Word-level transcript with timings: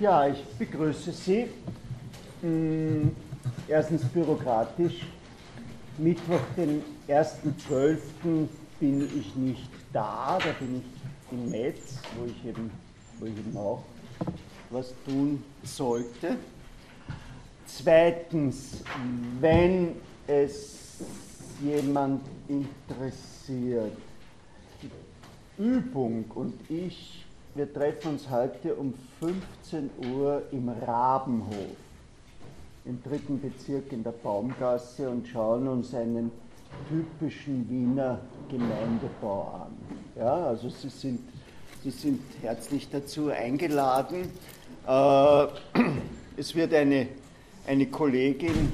Ja, 0.00 0.26
ich 0.26 0.42
begrüße 0.58 1.12
Sie. 1.12 1.46
Hm, 2.40 3.14
erstens 3.68 4.02
bürokratisch. 4.06 5.04
Mittwoch, 5.98 6.40
den 6.56 6.82
1.12. 7.06 8.48
bin 8.80 9.02
ich 9.14 9.36
nicht 9.36 9.68
da, 9.92 10.38
da 10.38 10.52
bin 10.58 10.80
ich 10.80 11.32
in 11.32 11.50
Metz, 11.50 11.98
wo 12.16 12.24
ich 12.24 12.46
eben, 12.46 12.70
wo 13.18 13.26
ich 13.26 13.36
eben 13.36 13.54
auch 13.58 13.82
was 14.70 14.94
tun 15.04 15.44
sollte. 15.64 16.36
Zweitens, 17.66 18.82
wenn 19.38 19.96
es 20.26 20.96
jemand 21.62 22.22
interessiert, 22.48 23.98
die 24.82 25.62
Übung 25.62 26.24
und 26.34 26.54
ich, 26.70 27.26
wir 27.54 27.72
treffen 27.72 28.12
uns 28.12 28.30
heute 28.30 28.74
um 28.74 28.94
15 29.20 29.90
Uhr 30.12 30.42
im 30.52 30.68
Rabenhof 30.68 31.76
im 32.84 33.02
dritten 33.02 33.40
Bezirk 33.40 33.92
in 33.92 34.02
der 34.02 34.12
Baumgasse 34.12 35.08
und 35.08 35.26
schauen 35.28 35.68
uns 35.68 35.94
einen 35.94 36.30
typischen 36.88 37.68
Wiener 37.68 38.20
Gemeindebau 38.48 39.66
an. 39.66 39.76
Ja, 40.16 40.46
also 40.46 40.68
Sie 40.70 40.88
sind, 40.88 41.20
Sie 41.82 41.90
sind 41.90 42.20
herzlich 42.40 42.88
dazu 42.90 43.28
eingeladen. 43.28 44.30
Äh, 44.86 45.46
es 46.36 46.54
wird 46.54 46.72
eine, 46.72 47.08
eine 47.66 47.86
Kollegin 47.86 48.72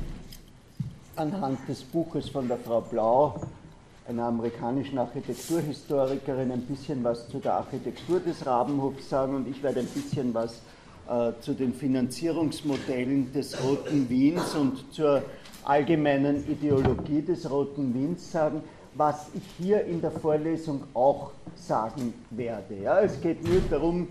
anhand 1.17 1.69
des 1.69 1.83
Buches 1.83 2.29
von 2.29 2.47
der 2.47 2.59
Frau 2.59 2.83
Blau, 2.83 3.41
einer 4.09 4.25
amerikanischen 4.25 4.99
Architekturhistorikerin, 4.99 6.53
ein 6.53 6.63
bisschen 6.63 7.03
was 7.03 7.29
zu 7.29 7.39
der 7.39 7.55
Architektur 7.55 8.21
des 8.21 8.47
Rabenhofs 8.47 9.09
sagen 9.09 9.35
und 9.35 9.49
ich 9.49 9.63
werde 9.63 9.81
ein 9.81 9.87
bisschen 9.87 10.33
was 10.33 10.61
äh, 11.09 11.33
zu 11.41 11.55
den 11.55 11.75
Finanzierungsmodellen 11.75 13.33
des 13.33 13.63
Roten 13.63 14.09
Wiens 14.09 14.55
und 14.55 14.93
zur 14.93 15.23
allgemeinen 15.65 16.49
Ideologie 16.49 17.23
des 17.23 17.51
Roten 17.51 17.95
Wiens 17.95 18.31
sagen, 18.31 18.63
was 18.95 19.29
ich 19.35 19.43
hier 19.59 19.85
in 19.85 20.01
der 20.01 20.13
Vorlesung 20.13 20.85
auch 20.95 21.33
sagen 21.55 22.15
werde. 22.31 22.77
Ja, 22.83 23.01
es 23.01 23.21
geht 23.21 23.45
nur 23.45 23.61
darum, 23.69 24.09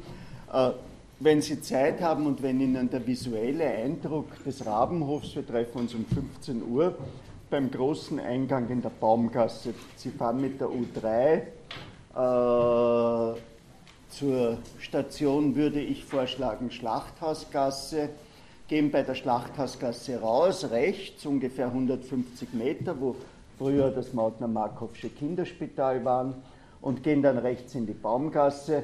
äh, 0.52 0.72
wenn 1.20 1.42
Sie 1.42 1.62
Zeit 1.62 2.02
haben 2.02 2.28
und 2.28 2.44
wenn 2.44 2.60
Ihnen 2.60 2.90
der 2.90 3.06
visuelle 3.08 3.66
Eindruck 3.66 4.44
des 4.44 4.66
Rabenhofs, 4.66 5.36
wir 5.36 5.48
treffen 5.48 5.80
uns 5.80 5.96
um 5.96 6.06
15 6.06 6.62
Uhr 6.70 6.96
beim 7.50 7.72
großen 7.72 8.20
Eingang 8.20 8.70
in 8.70 8.82
der 8.82 8.90
Baumgasse, 8.90 9.74
Sie 9.96 10.10
fahren 10.10 10.42
mit 10.42 10.60
der 10.60 10.68
U3 10.68 11.42
äh, 12.16 13.34
zur 14.10 14.58
Station 14.80 15.56
würde 15.56 15.82
ich 15.82 16.06
vorschlagen 16.06 16.72
Schlachthausgasse, 16.72 18.10
gehen 18.70 18.90
bei 18.90 19.04
der 19.04 19.16
Schlachthausgasse 19.16 20.22
raus, 20.22 20.70
rechts 20.72 21.26
ungefähr 21.26 21.68
150 21.68 22.54
Meter, 22.54 22.96
wo 23.00 23.18
früher 23.58 23.92
das 23.92 24.14
Mautner-Markowsche 24.14 25.10
Kinderspital 25.10 26.06
war, 26.06 26.34
und 26.82 27.04
gehen 27.04 27.22
dann 27.22 27.38
rechts 27.38 27.76
in 27.76 27.86
die 27.86 27.94
Baumgasse. 27.94 28.84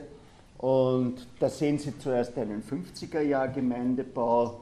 Und 0.58 1.26
da 1.40 1.50
sehen 1.50 1.80
Sie 1.80 1.98
zuerst 1.98 2.38
einen 2.38 2.62
50er-Jahr-Gemeindebau 2.62 4.60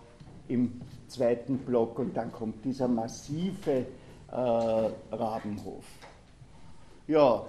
im 0.49 0.79
zweiten 1.09 1.57
Block 1.59 1.99
und 1.99 2.15
dann 2.15 2.31
kommt 2.31 2.63
dieser 2.63 2.87
massive 2.87 3.85
äh, 4.31 4.35
Rabenhof. 5.11 5.85
Ja, 7.07 7.43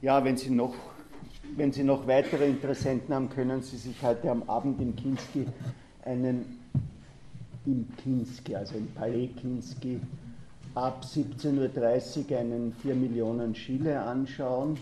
ja, 0.00 0.24
wenn 0.24 0.36
Sie 0.36 0.50
noch 0.50 0.74
wenn 1.56 1.72
Sie 1.72 1.82
noch 1.84 2.06
weitere 2.06 2.46
Interessenten 2.48 3.14
haben, 3.14 3.28
können 3.28 3.62
Sie 3.62 3.76
sich 3.76 4.00
heute 4.02 4.30
am 4.30 4.42
Abend 4.44 4.80
im 4.80 4.96
Kinski 4.96 5.46
einen 6.04 6.58
im 7.66 7.86
Kinski, 7.96 8.56
also 8.56 8.76
im 8.76 8.88
Palais 8.88 9.28
Kinski, 9.40 10.00
ab 10.74 11.04
17.30 11.04 12.30
Uhr 12.30 12.38
einen 12.38 12.72
4 12.82 12.94
Millionen 12.94 13.54
Schiele 13.54 14.00
anschauen 14.00 14.78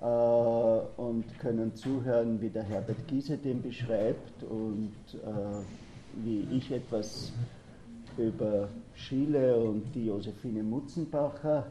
äh, 0.00 0.04
und 0.04 1.24
können 1.40 1.74
zuhören, 1.74 2.40
wie 2.40 2.48
der 2.48 2.62
Herbert 2.62 3.06
Giese 3.06 3.36
den 3.36 3.60
beschreibt 3.60 4.42
und 4.44 4.94
äh, 5.14 5.62
wie 6.16 6.46
ich 6.50 6.70
etwas 6.70 7.32
über 8.16 8.68
Schiele 8.94 9.56
und 9.56 9.84
die 9.94 10.06
Josephine 10.06 10.62
Mutzenbacher 10.62 11.66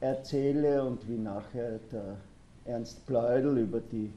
erzähle 0.00 0.84
und 0.84 1.08
wie 1.08 1.18
nachher 1.18 1.78
der 1.90 2.16
Ernst 2.64 3.06
Pleudel 3.06 3.58
über, 3.58 3.80
die, 3.80 4.10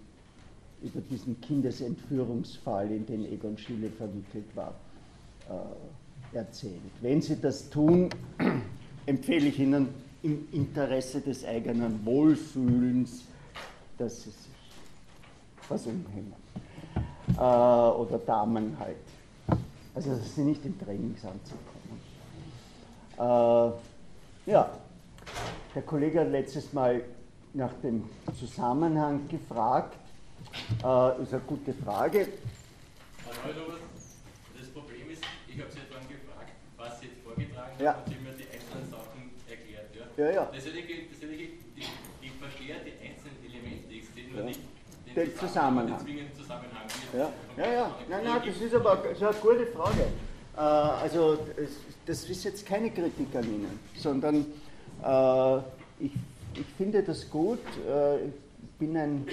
über 0.82 1.02
diesen 1.02 1.40
Kindesentführungsfall, 1.42 2.92
in 2.92 3.06
den 3.06 3.26
Egon 3.26 3.58
Schiele 3.58 3.90
verwickelt 3.90 4.56
war, 4.56 4.74
äh, 5.50 6.38
erzählt. 6.38 6.82
Wenn 7.02 7.22
Sie 7.22 7.40
das 7.40 7.70
tun, 7.70 8.10
empfehle 9.06 9.48
ich 9.48 9.60
Ihnen 9.60 9.90
im 10.24 10.48
Interesse 10.52 11.22
des 11.22 11.46
eigenen 11.46 12.06
Wohlfühlens, 12.06 13.24
dass 13.98 14.24
Sie 14.24 14.32
sich 14.32 15.86
umhängen. 15.86 16.34
Äh, 17.38 17.42
oder 17.42 18.18
Damen 18.26 18.78
halt. 18.80 18.98
Also, 19.96 20.16
dass 20.16 20.36
Sie 20.36 20.42
nicht 20.42 20.64
in 20.66 20.80
Trainingsanzug 20.80 21.58
kommen. 21.68 22.00
Äh, 23.18 24.52
ja, 24.52 24.70
der 25.76 25.82
Kollege 25.82 26.22
hat 26.22 26.30
letztes 26.30 26.72
Mal 26.74 27.04
nach 27.54 27.74
dem 27.84 28.10
Zusammenhang 28.40 29.28
gefragt. 29.28 29.98
Äh, 30.84 31.22
ist 31.22 31.34
eine 31.34 31.42
gute 31.46 31.74
Frage. 31.74 32.28
Herr 33.26 33.54
Neudobert, 33.54 33.82
das 34.58 34.68
Problem 34.70 35.10
ist, 35.12 35.24
ich 35.48 35.60
habe 35.60 35.72
Sie 35.72 35.80
vorhin 35.90 36.08
gefragt, 36.08 36.52
was 36.78 37.00
Sie 37.00 37.08
jetzt 37.08 37.22
vorgetragen 37.24 37.74
haben 37.74 37.84
ja. 37.84 37.94
und 37.94 38.08
Sie 38.08 38.16
mir 38.16 38.34
die 38.34 38.48
einzelnen 38.50 38.90
Sachen 38.90 39.32
erklärt. 39.50 39.90
Ja, 40.18 40.26
ja. 40.26 40.32
ja. 40.32 40.50
Das 40.54 40.66
hätte 40.66 40.80
ich, 40.80 41.10
das 41.12 41.22
hätte 41.22 41.34
ich, 41.34 41.50
ich, 41.76 41.90
ich 42.22 42.32
verstehe 42.40 42.76
die 42.86 42.96
einzelnen 43.04 43.38
Elemente, 43.44 43.94
ich 43.94 44.06
sehe 44.10 44.30
nur 44.30 44.40
ja. 44.40 44.46
nicht 44.46 44.62
den, 45.06 45.16
den 45.16 45.38
Zusammenhang. 45.38 46.00
Zusammenhang. 46.36 46.79
Ja, 47.14 47.30
ja, 47.58 47.72
ja. 47.72 47.96
Nein, 48.10 48.24
nein, 48.24 48.42
das 48.46 48.62
ist 48.62 48.76
aber 48.76 48.98
das 48.98 49.14
ist 49.14 49.24
eine 49.24 49.34
gute 49.36 49.66
Frage. 49.68 50.04
Äh, 50.56 50.60
also, 50.60 51.40
das 52.06 52.30
ist 52.30 52.44
jetzt 52.44 52.66
keine 52.66 52.92
Kritik 52.92 53.36
an 53.36 53.44
Ihnen, 53.44 53.80
sondern 53.96 54.46
äh, 55.04 55.58
ich 56.00 56.12
ich 56.60 56.66
finde 56.78 57.04
das 57.04 57.30
gut. 57.30 57.60
Äh, 57.88 58.26
ich 58.26 58.34
bin 58.78 58.98
ein, 58.98 59.26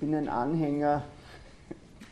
bin 0.00 0.14
ein 0.14 0.28
Anhänger 0.28 1.04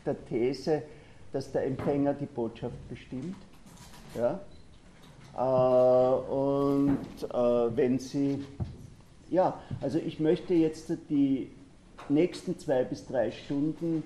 der 0.05 0.25
These, 0.25 0.83
dass 1.31 1.51
der 1.51 1.65
Empfänger 1.65 2.13
die 2.13 2.25
Botschaft 2.25 2.75
bestimmt. 2.89 3.35
Ja? 4.15 4.39
Äh, 5.35 6.31
und 6.31 6.97
äh, 7.23 7.77
wenn 7.77 7.99
Sie, 7.99 8.43
ja, 9.29 9.59
also 9.81 9.99
ich 9.99 10.19
möchte 10.19 10.53
jetzt 10.53 10.91
die 11.09 11.51
nächsten 12.09 12.59
zwei 12.59 12.83
bis 12.83 13.05
drei 13.07 13.31
Stunden 13.31 14.03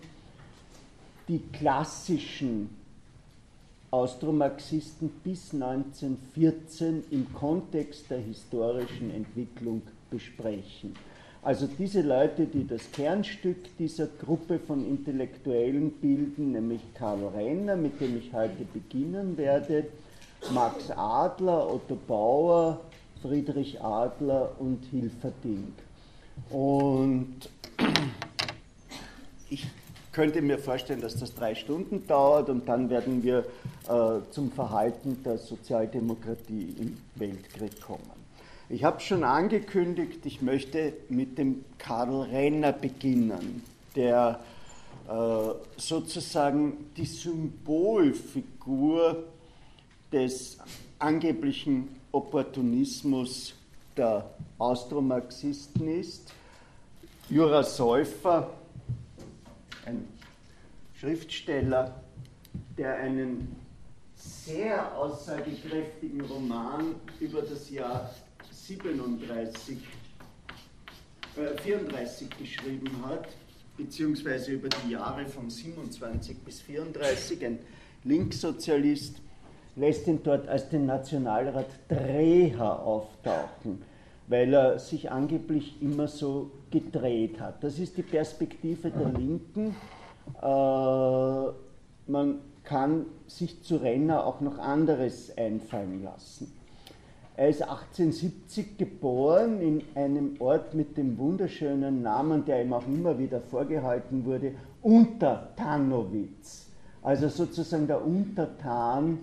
die 1.27 1.39
klassischen 1.51 2.69
Austromarxisten 3.91 5.09
bis 5.23 5.53
1914 5.53 7.03
im 7.11 7.33
Kontext 7.33 8.09
der 8.09 8.19
historischen 8.19 9.11
Entwicklung 9.11 9.81
besprechen. 10.09 10.93
Also 11.41 11.67
diese 11.67 12.01
Leute, 12.01 12.45
die 12.45 12.67
das 12.67 12.91
Kernstück 12.91 13.77
dieser 13.77 14.07
Gruppe 14.07 14.59
von 14.59 14.85
Intellektuellen 14.85 15.91
bilden, 15.91 16.51
nämlich 16.51 16.81
Karl 16.93 17.25
Renner, 17.27 17.77
mit 17.77 18.01
dem 18.01 18.17
ich 18.17 18.33
heute 18.33 18.65
beginnen 18.73 19.37
werde, 19.37 19.87
Max 20.51 20.91
Adler, 20.91 21.73
Otto 21.73 21.97
Bauer, 22.07 22.81
Friedrich 23.21 23.81
Adler 23.81 24.51
und 24.59 24.83
Hilferding. 24.91 25.73
Und 26.49 27.49
ich 29.49 29.65
könnte 30.17 30.41
mir 30.41 30.57
vorstellen, 30.57 31.01
dass 31.01 31.19
das 31.19 31.35
drei 31.35 31.53
Stunden 31.53 32.07
dauert 32.07 32.49
und 32.49 32.67
dann 32.67 32.89
werden 32.89 33.21
wir 33.21 33.45
äh, 33.87 34.19
zum 34.31 34.51
Verhalten 34.51 35.21
der 35.23 35.37
Sozialdemokratie 35.37 36.75
im 36.79 36.97
Weltkrieg 37.13 37.79
kommen. 37.79 38.01
Ich 38.67 38.83
habe 38.83 38.99
schon 38.99 39.23
angekündigt, 39.23 40.25
ich 40.25 40.41
möchte 40.41 40.93
mit 41.09 41.37
dem 41.37 41.63
Karl 41.77 42.23
Renner 42.31 42.71
beginnen, 42.71 43.61
der 43.95 44.39
äh, 45.07 45.49
sozusagen 45.79 46.89
die 46.97 47.05
Symbolfigur 47.05 49.23
des 50.11 50.57
angeblichen 50.97 51.89
Opportunismus 52.11 53.53
der 53.95 54.31
Austromarxisten 54.57 55.99
ist. 55.99 56.33
Jura 57.29 57.61
Säufer 57.61 58.49
Schriftsteller, 60.99 62.01
der 62.77 62.95
einen 62.95 63.55
sehr 64.15 64.97
aussagekräftigen 64.97 66.21
Roman 66.21 66.95
über 67.19 67.41
das 67.43 67.69
Jahr 67.69 68.09
37, 68.51 69.77
äh, 71.35 71.61
34 71.61 72.29
geschrieben 72.39 72.89
hat, 73.05 73.27
beziehungsweise 73.77 74.53
über 74.53 74.69
die 74.69 74.93
Jahre 74.93 75.25
von 75.27 75.51
27 75.51 76.39
bis 76.39 76.61
34, 76.61 77.45
ein 77.45 77.59
Linkssozialist, 78.03 79.17
lässt 79.75 80.07
ihn 80.07 80.21
dort 80.23 80.47
als 80.47 80.67
den 80.69 80.87
Nationalrat 80.87 81.69
Dreher 81.87 82.79
auftauchen, 82.79 83.83
weil 84.27 84.51
er 84.51 84.79
sich 84.79 85.11
angeblich 85.11 85.79
immer 85.79 86.07
so 86.07 86.49
gedreht 86.71 87.39
hat. 87.39 87.63
Das 87.63 87.77
ist 87.77 87.97
die 87.97 88.03
Perspektive 88.03 88.89
der 88.89 89.09
Linken. 89.09 89.75
Äh, 90.41 92.11
man 92.11 92.39
kann 92.63 93.05
sich 93.27 93.63
zu 93.63 93.77
Renner 93.77 94.25
auch 94.25 94.41
noch 94.41 94.57
anderes 94.59 95.37
einfallen 95.37 96.03
lassen. 96.03 96.51
Er 97.37 97.49
ist 97.49 97.61
1870 97.61 98.77
geboren 98.77 99.61
in 99.61 99.83
einem 99.93 100.35
Ort 100.39 100.73
mit 100.73 100.97
dem 100.97 101.17
wunderschönen 101.19 102.01
Namen, 102.01 102.45
der 102.45 102.63
ihm 102.63 102.73
auch 102.73 102.87
immer 102.87 103.19
wieder 103.19 103.39
vorgehalten 103.39 104.25
wurde, 104.25 104.53
Untertanowitz. 104.81 106.67
Also 107.03 107.29
sozusagen 107.29 107.85
der 107.85 108.03
Untertan 108.03 109.19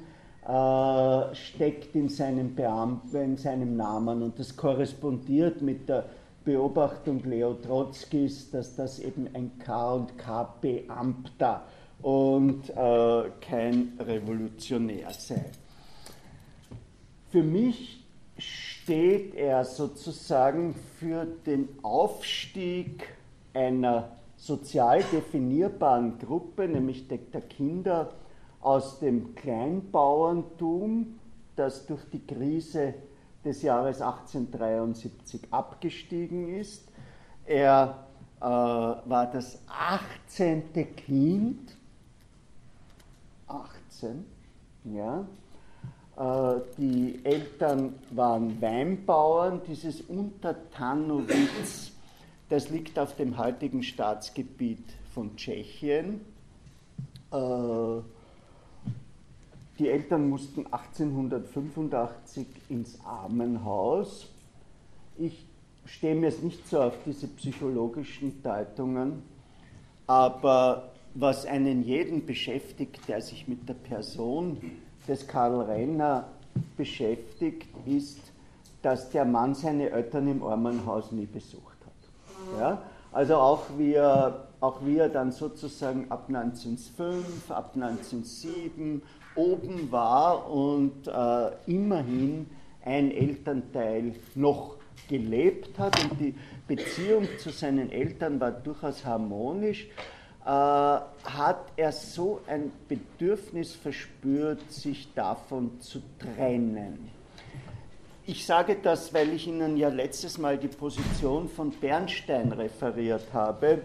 äh, 0.46 1.34
steckt 1.34 1.96
in 1.96 2.08
seinem, 2.08 2.54
Beamten, 2.54 3.16
in 3.16 3.36
seinem 3.36 3.76
Namen 3.76 4.22
und 4.22 4.38
das 4.38 4.56
korrespondiert 4.56 5.60
mit 5.60 5.88
der 5.88 6.04
Beobachtung 6.44 7.22
Leo 7.24 7.54
Trotzkis, 7.54 8.50
dass 8.50 8.76
das 8.76 8.98
eben 8.98 9.28
ein 9.34 9.58
K 9.58 9.94
und 9.94 10.18
K 10.18 10.42
Beamter 10.60 11.64
und 12.02 12.68
äh, 12.70 13.30
kein 13.40 13.92
Revolutionär 13.98 15.10
sei. 15.12 15.44
Für 17.30 17.42
mich 17.42 18.04
steht 18.36 19.34
er 19.34 19.64
sozusagen 19.64 20.74
für 20.98 21.26
den 21.46 21.68
Aufstieg 21.82 23.08
einer 23.54 24.10
sozial 24.36 25.02
definierbaren 25.10 26.18
Gruppe, 26.18 26.68
nämlich 26.68 27.08
der, 27.08 27.40
Kinder 27.40 28.12
aus 28.60 28.98
dem 28.98 29.34
Kleinbauerntum, 29.34 31.18
das 31.56 31.86
durch 31.86 32.02
die 32.12 32.26
Krise 32.26 32.94
des 33.44 33.62
Jahres 33.62 34.00
1873 34.00 35.42
abgestiegen 35.50 36.48
ist. 36.56 36.88
Er 37.44 38.06
äh, 38.40 38.44
war 38.44 39.30
das 39.32 39.58
18. 39.68 40.96
Kind, 40.96 41.76
18, 43.46 44.24
ja, 44.84 45.24
äh, 46.16 46.60
die 46.78 47.20
Eltern 47.24 47.94
waren 48.10 48.60
Weinbauern. 48.60 49.60
Dieses 49.66 50.00
Untertanowitz, 50.02 51.92
das 52.48 52.70
liegt 52.70 52.98
auf 52.98 53.16
dem 53.16 53.36
heutigen 53.38 53.82
Staatsgebiet 53.82 54.84
von 55.12 55.36
Tschechien. 55.36 56.20
Äh, 57.32 57.36
die 59.78 59.88
Eltern 59.88 60.28
mussten 60.28 60.66
1885 60.66 62.46
ins 62.68 62.98
Armenhaus. 63.04 64.28
Ich 65.18 65.46
stehe 65.84 66.14
mir 66.14 66.28
jetzt 66.28 66.42
nicht 66.42 66.66
so 66.68 66.80
auf 66.80 66.94
diese 67.04 67.26
psychologischen 67.28 68.42
Deutungen, 68.42 69.22
aber 70.06 70.90
was 71.14 71.46
einen 71.46 71.82
jeden 71.84 72.26
beschäftigt, 72.26 73.08
der 73.08 73.20
sich 73.20 73.48
mit 73.48 73.68
der 73.68 73.74
Person 73.74 74.58
des 75.06 75.26
Karl 75.26 75.60
Renner 75.62 76.28
beschäftigt, 76.76 77.68
ist, 77.86 78.20
dass 78.82 79.10
der 79.10 79.24
Mann 79.24 79.54
seine 79.54 79.90
Eltern 79.90 80.28
im 80.28 80.42
Armenhaus 80.42 81.10
nie 81.12 81.26
besucht 81.26 81.78
hat. 81.84 82.60
Ja? 82.60 82.82
Also 83.12 83.36
auch 83.36 83.62
wie, 83.78 83.92
er, 83.94 84.48
auch 84.60 84.84
wie 84.84 84.96
dann 84.96 85.30
sozusagen 85.30 86.10
ab 86.10 86.24
1905, 86.28 87.50
ab 87.50 87.72
1907 87.74 89.02
oben 89.36 89.90
war 89.90 90.50
und 90.50 91.06
äh, 91.06 91.50
immerhin 91.66 92.46
ein 92.84 93.10
Elternteil 93.10 94.14
noch 94.34 94.76
gelebt 95.08 95.78
hat 95.78 96.02
und 96.04 96.20
die 96.20 96.34
Beziehung 96.66 97.26
zu 97.38 97.50
seinen 97.50 97.90
Eltern 97.90 98.40
war 98.40 98.52
durchaus 98.52 99.04
harmonisch 99.04 99.88
äh, 100.44 100.48
hat 100.48 101.72
er 101.76 101.90
so 101.90 102.40
ein 102.46 102.70
Bedürfnis 102.86 103.74
verspürt, 103.74 104.70
sich 104.70 105.12
davon 105.14 105.80
zu 105.80 106.02
trennen. 106.18 107.10
Ich 108.26 108.44
sage 108.44 108.76
das, 108.82 109.14
weil 109.14 109.32
ich 109.32 109.46
Ihnen 109.46 109.78
ja 109.78 109.88
letztes 109.88 110.36
Mal 110.36 110.58
die 110.58 110.68
Position 110.68 111.48
von 111.48 111.70
Bernstein 111.70 112.52
referiert 112.52 113.32
habe, 113.32 113.82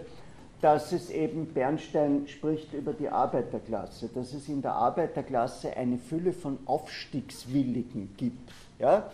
dass 0.61 0.91
es 0.91 1.09
eben, 1.09 1.47
Bernstein 1.53 2.27
spricht 2.27 2.73
über 2.73 2.93
die 2.93 3.09
Arbeiterklasse, 3.09 4.09
dass 4.13 4.33
es 4.33 4.49
in 4.49 4.61
der 4.61 4.73
Arbeiterklasse 4.73 5.75
eine 5.75 5.97
Fülle 5.97 6.33
von 6.33 6.57
Aufstiegswilligen 6.65 8.13
gibt, 8.17 8.51
ja, 8.77 9.09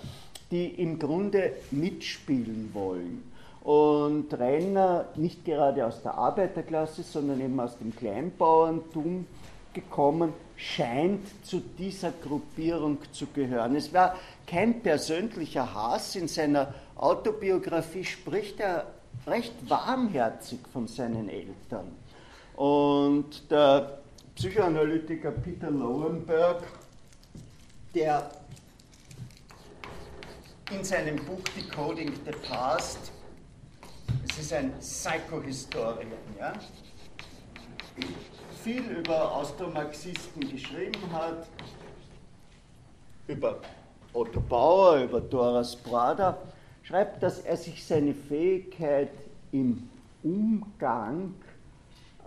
die 0.52 0.68
im 0.68 0.98
Grunde 0.98 1.54
mitspielen 1.72 2.72
wollen. 2.74 3.24
Und 3.64 4.32
Renner, 4.34 5.06
nicht 5.16 5.44
gerade 5.44 5.86
aus 5.86 6.02
der 6.04 6.16
Arbeiterklasse, 6.16 7.04
sondern 7.04 7.42
eben 7.42 7.60
aus 7.60 7.78
dem 7.78 7.96
Kleinbauerntum 7.96 9.26
gekommen, 9.74 10.34
scheint 10.56 11.26
zu 11.44 11.62
dieser 11.78 12.12
Gruppierung 12.12 13.00
zu 13.12 13.28
gehören. 13.28 13.76
Es 13.76 13.94
war 13.94 14.16
kein 14.48 14.82
persönlicher 14.82 15.74
Hass. 15.74 16.16
In 16.16 16.28
seiner 16.28 16.74
Autobiografie 16.96 18.06
spricht 18.06 18.60
er 18.60 18.86
recht 19.28 19.54
warmherzig 19.70 20.60
von 20.72 20.88
seinen 20.88 21.30
Eltern. 21.30 21.92
Und 22.56 23.50
der 23.52 24.00
Psychoanalytiker 24.36 25.32
Peter 25.32 25.72
Lowenberg, 25.72 26.64
der 27.94 28.30
in 30.72 30.84
seinem 30.84 31.18
Buch 31.18 31.44
Decoding 31.56 32.14
the 32.26 32.32
Past 32.48 33.12
es 34.38 34.40
ist 34.40 34.54
ein 34.54 34.78
Psychohistoriker, 34.80 36.18
ja? 36.38 36.54
viel 38.64 38.84
über 38.84 39.32
Austromarxisten 39.32 40.50
geschrieben 40.50 41.00
hat, 41.14 41.48
über 43.28 43.60
Otto 44.12 44.42
Bauer, 44.42 44.98
über 44.98 45.22
Doras 45.22 45.76
Prada, 45.76 46.38
schreibt, 46.88 47.24
dass 47.24 47.40
er 47.40 47.58
sich 47.58 47.84
seine 47.84 48.14
Fähigkeit 48.14 49.10
im 49.52 49.90
Umgang 50.24 51.34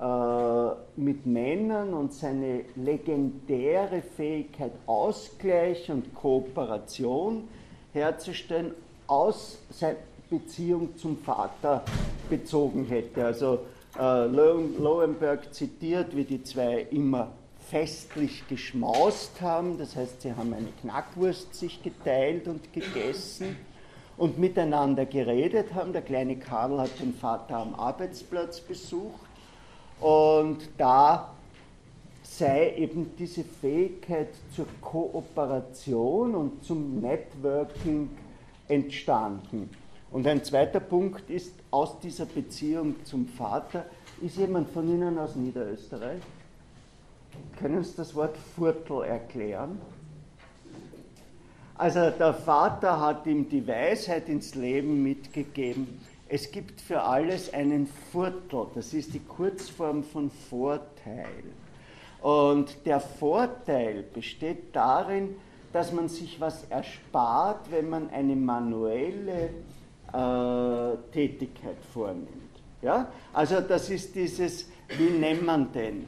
äh, 0.01 1.01
mit 1.01 1.27
Männern 1.27 1.95
und 1.95 2.13
seine 2.13 2.65
legendäre 2.77 4.03
Fähigkeit, 4.03 4.73
Ausgleich 4.87 5.91
und 5.91 6.15
Kooperation 6.15 7.49
herzustellen, 7.93 8.73
aus 9.07 9.59
sein, 9.71 9.97
Beziehung 10.29 10.97
zum 10.97 11.19
Vater 11.19 11.83
bezogen 12.29 12.85
hätte. 12.85 13.25
Also 13.25 13.61
äh, 13.99 14.27
Lowenberg 14.27 15.55
zitiert, 15.55 16.15
wie 16.15 16.25
die 16.25 16.43
zwei 16.43 16.87
immer 16.91 17.29
festlich 17.71 18.47
geschmaust 18.49 19.41
haben, 19.41 19.79
das 19.79 19.97
heißt, 19.97 20.23
sie 20.23 20.35
haben 20.35 20.53
eine 20.53 20.69
Knackwurst 20.81 21.55
sich 21.55 21.83
geteilt 21.83 22.49
und 22.49 22.73
gegessen 22.73 23.57
und 24.19 24.39
miteinander 24.39 25.07
geredet 25.07 25.75
haben. 25.75 25.93
Der 25.93 26.03
kleine 26.03 26.37
Karl 26.37 26.79
hat 26.79 27.01
den 27.01 27.15
Vater 27.15 27.57
am 27.59 27.75
Arbeitsplatz 27.75 28.61
besucht 28.61 29.29
und 30.01 30.69
da 30.77 31.33
sei 32.23 32.75
eben 32.77 33.17
diese 33.17 33.43
Fähigkeit 33.43 34.29
zur 34.55 34.67
Kooperation 34.81 36.35
und 36.35 36.65
zum 36.65 37.01
Networking 37.01 38.11
entstanden. 38.69 39.71
Und 40.11 40.27
ein 40.27 40.45
zweiter 40.45 40.81
Punkt 40.81 41.31
ist, 41.31 41.55
aus 41.71 41.99
dieser 42.01 42.27
Beziehung 42.27 42.97
zum 43.05 43.27
Vater, 43.27 43.85
ist 44.23 44.37
jemand 44.37 44.71
von 44.71 44.89
Ihnen 44.89 45.19
aus 45.19 45.37
Niederösterreich? 45.37 46.21
Können 47.59 47.85
Sie 47.85 47.97
das 47.97 48.15
Wort 48.15 48.37
Viertel 48.57 49.03
erklären? 49.03 49.81
Also 51.79 52.11
der 52.11 52.35
Vater 52.35 53.01
hat 53.01 53.25
ihm 53.27 53.49
die 53.49 53.67
Weisheit 53.67 54.29
ins 54.29 54.57
Leben 54.57 55.01
mitgegeben. 55.01 56.01
Es 56.29 56.51
gibt 56.51 56.81
für 56.81 57.01
alles 57.01 57.55
einen 57.55 57.89
Viertel, 58.11 58.67
das 58.75 58.93
ist 58.93 59.15
die 59.15 59.21
Kurzform 59.21 60.03
von 60.03 60.29
Vorteil. 60.51 61.45
Und 62.21 62.85
der 62.85 62.99
Vorteil 62.99 64.03
besteht 64.03 64.75
darin, 64.75 65.37
dass 65.73 65.93
man 65.93 66.09
sich 66.09 66.41
was 66.41 66.65
erspart, 66.65 67.71
wenn 67.71 67.89
man 67.89 68.11
eine 68.11 68.35
manuelle 68.35 69.51
äh, 70.13 70.97
Tätigkeit 71.13 71.77
vornimmt. 71.93 72.29
Ja? 72.83 73.07
Also 73.33 73.61
das 73.61 73.89
ist 73.89 74.17
dieses, 74.17 74.69
wie 74.97 75.11
nennt 75.11 75.47
man 75.47 75.71
denn, 75.73 76.07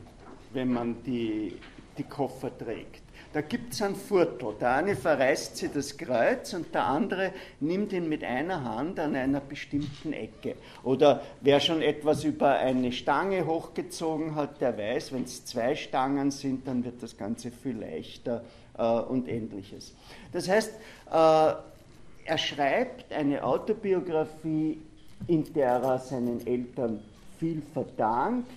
wenn 0.53 0.73
man 0.73 0.97
die, 1.05 1.57
die 1.97 2.05
Koffer 2.05 2.51
trägt? 2.59 3.00
Da 3.33 3.43
gibt 3.43 3.75
es 3.75 3.83
ein 3.83 3.95
Viertel. 3.95 4.55
Der 4.61 4.75
eine 4.75 4.97
verreißt 4.97 5.57
sie 5.57 5.69
das 5.69 5.97
Kreuz 5.97 6.53
und 6.53 6.75
der 6.75 6.87
andere 6.87 7.33
nimmt 7.61 7.93
ihn 7.93 8.09
mit 8.09 8.25
einer 8.25 8.65
Hand 8.65 8.99
an 8.99 9.15
einer 9.15 9.41
bestimmten 9.41 10.13
Ecke. 10.13 10.57
Oder 10.83 11.23
wer 11.41 11.61
schon 11.61 11.81
etwas 11.81 12.25
über 12.25 12.51
eine 12.51 12.91
Stange 12.91 13.47
hochgezogen 13.47 14.35
hat, 14.35 14.61
der 14.61 14.77
weiß, 14.77 15.13
wenn 15.13 15.23
es 15.25 15.45
zwei 15.45 15.77
Stangen 15.77 16.33
sind, 16.33 16.67
dann 16.67 16.85
wird 16.85 17.01
das 17.05 17.17
Ganze 17.17 17.53
viel 17.53 17.79
leichter 17.79 18.43
äh, 18.77 18.83
und 18.83 19.29
ähnliches. 19.29 19.95
Das 20.33 20.49
heißt, 20.49 20.73
äh, 20.73 20.75
er 21.11 22.39
schreibt 22.39 23.13
eine 23.13 23.45
Autobiografie, 23.45 24.83
in 25.29 25.53
der 25.53 25.75
er 25.75 25.99
seinen 25.99 26.45
Eltern 26.45 27.01
viel 27.39 27.63
verdankt, 27.73 28.51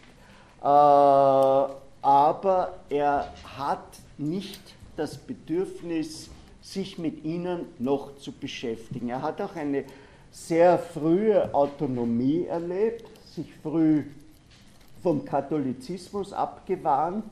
äh, 0.61 0.65
aber 0.65 2.73
er 2.89 3.31
hat 3.57 4.02
nicht 4.17 4.61
das 4.95 5.17
Bedürfnis, 5.17 6.29
sich 6.61 6.97
mit 6.97 7.23
ihnen 7.25 7.65
noch 7.79 8.15
zu 8.17 8.31
beschäftigen. 8.31 9.09
Er 9.09 9.21
hat 9.21 9.41
auch 9.41 9.55
eine 9.55 9.83
sehr 10.31 10.79
frühe 10.79 11.53
Autonomie 11.53 12.45
erlebt, 12.45 13.05
sich 13.25 13.53
früh 13.61 14.03
vom 15.01 15.25
Katholizismus 15.25 16.31
abgewandt, 16.31 17.25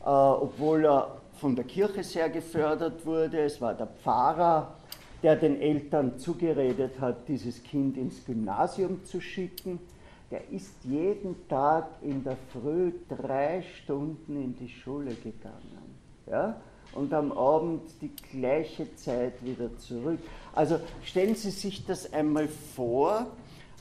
äh, 0.00 0.08
obwohl 0.08 0.84
er 0.84 1.16
von 1.36 1.54
der 1.54 1.64
Kirche 1.64 2.02
sehr 2.02 2.28
gefördert 2.28 3.06
wurde. 3.06 3.40
Es 3.40 3.60
war 3.60 3.74
der 3.74 3.86
Pfarrer, 3.86 4.74
der 5.22 5.36
den 5.36 5.60
Eltern 5.60 6.18
zugeredet 6.18 6.98
hat, 7.00 7.28
dieses 7.28 7.62
Kind 7.62 7.96
ins 7.96 8.24
Gymnasium 8.24 9.04
zu 9.04 9.20
schicken. 9.20 9.78
Der 10.30 10.50
ist 10.50 10.74
jeden 10.84 11.48
Tag 11.48 11.88
in 12.02 12.24
der 12.24 12.36
Früh 12.52 12.92
drei 13.08 13.62
Stunden 13.62 14.42
in 14.42 14.56
die 14.56 14.68
Schule 14.68 15.14
gegangen. 15.14 15.85
Ja? 16.30 16.60
Und 16.92 17.12
am 17.12 17.32
Abend 17.32 17.82
die 18.00 18.10
gleiche 18.32 18.94
Zeit 18.96 19.44
wieder 19.44 19.76
zurück. 19.78 20.18
Also 20.54 20.80
stellen 21.04 21.34
Sie 21.34 21.50
sich 21.50 21.84
das 21.84 22.12
einmal 22.12 22.48
vor, 22.48 23.26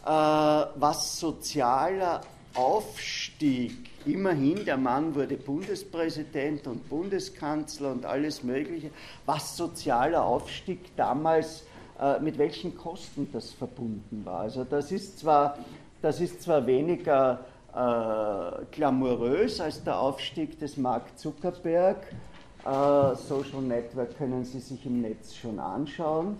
äh, 0.04 0.10
was 0.10 1.20
sozialer 1.20 2.22
Aufstieg 2.54 3.90
Immerhin, 4.06 4.66
der 4.66 4.78
Mann 4.78 5.16
wurde 5.16 5.36
Bundespräsident 5.36 6.68
und 6.68 6.88
Bundeskanzler 6.90 7.92
und 7.92 8.06
alles 8.06 8.44
Mögliche. 8.44 8.92
Was 9.26 9.58
sozialer 9.58 10.24
Aufstieg 10.24 10.96
damals, 10.96 11.64
äh, 12.00 12.20
mit 12.20 12.38
welchen 12.38 12.78
Kosten 12.78 13.28
das 13.34 13.52
verbunden 13.52 14.22
war. 14.24 14.42
Also 14.42 14.64
das 14.64 14.92
ist 14.92 15.18
zwar, 15.20 15.58
das 16.04 16.22
ist 16.22 16.44
zwar 16.44 16.68
weniger 16.68 17.40
äh, 17.74 18.66
glamourös 18.72 19.60
als 19.60 19.84
der 19.84 20.00
Aufstieg 20.00 20.60
des 20.60 20.78
Mark 20.78 21.18
Zuckerberg. 21.18 22.06
Äh, 22.66 23.16
Social 23.16 23.62
Network 23.62 24.18
können 24.18 24.44
Sie 24.44 24.60
sich 24.60 24.84
im 24.88 25.02
Netz 25.02 25.36
schon 25.36 25.60
anschauen. 25.60 26.38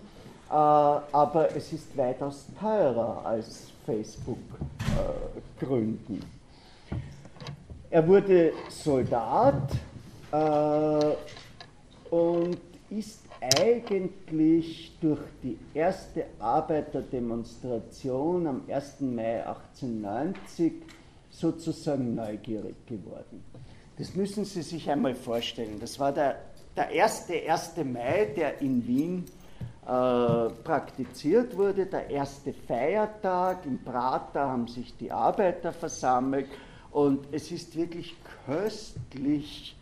Äh, 0.50 0.52
aber 0.52 1.54
es 1.54 1.72
ist 1.72 1.96
weitaus 1.96 2.46
teurer 2.58 3.24
als 3.24 3.70
Facebook 3.84 4.38
äh, 4.80 5.64
gründen. 5.64 6.20
Er 7.90 8.08
wurde 8.08 8.52
Soldat 8.68 9.70
und 12.10 12.58
ist 12.90 13.20
eigentlich 13.40 14.92
durch 15.00 15.20
die 15.42 15.56
erste 15.72 16.26
Arbeiterdemonstration 16.40 18.46
am 18.46 18.62
1. 18.68 19.00
Mai 19.00 19.46
1890 19.46 20.72
sozusagen 21.30 22.14
neugierig 22.16 22.74
geworden. 22.86 23.42
Das 23.98 24.14
müssen 24.14 24.44
Sie 24.44 24.62
sich 24.62 24.90
einmal 24.90 25.14
vorstellen. 25.14 25.78
Das 25.80 25.98
war 25.98 26.12
der, 26.12 26.38
der 26.76 26.90
erste 26.90 27.34
1. 27.34 27.76
Mai, 27.84 28.26
der 28.36 28.60
in 28.60 28.86
Wien 28.86 29.24
äh, 29.86 29.88
praktiziert 30.64 31.56
wurde, 31.56 31.86
der 31.86 32.10
erste 32.10 32.52
Feiertag. 32.52 33.64
Im 33.64 33.82
Prater 33.82 34.48
haben 34.48 34.68
sich 34.68 34.96
die 34.96 35.10
Arbeiter 35.10 35.72
versammelt 35.72 36.48
und 36.90 37.26
es 37.32 37.50
ist 37.50 37.76
wirklich 37.76 38.16
köstlich 38.46 39.75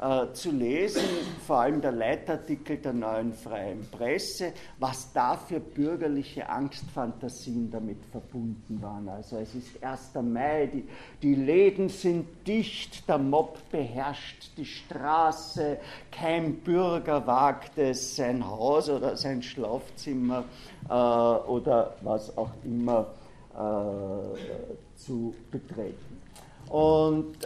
äh, 0.00 0.32
zu 0.32 0.50
lesen, 0.50 1.02
vor 1.46 1.58
allem 1.58 1.82
der 1.82 1.92
Leitartikel 1.92 2.78
der 2.78 2.94
neuen 2.94 3.34
freien 3.34 3.86
Presse, 3.90 4.54
was 4.78 5.12
da 5.12 5.36
für 5.36 5.60
bürgerliche 5.60 6.48
Angstfantasien 6.48 7.70
damit 7.70 7.98
verbunden 8.10 8.80
waren. 8.80 9.08
Also 9.10 9.36
es 9.36 9.54
ist 9.54 9.82
1. 9.84 10.14
Mai, 10.22 10.70
die, 10.72 10.88
die 11.20 11.34
Läden 11.34 11.90
sind 11.90 12.26
dicht, 12.46 13.06
der 13.08 13.18
Mob 13.18 13.58
beherrscht 13.70 14.56
die 14.56 14.64
Straße, 14.64 15.76
kein 16.10 16.60
Bürger 16.60 17.26
wagt 17.26 17.76
es, 17.76 18.16
sein 18.16 18.46
Haus 18.46 18.88
oder 18.88 19.18
sein 19.18 19.42
Schlafzimmer 19.42 20.44
äh, 20.88 20.92
oder 20.92 21.94
was 22.00 22.36
auch 22.38 22.52
immer 22.64 23.08
äh, 23.52 24.96
zu 24.96 25.34
betreten. 25.50 26.22
Und 26.70 27.36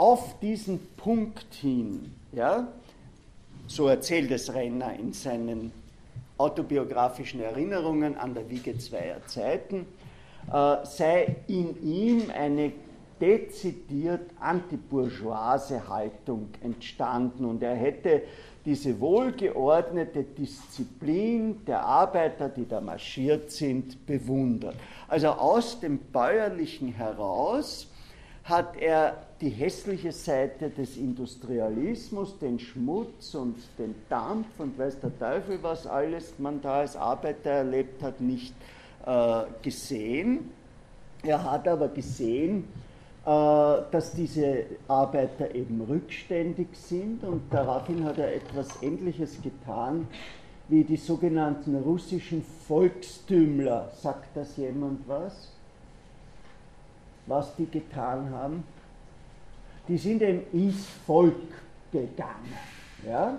auf 0.00 0.40
diesen 0.40 0.80
Punkt 0.96 1.52
hin, 1.52 2.10
ja, 2.32 2.68
so 3.66 3.86
erzählt 3.86 4.30
es 4.30 4.54
Renner 4.54 4.94
in 4.98 5.12
seinen 5.12 5.72
autobiografischen 6.38 7.42
Erinnerungen 7.42 8.16
an 8.16 8.32
der 8.32 8.48
Wiege 8.48 8.78
zweier 8.78 9.18
Zeiten, 9.26 9.84
äh, 10.50 10.76
sei 10.84 11.36
in 11.48 11.82
ihm 11.82 12.30
eine 12.34 12.72
dezidiert 13.20 14.30
antibourgeoise 14.40 15.86
Haltung 15.86 16.48
entstanden 16.62 17.44
und 17.44 17.62
er 17.62 17.74
hätte 17.74 18.22
diese 18.64 18.98
wohlgeordnete 19.00 20.22
Disziplin 20.22 21.62
der 21.66 21.84
Arbeiter, 21.84 22.48
die 22.48 22.66
da 22.66 22.80
marschiert 22.80 23.50
sind, 23.50 24.06
bewundert. 24.06 24.76
Also 25.08 25.28
aus 25.28 25.78
dem 25.78 25.98
Bäuerlichen 25.98 26.88
heraus 26.88 27.86
hat 28.44 28.78
er 28.78 29.26
die 29.40 29.50
hässliche 29.50 30.12
Seite 30.12 30.70
des 30.70 30.96
Industrialismus, 30.96 32.38
den 32.38 32.58
Schmutz 32.58 33.34
und 33.34 33.56
den 33.78 33.94
Dampf 34.08 34.46
und 34.58 34.78
weiß 34.78 35.00
der 35.00 35.18
Teufel, 35.18 35.58
was 35.62 35.86
alles 35.86 36.34
man 36.38 36.60
da 36.60 36.80
als 36.80 36.96
Arbeiter 36.96 37.50
erlebt 37.50 38.02
hat, 38.02 38.20
nicht 38.20 38.54
äh, 39.06 39.42
gesehen. 39.62 40.50
Er 41.22 41.50
hat 41.50 41.66
aber 41.66 41.88
gesehen, 41.88 42.64
äh, 43.24 43.28
dass 43.90 44.12
diese 44.12 44.64
Arbeiter 44.88 45.54
eben 45.54 45.80
rückständig 45.82 46.68
sind 46.72 47.24
und 47.24 47.42
daraufhin 47.50 48.04
hat 48.04 48.18
er 48.18 48.34
etwas 48.34 48.82
Ähnliches 48.82 49.40
getan 49.42 50.06
wie 50.68 50.84
die 50.84 50.96
sogenannten 50.96 51.74
russischen 51.76 52.44
Volkstümler. 52.68 53.90
Sagt 54.00 54.36
das 54.36 54.56
jemand 54.56 55.08
was? 55.08 55.50
was 57.30 57.54
die 57.56 57.66
getan 57.66 58.30
haben? 58.30 58.64
Die 59.90 59.98
sind 59.98 60.22
eben 60.22 60.42
ins 60.52 60.86
Volk 61.04 61.34
gegangen. 61.90 62.54
Ja? 63.04 63.36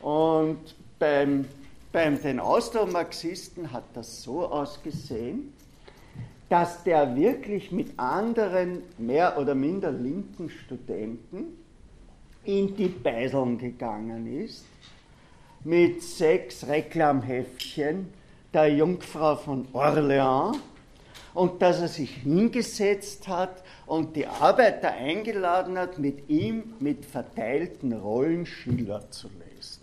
Und 0.00 0.74
beim, 0.98 1.44
beim 1.92 2.22
den 2.22 2.40
Austromarxisten 2.40 3.70
hat 3.70 3.84
das 3.92 4.22
so 4.22 4.46
ausgesehen, 4.46 5.52
dass 6.48 6.84
der 6.84 7.14
wirklich 7.16 7.70
mit 7.70 7.98
anderen 7.98 8.80
mehr 8.96 9.36
oder 9.38 9.54
minder 9.54 9.92
linken 9.92 10.48
Studenten 10.48 11.58
in 12.44 12.74
die 12.76 12.88
Beiseln 12.88 13.58
gegangen 13.58 14.42
ist, 14.42 14.64
mit 15.64 16.02
sechs 16.02 16.66
Reklamheftchen 16.66 18.08
der 18.54 18.74
Jungfrau 18.74 19.36
von 19.36 19.68
Orleans 19.74 20.56
und 21.34 21.60
dass 21.60 21.82
er 21.82 21.88
sich 21.88 22.10
hingesetzt 22.22 23.28
hat 23.28 23.62
und 23.90 24.14
die 24.14 24.28
Arbeiter 24.28 24.92
eingeladen 24.92 25.76
hat, 25.76 25.98
mit 25.98 26.28
ihm 26.30 26.74
mit 26.78 27.04
verteilten 27.04 27.92
Rollen 27.92 28.46
Schiller 28.46 29.10
zu 29.10 29.26
lesen. 29.26 29.82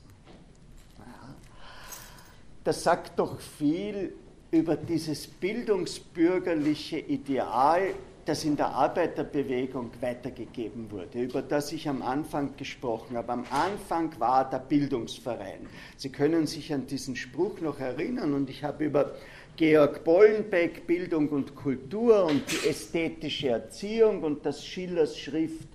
Das 2.64 2.84
sagt 2.84 3.20
doch 3.20 3.38
viel 3.42 4.14
über 4.50 4.78
dieses 4.78 5.28
bildungsbürgerliche 5.28 7.00
Ideal, 7.00 7.96
das 8.24 8.46
in 8.46 8.56
der 8.56 8.68
Arbeiterbewegung 8.68 9.92
weitergegeben 10.00 10.90
wurde, 10.90 11.24
über 11.24 11.42
das 11.42 11.74
ich 11.74 11.90
am 11.90 12.02
Anfang 12.02 12.56
gesprochen 12.56 13.18
habe. 13.18 13.34
Am 13.34 13.44
Anfang 13.52 14.18
war 14.20 14.50
der 14.50 14.60
Bildungsverein. 14.60 15.68
Sie 15.98 16.14
können 16.14 16.48
sich 16.48 16.74
an 16.74 16.88
diesen 16.88 17.18
Spruch 17.18 17.60
noch 17.60 17.82
erinnern 17.82 18.34
und 18.34 18.50
ich 18.50 18.64
habe 18.64 18.86
über 18.86 19.16
Georg 19.58 20.04
Bollenbeck, 20.04 20.86
Bildung 20.86 21.30
und 21.30 21.56
Kultur 21.56 22.26
und 22.26 22.44
die 22.52 22.70
ästhetische 22.70 23.50
Erziehung 23.50 24.22
und 24.22 24.46
das 24.46 24.64
Schillers 24.64 25.18
Schrift 25.18 25.68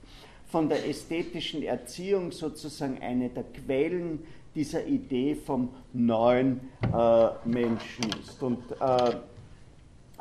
von 0.47 0.69
der 0.69 0.89
ästhetischen 0.89 1.65
Erziehung 1.65 2.31
sozusagen 2.31 3.03
eine 3.03 3.31
der 3.31 3.43
Quellen 3.43 4.25
dieser 4.55 4.87
Idee 4.87 5.35
vom 5.35 5.71
neuen 5.93 6.61
äh, 6.95 7.29
Menschen 7.45 8.05
ist. 8.23 8.41
Und 8.41 8.63
äh, 8.71 9.17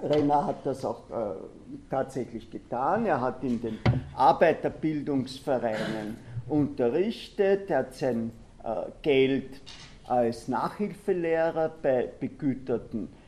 Renner 0.07 0.47
hat 0.47 0.65
das 0.65 0.83
auch 0.83 1.07
äh, 1.11 1.35
tatsächlich 1.91 2.49
getan. 2.49 3.05
Er 3.05 3.21
hat 3.21 3.43
in 3.43 3.61
den 3.61 3.77
Arbeiterbildungsvereinen 4.15 6.17
unterrichtet, 6.49 7.69
er 7.69 7.77
hat 7.77 7.93
sein 7.93 8.31
äh, 8.63 8.85
Geld 9.03 9.61
als 10.07 10.47
Nachhilfelehrer 10.47 11.71
bei 11.79 12.09
begüterten 12.19 13.20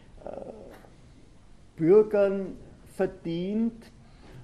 Bürgern 1.75 2.57
verdient 2.95 3.83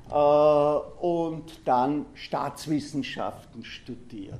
äh, 0.09 0.13
und 0.13 1.43
dann 1.65 2.05
Staatswissenschaften 2.15 3.63
studiert. 3.63 4.39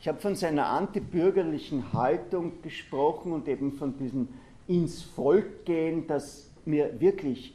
Ich 0.00 0.08
habe 0.08 0.18
von 0.18 0.34
seiner 0.34 0.66
antibürgerlichen 0.66 1.92
Haltung 1.92 2.60
gesprochen 2.62 3.32
und 3.32 3.46
eben 3.46 3.72
von 3.72 3.96
diesem 3.96 4.28
ins 4.66 5.02
Volk 5.02 5.64
gehen, 5.64 6.06
das 6.08 6.48
mir 6.64 7.00
wirklich 7.00 7.54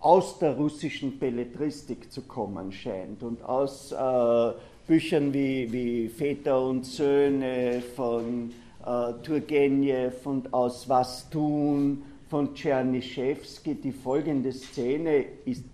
aus 0.00 0.38
der 0.38 0.56
russischen 0.56 1.18
Belletristik 1.18 2.10
zu 2.10 2.22
kommen 2.22 2.72
scheint 2.72 3.22
und 3.22 3.42
aus 3.42 3.92
äh, 3.92 4.52
Büchern 4.86 5.34
wie, 5.34 5.70
wie 5.72 6.08
Väter 6.08 6.62
und 6.62 6.86
Söhne 6.86 7.82
von 7.94 8.52
äh, 8.84 9.12
Turgenev 9.22 10.24
und 10.24 10.54
Aus 10.54 10.88
was 10.88 11.28
tun 11.28 12.04
von 12.28 12.54
Tschernischewski. 12.54 13.74
Die 13.74 13.92
folgende 13.92 14.52
Szene 14.52 15.24
ist 15.44 15.64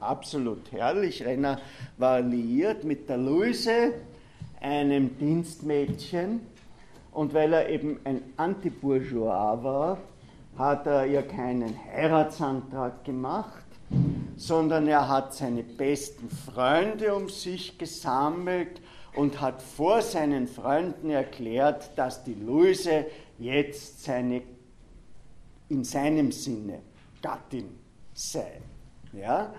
absolut 0.00 0.70
herrlich. 0.72 1.24
Renner 1.24 1.60
war 1.98 2.20
liiert 2.20 2.84
mit 2.84 3.08
der 3.08 3.18
Luise, 3.18 3.92
einem 4.60 5.16
Dienstmädchen, 5.18 6.40
und 7.12 7.34
weil 7.34 7.52
er 7.52 7.68
eben 7.68 7.98
ein 8.04 8.22
Antibourgeois 8.36 9.62
war, 9.62 9.98
hat 10.56 10.86
er 10.86 11.06
ihr 11.06 11.22
keinen 11.22 11.74
Heiratsantrag 11.92 13.04
gemacht, 13.04 13.64
sondern 14.36 14.86
er 14.86 15.08
hat 15.08 15.34
seine 15.34 15.62
besten 15.62 16.28
Freunde 16.30 17.14
um 17.14 17.28
sich 17.28 17.78
gesammelt 17.78 18.80
und 19.16 19.40
hat 19.40 19.60
vor 19.62 20.02
seinen 20.02 20.46
Freunden 20.46 21.10
erklärt, 21.10 21.90
dass 21.96 22.22
die 22.22 22.34
Luise 22.34 23.06
jetzt 23.38 24.04
seine, 24.04 24.42
in 25.70 25.84
seinem 25.84 26.30
Sinne 26.32 26.80
Gattin 27.22 27.68
sei. 28.12 28.60
Ja? 29.12 29.54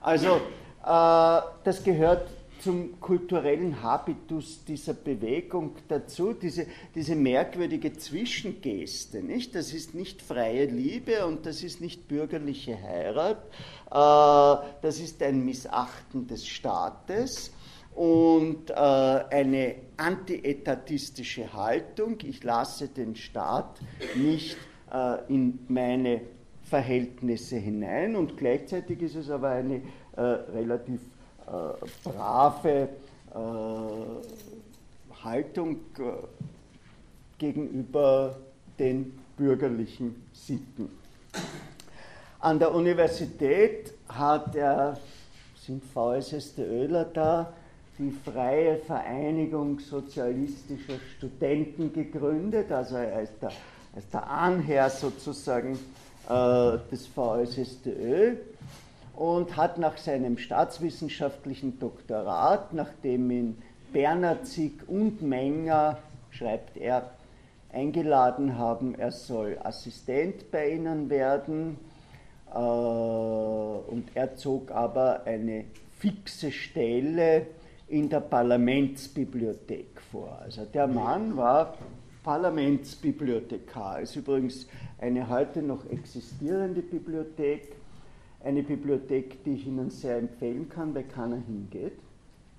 Also 0.00 0.36
äh, 0.36 1.40
das 1.64 1.82
gehört 1.82 2.28
zum 2.60 2.98
kulturellen 2.98 3.82
Habitus 3.82 4.64
dieser 4.64 4.94
Bewegung 4.94 5.76
dazu, 5.88 6.32
diese, 6.32 6.66
diese 6.94 7.14
merkwürdige 7.14 7.92
Zwischengeste. 7.92 9.22
Nicht? 9.22 9.54
Das 9.54 9.72
ist 9.72 9.94
nicht 9.94 10.22
freie 10.22 10.66
Liebe 10.66 11.26
und 11.26 11.44
das 11.44 11.62
ist 11.62 11.80
nicht 11.80 12.08
bürgerliche 12.08 12.80
Heirat, 12.80 13.42
äh, 13.90 14.66
das 14.82 14.98
ist 15.00 15.22
ein 15.22 15.44
Missachten 15.44 16.26
des 16.26 16.46
Staates 16.46 17.52
und 17.94 18.70
äh, 18.70 18.74
eine 18.74 19.76
antietatistische 19.96 21.52
Haltung. 21.52 22.18
Ich 22.22 22.42
lasse 22.42 22.88
den 22.88 23.14
Staat 23.14 23.78
nicht 24.16 24.56
in 25.28 25.58
meine 25.68 26.20
Verhältnisse 26.64 27.56
hinein 27.56 28.16
und 28.16 28.36
gleichzeitig 28.36 29.02
ist 29.02 29.16
es 29.16 29.30
aber 29.30 29.50
eine 29.50 29.82
äh, 30.16 30.20
relativ 30.20 31.00
äh, 31.46 32.08
brave 32.08 32.88
äh, 33.34 33.38
Haltung 35.22 35.76
äh, 35.98 36.02
gegenüber 37.38 38.36
den 38.78 39.12
bürgerlichen 39.36 40.22
Sitten. 40.32 40.88
An 42.40 42.58
der 42.58 42.74
Universität 42.74 43.92
hat 44.08 44.54
er, 44.54 44.98
sind 45.56 45.82
VSSD 45.82 46.62
Öler 46.62 47.04
da, 47.04 47.52
die 47.98 48.10
Freie 48.10 48.76
Vereinigung 48.76 49.78
sozialistischer 49.78 50.98
Studenten 51.16 51.92
gegründet, 51.92 52.70
also 52.72 52.96
er 52.96 53.22
ist 53.22 53.40
der, 53.40 53.52
ist 53.96 54.12
der 54.12 54.28
Anherr 54.28 54.90
sozusagen 54.90 55.78
äh, 56.28 56.78
des 56.90 57.06
VSSDÖ 57.06 58.36
und 59.14 59.56
hat 59.56 59.78
nach 59.78 59.96
seinem 59.96 60.38
staatswissenschaftlichen 60.38 61.78
Doktorat, 61.78 62.72
nachdem 62.72 63.30
ihn 63.30 63.62
Bernazig 63.92 64.88
und 64.88 65.22
Menger, 65.22 65.98
schreibt 66.30 66.76
er, 66.76 67.10
eingeladen 67.72 68.58
haben, 68.58 68.94
er 68.94 69.12
soll 69.12 69.58
Assistent 69.62 70.50
bei 70.50 70.70
ihnen 70.70 71.10
werden. 71.10 71.78
Äh, 72.52 72.58
und 72.58 74.08
er 74.14 74.36
zog 74.36 74.70
aber 74.70 75.22
eine 75.24 75.64
fixe 75.98 76.50
Stelle 76.50 77.46
in 77.88 78.08
der 78.08 78.20
Parlamentsbibliothek 78.20 80.00
vor. 80.10 80.38
Also 80.42 80.64
der 80.64 80.86
Mann 80.86 81.36
war 81.36 81.74
Parlamentsbibliothekar, 82.24 84.00
ist 84.00 84.16
übrigens 84.16 84.66
eine 84.98 85.28
heute 85.28 85.62
noch 85.62 85.88
existierende 85.88 86.82
Bibliothek 86.82 87.76
eine 88.44 88.62
Bibliothek, 88.62 89.42
die 89.44 89.54
ich 89.54 89.66
Ihnen 89.66 89.90
sehr 89.90 90.18
empfehlen 90.18 90.68
kann, 90.68 90.94
weil 90.94 91.04
keiner 91.04 91.36
hingeht. 91.36 91.98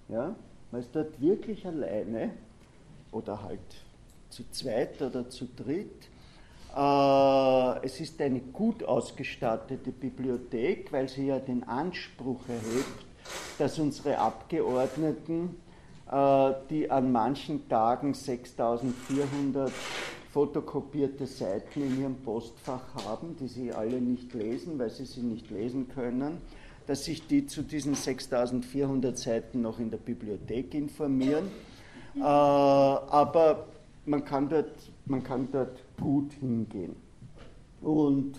Ja, 0.10 0.36
weil 0.72 0.82
es 0.82 0.92
dort 0.92 1.22
wirklich 1.22 1.66
alleine 1.66 2.32
oder 3.12 3.42
halt 3.42 3.60
zu 4.30 4.44
zweit 4.52 5.02
oder 5.02 5.30
zu 5.30 5.48
dritt. 5.56 6.10
Äh, 6.76 7.86
es 7.86 8.00
ist 8.02 8.20
eine 8.22 8.40
gut 8.40 8.84
ausgestattete 8.84 9.92
Bibliothek, 9.92 10.92
weil 10.92 11.08
sie 11.08 11.28
ja 11.28 11.40
den 11.40 11.64
Anspruch 11.64 12.42
erhebt, 12.50 13.06
dass 13.58 13.80
unsere 13.80 14.18
Abgeordneten, 14.18 15.56
die 16.08 16.92
an 16.92 17.12
manchen 17.12 17.68
Tagen 17.68 18.14
6400 18.14 19.72
fotokopierte 20.36 21.26
Seiten 21.26 21.82
in 21.82 22.02
ihrem 22.02 22.16
Postfach 22.16 22.94
haben, 23.06 23.38
die 23.40 23.48
sie 23.48 23.72
alle 23.72 24.02
nicht 24.02 24.34
lesen, 24.34 24.78
weil 24.78 24.90
sie 24.90 25.06
sie 25.06 25.22
nicht 25.22 25.50
lesen 25.50 25.88
können, 25.88 26.40
dass 26.88 27.06
sich 27.06 27.26
die 27.26 27.48
zu 27.48 27.62
diesen 27.62 27.96
6400 27.96 29.18
Seiten 29.18 29.62
noch 29.62 29.80
in 29.80 29.90
der 29.90 29.98
Bibliothek 29.98 30.74
informieren. 30.74 31.46
Äh, 32.18 32.20
aber 32.20 33.68
man 34.06 34.26
kann, 34.26 34.50
dort, 34.50 34.74
man 35.06 35.24
kann 35.24 35.48
dort 35.54 35.80
gut 36.02 36.34
hingehen. 36.34 36.98
Und 37.82 38.36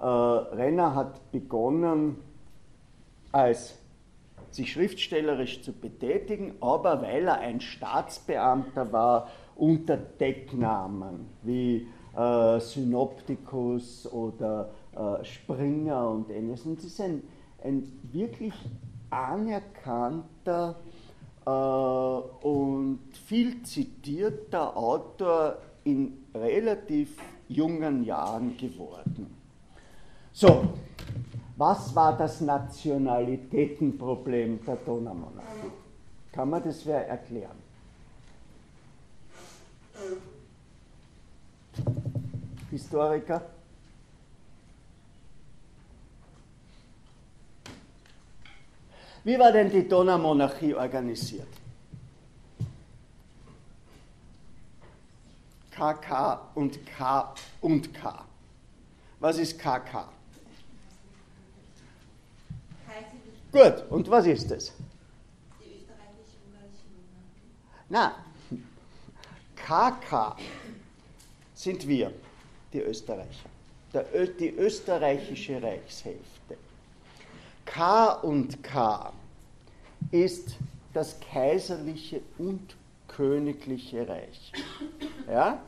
äh, 0.00 0.04
Renner 0.04 0.94
hat 0.94 1.32
begonnen, 1.32 2.18
als 3.32 3.77
sich 4.50 4.72
schriftstellerisch 4.72 5.62
zu 5.62 5.72
betätigen, 5.72 6.54
aber 6.60 7.02
weil 7.02 7.26
er 7.26 7.38
ein 7.38 7.60
Staatsbeamter 7.60 8.92
war 8.92 9.28
unter 9.56 9.96
Decknamen 9.96 11.26
wie 11.42 11.88
äh, 12.16 12.60
Synoptikus 12.60 14.10
oder 14.10 14.70
äh, 14.94 15.24
Springer 15.24 16.10
und 16.10 16.30
ähnliches. 16.30 16.66
Und 16.66 16.78
es 16.78 16.86
ist 16.86 17.00
ein, 17.00 17.22
ein 17.62 18.00
wirklich 18.12 18.54
anerkannter 19.10 20.76
äh, 21.46 21.50
und 21.50 23.00
viel 23.26 23.62
zitierter 23.62 24.76
Autor 24.76 25.58
in 25.84 26.24
relativ 26.34 27.16
jungen 27.48 28.04
Jahren 28.04 28.56
geworden. 28.56 29.34
So, 30.32 30.68
was 31.58 31.94
war 31.94 32.16
das 32.16 32.40
Nationalitätenproblem 32.40 34.64
der 34.64 34.76
Donaumonarchie? 34.76 35.70
Kann 36.32 36.48
man 36.50 36.62
das 36.62 36.86
wer 36.86 37.08
erklären? 37.08 37.58
Historiker. 42.70 43.42
Wie 49.24 49.36
war 49.36 49.50
denn 49.50 49.68
die 49.68 49.88
Donaumonarchie 49.88 50.76
organisiert? 50.76 51.48
KK 55.72 56.52
und 56.54 56.86
K 56.86 57.34
und 57.60 57.92
K. 57.92 58.24
Was 59.18 59.38
ist 59.38 59.58
KK? 59.58 60.17
Gut, 63.58 63.82
und 63.90 64.08
was 64.08 64.24
ist 64.26 64.52
es? 64.52 64.72
Die 65.58 65.80
österreichisch-ungarische 65.80 66.86
Monarchie. 66.94 67.50
Na, 67.88 68.14
KK 69.56 70.36
sind 71.56 71.88
wir, 71.88 72.12
die 72.72 72.82
Österreicher, 72.82 73.48
der, 73.92 74.04
die 74.28 74.50
österreichische 74.50 75.60
Reichshälfte. 75.60 76.56
K 77.64 78.12
und 78.22 78.62
K 78.62 79.12
ist 80.12 80.54
das 80.94 81.18
kaiserliche 81.18 82.20
und 82.38 82.76
königliche 83.08 84.08
Reich. 84.08 84.52
Ja? 85.28 85.60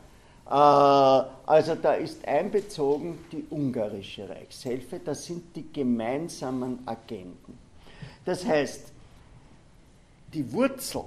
Äh, 0.46 1.28
also 1.44 1.74
da 1.74 1.94
ist 1.94 2.24
einbezogen 2.24 3.18
die 3.32 3.44
ungarische 3.50 4.28
Reichshälfte, 4.28 5.00
das 5.00 5.24
sind 5.24 5.56
die 5.56 5.72
gemeinsamen 5.72 6.86
Agenten. 6.86 7.59
Das 8.30 8.46
heißt, 8.46 8.92
die 10.32 10.52
Wurzel 10.52 11.02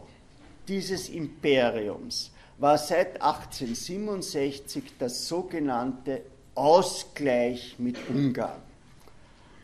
dieses 0.67 1.07
Imperiums 1.07 2.31
war 2.57 2.77
seit 2.77 3.21
1867 3.21 4.83
das 4.99 5.25
sogenannte 5.29 6.23
Ausgleich 6.53 7.75
mit 7.77 7.95
Ungarn. 8.09 8.61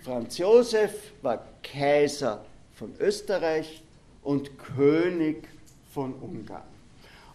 Franz 0.06 0.38
Josef 0.38 1.12
war 1.22 1.44
Kaiser 1.62 2.46
von 2.76 2.94
Österreich 2.98 3.84
und 4.24 4.58
König 4.58 5.46
von 5.94 6.14
Ungarn. 6.14 6.64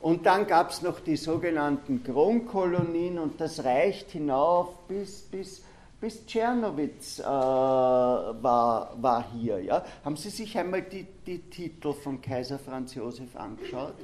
Und 0.00 0.24
dann 0.24 0.46
gab 0.46 0.70
es 0.70 0.80
noch 0.80 1.00
die 1.00 1.18
sogenannten 1.18 2.02
Kronkolonien 2.02 3.18
und 3.18 3.38
das 3.42 3.62
reicht 3.62 4.12
hinauf 4.12 4.74
bis, 4.88 5.20
bis, 5.20 5.60
bis 6.04 6.24
Tschernowitz 6.26 7.18
äh, 7.18 7.24
war, 7.24 8.94
war 9.00 9.24
hier. 9.32 9.58
Ja? 9.62 9.82
Haben 10.04 10.18
Sie 10.18 10.28
sich 10.28 10.58
einmal 10.58 10.82
die, 10.82 11.06
die 11.26 11.38
Titel 11.38 11.94
von 11.94 12.20
Kaiser 12.20 12.58
Franz 12.58 12.94
Josef 12.94 13.34
angeschaut? 13.34 13.94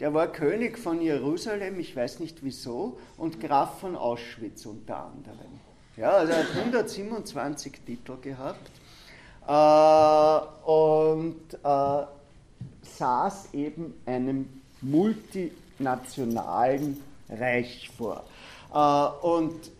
Der 0.00 0.14
war 0.14 0.28
König 0.28 0.78
von 0.78 1.02
Jerusalem, 1.02 1.78
ich 1.78 1.94
weiß 1.94 2.20
nicht 2.20 2.42
wieso, 2.42 2.98
und 3.18 3.38
Graf 3.38 3.80
von 3.80 3.96
Auschwitz 3.96 4.64
unter 4.64 5.04
anderem. 5.04 5.60
Ja, 5.98 6.12
also 6.12 6.32
er 6.32 6.38
hat 6.38 6.56
127 6.56 7.74
Titel 7.84 8.16
gehabt 8.22 8.70
äh, 9.46 10.38
und 10.70 11.52
äh, 11.52 12.06
saß 12.96 13.52
eben 13.52 13.92
einem 14.06 14.48
multinationalen 14.80 16.98
Reich 17.28 17.90
vor. 17.94 18.24
Äh, 18.72 19.08
und 19.26 19.70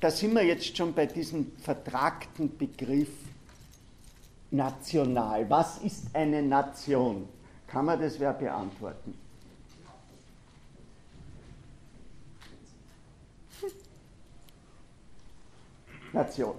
da 0.00 0.10
sind 0.10 0.34
wir 0.34 0.44
jetzt 0.44 0.76
schon 0.76 0.92
bei 0.94 1.06
diesem 1.06 1.52
vertragten 1.56 2.56
Begriff 2.56 3.10
national. 4.50 5.48
Was 5.50 5.78
ist 5.78 6.14
eine 6.14 6.42
Nation? 6.42 7.28
Kann 7.66 7.84
man 7.84 8.00
das 8.00 8.18
wer 8.18 8.32
beantworten? 8.32 9.18
Nation. 16.12 16.54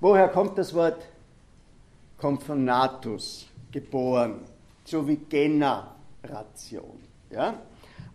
Woher 0.00 0.28
kommt 0.28 0.56
das 0.58 0.72
Wort? 0.74 1.04
Kommt 2.18 2.42
von 2.44 2.64
Natus, 2.64 3.48
geboren, 3.72 4.42
so 4.84 5.06
wie 5.08 5.16
Generation. 5.16 7.02
Ja? 7.30 7.54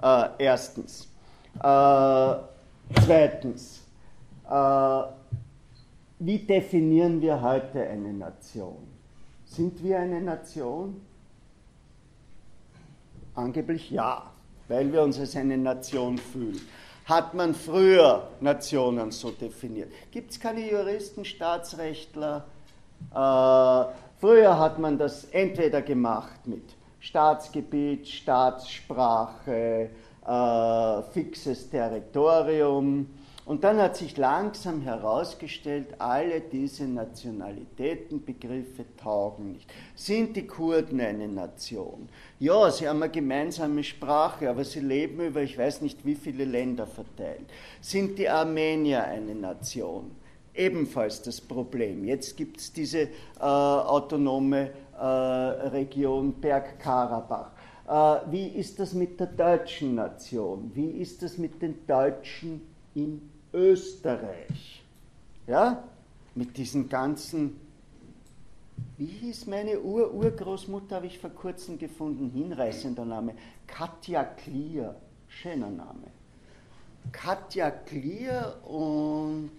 Äh, 0.02 0.30
erstens. 0.46 1.10
Äh, 1.62 2.36
zweitens. 3.06 3.84
Äh, 4.50 5.02
wie 6.19 6.39
definieren 6.39 7.21
wir 7.21 7.41
heute 7.41 7.82
eine 7.82 8.13
Nation? 8.13 8.88
Sind 9.45 9.84
wir 9.84 10.00
eine 10.00 10.21
Nation? 10.21 11.02
Angeblich 13.36 13.91
ja, 13.91 14.32
weil 14.67 14.91
wir 14.91 15.04
uns 15.04 15.19
als 15.19 15.36
eine 15.36 15.58
Nation 15.58 16.17
fühlen. 16.17 16.60
Hat 17.06 17.34
man 17.34 17.54
früher 17.54 18.28
Nationen 18.41 19.12
so 19.12 19.32
definiert? 19.32 19.91
Gibt 20.12 20.32
es 20.32 20.39
keine 20.39 20.69
Juristen, 20.69 21.23
Staatsrechtler? 21.23 22.45
Äh, 23.13 24.08
Früher 24.19 24.58
hat 24.58 24.80
man 24.80 24.97
das 24.97 25.26
entweder 25.26 25.84
gemacht 25.84 26.47
mit 26.47 26.63
Staatsgebiet, 27.00 28.08
Staatssprache, 28.08 29.91
äh, 30.28 31.02
fixes 31.13 31.70
Territorium. 31.70 33.08
Und 33.46 33.63
dann 33.63 33.78
hat 33.78 33.96
sich 33.96 34.18
langsam 34.18 34.82
herausgestellt, 34.82 35.88
alle 36.00 36.42
diese 36.42 36.86
Nationalitätenbegriffe 36.86 38.84
taugen 39.02 39.54
nicht. 39.54 39.72
Sind 39.96 40.36
die 40.36 40.46
Kurden 40.46 41.00
eine 41.00 41.30
Nation? 41.30 42.10
Ja, 42.40 42.70
sie 42.70 42.90
haben 42.90 43.02
eine 43.02 43.12
gemeinsame 43.12 43.86
Sprache, 43.86 44.50
aber 44.50 44.66
sie 44.66 44.82
leben 44.82 45.26
über 45.26 45.42
ich 45.44 45.58
weiß 45.58 45.82
nicht 45.82 46.06
wie 46.06 46.16
viele 46.16 46.44
Länder 46.44 46.86
verteilt. 46.86 47.46
Sind 47.80 48.20
die 48.20 48.28
Armenier 48.28 49.06
eine 49.06 49.34
Nation? 49.34 50.12
ebenfalls 50.58 51.22
das 51.22 51.40
Problem. 51.40 52.04
Jetzt 52.04 52.36
gibt 52.36 52.58
es 52.58 52.74
diese 52.74 53.02
äh, 53.02 53.10
autonome 53.40 54.72
äh, 55.00 55.06
Region 55.06 56.34
Bergkarabach. 56.34 57.52
Äh, 57.88 57.91
wie 58.32 58.47
ist 58.47 58.80
das 58.80 58.93
mit 58.93 59.19
der 59.19 59.28
deutschen 59.28 59.95
Nation? 59.95 60.71
Wie 60.73 60.89
ist 60.89 61.23
das 61.23 61.38
mit 61.38 61.62
den 61.62 61.86
Deutschen 61.88 62.62
in 62.93 63.30
Österreich? 63.54 64.84
Ja, 65.47 65.84
mit 66.36 66.58
diesen 66.58 66.89
ganzen 66.89 67.60
wie 68.97 69.06
hieß 69.06 69.45
meine 69.45 69.80
Ur-Urgroßmutter, 69.80 70.95
habe 70.97 71.08
ich 71.08 71.19
vor 71.19 71.30
kurzem 71.30 71.78
gefunden, 71.78 72.32
hinreißender 72.34 73.06
Name. 73.06 73.34
Katja 73.67 74.23
Klier, 74.23 74.95
schöner 75.28 75.69
Name. 75.69 76.08
Katja 77.12 77.69
Klier 77.69 78.58
und 78.65 79.52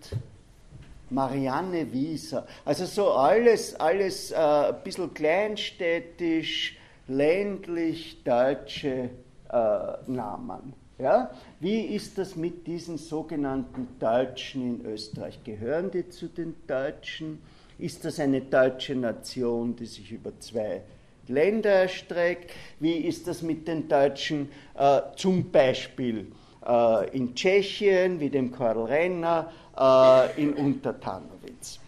Marianne 1.10 1.92
Wieser. 1.92 2.46
Also 2.64 2.84
so 2.84 3.12
alles, 3.12 3.74
alles 3.76 4.32
äh, 4.32 4.36
ein 4.36 4.82
bisschen 4.82 5.14
kleinstädtisch, 5.14 6.77
ländlich 7.08 8.22
deutsche 8.22 9.10
äh, 9.50 9.58
Namen. 10.06 10.74
Ja? 10.98 11.30
Wie 11.60 11.80
ist 11.80 12.18
das 12.18 12.36
mit 12.36 12.66
diesen 12.66 12.98
sogenannten 12.98 13.88
Deutschen 13.98 14.80
in 14.80 14.86
Österreich? 14.86 15.42
Gehören 15.44 15.90
die 15.90 16.08
zu 16.08 16.28
den 16.28 16.54
Deutschen? 16.66 17.40
Ist 17.78 18.04
das 18.04 18.20
eine 18.20 18.40
deutsche 18.40 18.94
Nation, 18.94 19.74
die 19.76 19.86
sich 19.86 20.12
über 20.12 20.38
zwei 20.40 20.82
Länder 21.26 21.70
erstreckt? 21.70 22.52
Wie 22.80 22.96
ist 22.96 23.26
das 23.26 23.42
mit 23.42 23.66
den 23.68 23.88
Deutschen 23.88 24.50
äh, 24.74 25.00
zum 25.16 25.50
Beispiel 25.50 26.32
äh, 26.66 27.16
in 27.16 27.34
Tschechien, 27.34 28.20
wie 28.20 28.30
dem 28.30 28.52
Karl 28.52 28.84
Renner, 28.84 29.50
äh, 29.76 30.40
in 30.40 30.54
Untertanowitz. 30.54 31.80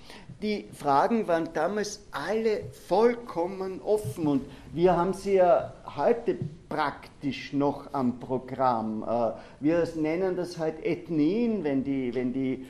Die 0.43 0.67
Fragen 0.73 1.29
waren 1.29 1.51
damals 1.53 2.07
alle 2.13 2.65
vollkommen 2.89 3.83
offen 3.83 4.27
und 4.27 4.43
wir 4.73 4.97
haben 4.97 5.13
sie 5.13 5.35
ja 5.35 5.73
heute 5.97 6.37
praktisch 6.69 7.53
noch 7.53 7.93
am 7.93 8.21
Programm. 8.21 9.03
Äh, 9.03 9.33
wir 9.61 9.89
nennen 9.97 10.37
das 10.37 10.59
halt 10.59 10.85
Ethnien, 10.85 11.65
wenn 11.65 11.83
die, 11.83 12.15
wenn 12.15 12.33
die 12.33 12.67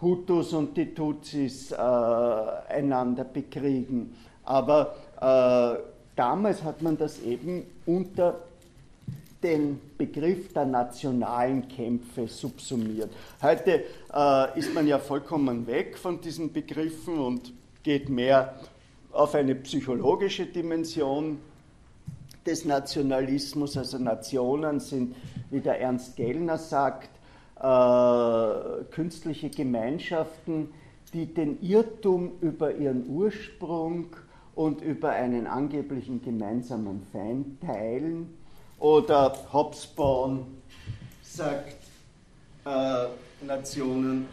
Hutus 0.00 0.52
und 0.52 0.76
die 0.76 0.94
Tutsis 0.94 1.72
äh, 1.72 1.76
einander 1.76 3.24
bekriegen. 3.24 4.14
Aber 4.44 4.94
äh, 5.20 5.80
damals 6.14 6.62
hat 6.62 6.82
man 6.82 6.98
das 6.98 7.20
eben 7.22 7.64
unter 7.86 8.40
den 9.42 9.80
Begriff 9.96 10.52
der 10.52 10.66
nationalen 10.66 11.68
Kämpfe 11.68 12.26
subsumiert. 12.26 13.10
Heute 13.40 13.84
äh, 14.12 14.58
ist 14.58 14.74
man 14.74 14.86
ja 14.86 14.98
vollkommen 14.98 15.66
weg 15.66 15.96
von 15.96 16.20
diesen 16.20 16.52
Begriffen 16.52 17.18
und 17.18 17.52
geht 17.82 18.08
mehr 18.08 18.54
auf 19.16 19.34
eine 19.34 19.54
psychologische 19.54 20.46
Dimension 20.46 21.38
des 22.44 22.64
Nationalismus. 22.64 23.76
Also 23.76 23.98
Nationen 23.98 24.80
sind, 24.80 25.16
wie 25.50 25.60
der 25.60 25.80
Ernst 25.80 26.16
Gellner 26.16 26.58
sagt, 26.58 27.10
äh, 27.60 28.84
künstliche 28.90 29.50
Gemeinschaften, 29.50 30.68
die 31.12 31.26
den 31.32 31.60
Irrtum 31.62 32.32
über 32.40 32.74
ihren 32.74 33.08
Ursprung 33.08 34.08
und 34.54 34.82
über 34.82 35.10
einen 35.10 35.46
angeblichen 35.46 36.22
gemeinsamen 36.22 37.02
Feind 37.12 37.60
teilen 37.62 38.34
oder 38.78 39.34
Hobsbawm 39.52 40.46
sagt, 41.22 41.76
äh, 42.64 43.06
Nationen 43.46 44.28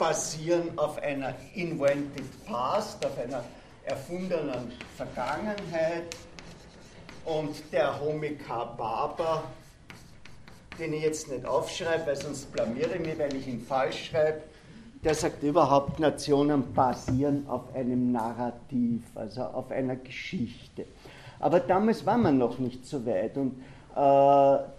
basieren 0.00 0.76
auf 0.76 0.98
einer 1.02 1.34
invented 1.54 2.24
past, 2.46 3.04
auf 3.04 3.18
einer 3.18 3.44
erfundenen 3.84 4.72
Vergangenheit. 4.96 6.16
Und 7.26 7.54
der 7.70 8.00
Homikar 8.00 8.74
Barber, 8.78 9.44
den 10.78 10.94
ich 10.94 11.02
jetzt 11.02 11.30
nicht 11.30 11.44
aufschreibe, 11.44 12.06
weil 12.06 12.16
sonst 12.16 12.50
blamiere 12.50 12.94
ich 12.94 13.06
mich, 13.06 13.18
weil 13.18 13.36
ich 13.36 13.46
ihn 13.46 13.60
falsch 13.60 14.10
schreibe, 14.10 14.40
der 15.04 15.14
sagt 15.14 15.42
überhaupt, 15.42 16.00
Nationen 16.00 16.72
basieren 16.72 17.46
auf 17.46 17.74
einem 17.74 18.10
Narrativ, 18.10 19.02
also 19.14 19.42
auf 19.42 19.70
einer 19.70 19.96
Geschichte. 19.96 20.86
Aber 21.38 21.60
damals 21.60 22.04
war 22.04 22.18
man 22.18 22.38
noch 22.38 22.58
nicht 22.58 22.86
so 22.86 23.04
weit 23.04 23.36
und 23.36 23.62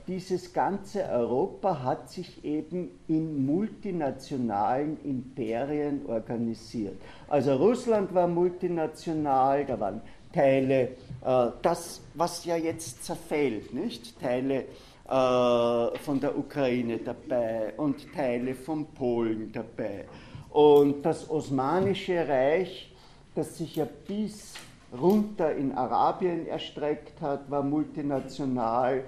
dieses 0.08 0.54
ganze 0.54 1.04
Europa 1.04 1.84
hat 1.84 2.10
sich 2.10 2.44
eben 2.46 2.92
in 3.08 3.46
multinationalen 3.46 4.98
Imperien 5.04 6.06
organisiert. 6.08 6.96
Also 7.28 7.56
Russland 7.56 8.14
war 8.14 8.28
multinational, 8.28 9.66
da 9.66 9.80
waren 9.80 10.02
Teile, 10.34 10.90
äh, 11.26 11.48
das, 11.62 12.02
was 12.14 12.46
ja 12.46 12.56
jetzt 12.56 13.04
zerfällt, 13.04 13.74
nicht? 13.74 14.20
Teile 14.20 14.66
äh, 15.08 15.98
von 16.00 16.20
der 16.22 16.38
Ukraine 16.38 16.98
dabei 16.98 17.74
und 17.78 18.14
Teile 18.14 18.56
von 18.56 18.86
Polen 18.86 19.52
dabei. 19.52 20.06
Und 20.50 21.04
das 21.04 21.30
Osmanische 21.30 22.28
Reich, 22.28 22.92
das 23.36 23.58
sich 23.58 23.76
ja 23.76 23.88
bis 24.08 24.54
runter 25.00 25.56
in 25.56 25.72
Arabien 25.72 26.48
erstreckt 26.48 27.22
hat, 27.22 27.50
war 27.50 27.64
multinational 27.64 29.06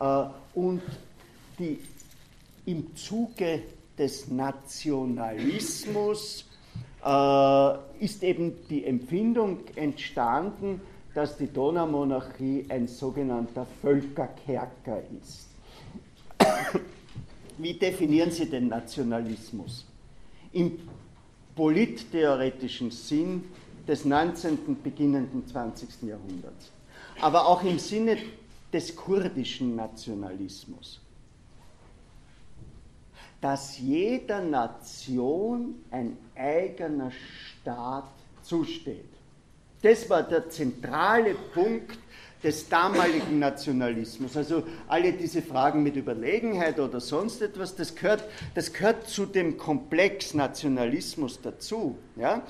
äh, 0.00 0.24
und 0.54 0.80
die 1.58 1.78
im 2.66 2.96
Zuge 2.96 3.62
des 3.96 4.28
Nationalismus 4.28 6.44
äh, 7.04 7.74
ist 8.00 8.22
eben 8.22 8.54
die 8.68 8.84
Empfindung 8.84 9.60
entstanden, 9.74 10.80
dass 11.14 11.36
die 11.36 11.52
Donaumonarchie 11.52 12.66
ein 12.68 12.86
sogenannter 12.86 13.66
Völkerkerker 13.82 15.02
ist. 15.20 15.48
Wie 17.58 17.74
definieren 17.74 18.30
Sie 18.30 18.48
den 18.48 18.68
Nationalismus? 18.68 19.84
Im 20.52 20.78
polittheoretischen 21.56 22.92
Sinn 22.92 23.44
des 23.88 24.04
19. 24.04 24.82
beginnenden 24.82 25.46
20. 25.46 26.02
Jahrhunderts, 26.02 26.70
aber 27.20 27.48
auch 27.48 27.64
im 27.64 27.78
Sinne 27.78 28.18
des 28.72 28.94
kurdischen 28.94 29.74
Nationalismus, 29.74 31.00
dass 33.40 33.78
jeder 33.78 34.42
Nation 34.42 35.76
ein 35.90 36.18
eigener 36.36 37.10
Staat 37.10 38.10
zusteht. 38.42 39.08
Das 39.80 40.10
war 40.10 40.22
der 40.22 40.50
zentrale 40.50 41.34
Punkt 41.54 41.98
des 42.42 42.68
damaligen 42.68 43.38
Nationalismus. 43.38 44.36
Also 44.36 44.62
alle 44.86 45.12
diese 45.12 45.42
Fragen 45.42 45.82
mit 45.82 45.96
Überlegenheit 45.96 46.78
oder 46.78 47.00
sonst 47.00 47.42
etwas, 47.42 47.74
das 47.74 47.94
gehört, 47.94 48.24
das 48.54 48.72
gehört 48.72 49.08
zu 49.08 49.26
dem 49.26 49.56
Komplex 49.56 50.34
Nationalismus 50.34 51.40
dazu. 51.40 51.96
Ja? 52.16 52.42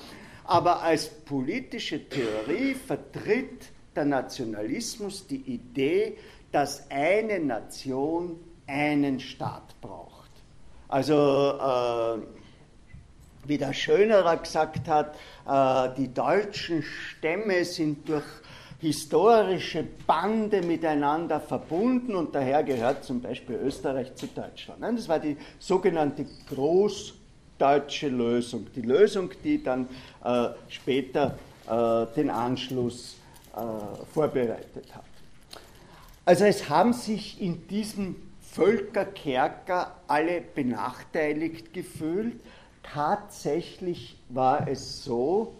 Aber 0.49 0.81
als 0.81 1.07
politische 1.07 2.09
Theorie 2.09 2.73
vertritt 2.73 3.69
der 3.95 4.05
Nationalismus 4.05 5.27
die 5.27 5.41
Idee, 5.41 6.17
dass 6.51 6.89
eine 6.89 7.39
Nation 7.39 8.39
einen 8.65 9.19
Staat 9.19 9.79
braucht. 9.79 10.31
Also 10.87 11.13
äh, 11.13 12.19
wie 13.45 13.59
der 13.59 13.73
Schönerer 13.73 14.37
gesagt 14.37 14.87
hat, 14.87 15.15
äh, 15.47 15.95
die 15.95 16.11
deutschen 16.11 16.81
Stämme 16.81 17.63
sind 17.63 18.09
durch 18.09 18.25
historische 18.79 19.85
Bande 20.07 20.63
miteinander 20.63 21.39
verbunden 21.41 22.15
und 22.15 22.33
daher 22.33 22.63
gehört 22.63 23.03
zum 23.03 23.21
Beispiel 23.21 23.55
Österreich 23.57 24.15
zu 24.15 24.25
Deutschland. 24.25 24.81
Das 24.97 25.07
war 25.07 25.19
die 25.19 25.37
sogenannte 25.59 26.25
großdeutsche 27.59 28.07
Lösung, 28.07 28.67
die 28.75 28.81
Lösung, 28.81 29.31
die 29.43 29.61
dann 29.61 29.87
äh, 30.23 30.49
später 30.69 31.37
äh, 31.67 32.05
den 32.15 32.29
Anschluss 32.29 33.17
äh, 33.53 33.59
vorbereitet 34.13 34.95
hat. 34.95 35.03
Also 36.25 36.45
es 36.45 36.69
haben 36.69 36.93
sich 36.93 37.41
in 37.41 37.67
diesem 37.67 38.15
Völkerkerker 38.41 39.95
alle 40.07 40.41
benachteiligt 40.41 41.73
gefühlt. 41.73 42.39
Tatsächlich 42.81 44.17
war 44.29 44.67
es 44.67 45.03
so, 45.03 45.53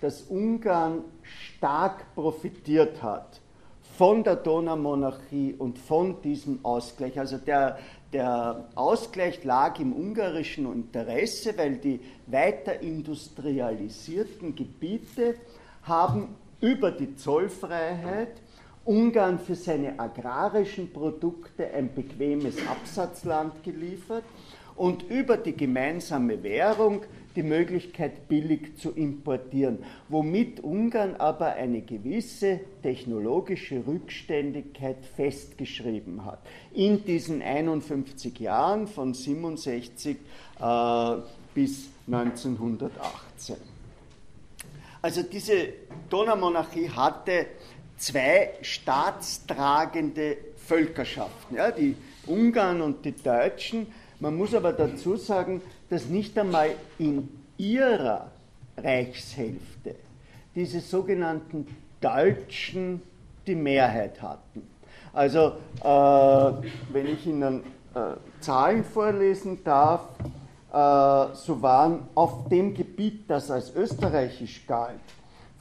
dass 0.00 0.22
Ungarn 0.22 1.04
stark 1.22 2.14
profitiert 2.14 3.02
hat 3.02 3.40
von 3.96 4.24
der 4.24 4.36
Donaumonarchie 4.36 5.54
und 5.56 5.78
von 5.78 6.20
diesem 6.20 6.64
Ausgleich. 6.64 7.18
Also 7.18 7.38
der, 7.38 7.78
der 8.14 8.68
Ausgleich 8.76 9.44
lag 9.44 9.78
im 9.80 9.92
ungarischen 9.92 10.72
Interesse, 10.72 11.58
weil 11.58 11.76
die 11.76 12.00
weiter 12.26 12.80
industrialisierten 12.80 14.54
Gebiete 14.54 15.34
haben 15.82 16.36
über 16.60 16.90
die 16.90 17.16
Zollfreiheit 17.16 18.40
Ungarn 18.84 19.38
für 19.38 19.54
seine 19.54 19.98
agrarischen 19.98 20.92
Produkte 20.92 21.72
ein 21.72 21.94
bequemes 21.94 22.56
Absatzland 22.68 23.62
geliefert 23.64 24.24
und 24.76 25.04
über 25.04 25.38
die 25.38 25.56
gemeinsame 25.56 26.42
Währung 26.42 27.02
die 27.36 27.42
Möglichkeit, 27.42 28.28
billig 28.28 28.76
zu 28.76 28.90
importieren, 28.90 29.78
womit 30.08 30.60
Ungarn 30.60 31.16
aber 31.16 31.54
eine 31.54 31.82
gewisse 31.82 32.60
technologische 32.82 33.86
Rückständigkeit 33.86 35.04
festgeschrieben 35.16 36.24
hat. 36.24 36.38
In 36.72 37.04
diesen 37.04 37.42
51 37.42 38.38
Jahren 38.38 38.86
von 38.86 39.14
67 39.14 40.16
äh, 40.60 41.16
bis 41.54 41.88
1918. 42.06 43.56
Also 45.02 45.22
diese 45.22 45.68
Donaumonarchie 46.08 46.88
hatte 46.88 47.46
zwei 47.96 48.54
staatstragende 48.62 50.36
Völkerschaften, 50.56 51.56
ja, 51.56 51.70
die 51.70 51.94
Ungarn 52.26 52.80
und 52.80 53.04
die 53.04 53.12
Deutschen. 53.12 53.86
Man 54.20 54.36
muss 54.36 54.54
aber 54.54 54.72
dazu 54.72 55.16
sagen, 55.16 55.60
dass 55.88 56.06
nicht 56.06 56.38
einmal 56.38 56.70
in 56.98 57.28
ihrer 57.56 58.30
Reichshälfte 58.76 59.94
diese 60.54 60.80
sogenannten 60.80 61.66
Deutschen 62.00 63.02
die 63.46 63.54
Mehrheit 63.54 64.20
hatten. 64.22 64.66
Also, 65.12 65.52
äh, 65.82 66.52
wenn 66.92 67.06
ich 67.06 67.26
Ihnen 67.26 67.62
äh, 67.94 68.14
Zahlen 68.40 68.82
vorlesen 68.84 69.62
darf, 69.62 70.08
äh, 70.72 71.26
so 71.34 71.60
waren 71.62 72.08
auf 72.14 72.48
dem 72.48 72.74
Gebiet, 72.74 73.30
das 73.30 73.50
als 73.50 73.74
österreichisch 73.74 74.66
galt, 74.66 74.98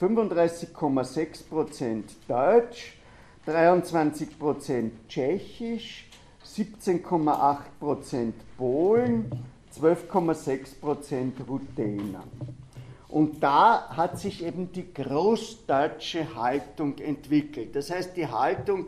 35,6% 0.02 2.04
Deutsch, 2.28 2.98
23% 3.46 4.90
Tschechisch, 5.08 6.10
17,8% 6.46 8.34
Polen, 8.58 9.32
12,6% 9.80 11.46
Ruthener. 11.48 12.24
Und 13.10 13.44
da 13.44 13.90
hat 13.96 14.20
sich 14.20 14.44
eben 14.44 14.72
die 14.72 14.92
großdeutsche 14.92 16.36
Haltung 16.36 16.98
entwickelt. 16.98 17.76
Das 17.76 17.92
heißt, 17.92 18.18
die 18.18 18.28
Haltung, 18.28 18.88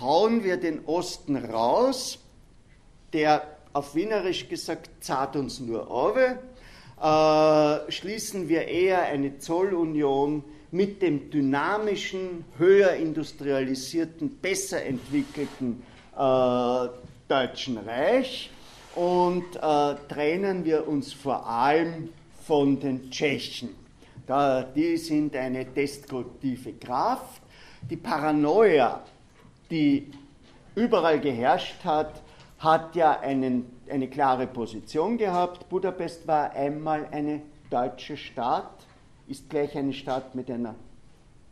hauen 0.00 0.44
wir 0.44 0.58
den 0.58 0.84
Osten 0.84 1.36
raus, 1.36 2.18
der 3.12 3.42
auf 3.72 3.94
Wienerisch 3.94 4.48
gesagt 4.48 4.90
zahlt 5.00 5.36
uns 5.36 5.60
nur 5.60 5.90
Ove, 5.90 6.38
äh, 7.00 7.90
schließen 7.90 8.48
wir 8.48 8.68
eher 8.68 9.02
eine 9.02 9.38
Zollunion 9.38 10.44
mit 10.70 11.00
dem 11.02 11.30
dynamischen, 11.30 12.44
höher 12.58 12.92
industrialisierten, 12.92 14.36
besser 14.38 14.84
entwickelten 14.84 15.82
äh, 16.16 16.88
Deutschen 17.28 17.78
Reich 17.78 18.50
und 18.94 19.56
äh, 19.56 19.94
trennen 20.08 20.64
wir 20.64 20.86
uns 20.86 21.12
vor 21.12 21.46
allem 21.46 22.10
von 22.46 22.78
den 22.78 23.10
Tschechen. 23.10 23.70
Da, 24.26 24.62
die 24.62 24.96
sind 24.96 25.34
eine 25.36 25.64
destruktive 25.64 26.74
Kraft. 26.74 27.42
Die 27.90 27.96
Paranoia, 27.96 29.02
die 29.70 30.10
überall 30.74 31.20
geherrscht 31.20 31.84
hat, 31.84 32.22
hat 32.58 32.94
ja 32.94 33.18
einen, 33.20 33.78
eine 33.90 34.08
klare 34.08 34.46
Position 34.46 35.18
gehabt. 35.18 35.68
Budapest 35.68 36.26
war 36.26 36.52
einmal 36.52 37.08
eine 37.10 37.42
deutsche 37.70 38.16
Stadt, 38.16 38.86
ist 39.26 39.50
gleich 39.50 39.76
eine 39.76 39.92
Stadt 39.92 40.34
mit 40.34 40.50
einer 40.50 40.74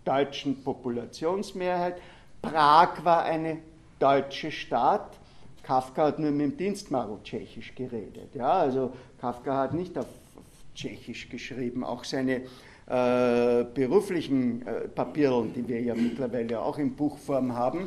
deutschen 0.05 0.63
Populationsmehrheit. 0.63 1.97
Prag 2.41 3.05
war 3.05 3.25
eine 3.25 3.59
deutsche 3.99 4.53
Stadt. 4.53 5.19
Kafka 5.71 6.07
hat 6.07 6.19
nur 6.19 6.33
mit 6.33 6.41
dem 6.41 6.57
Dienstmarl 6.57 7.21
tschechisch 7.23 7.73
geredet. 7.77 8.35
Ja, 8.35 8.55
also 8.55 8.93
Kafka 9.21 9.57
hat 9.57 9.73
nicht 9.73 9.97
auf 9.97 10.07
Tschechisch 10.75 11.29
geschrieben. 11.29 11.85
Auch 11.85 12.03
seine 12.03 12.41
äh, 12.89 13.65
beruflichen 13.73 14.67
äh, 14.67 14.89
Papiere, 14.89 15.47
die 15.55 15.69
wir 15.69 15.81
ja 15.81 15.95
mittlerweile 15.95 16.61
auch 16.61 16.77
in 16.77 16.97
Buchform 16.97 17.55
haben, 17.55 17.87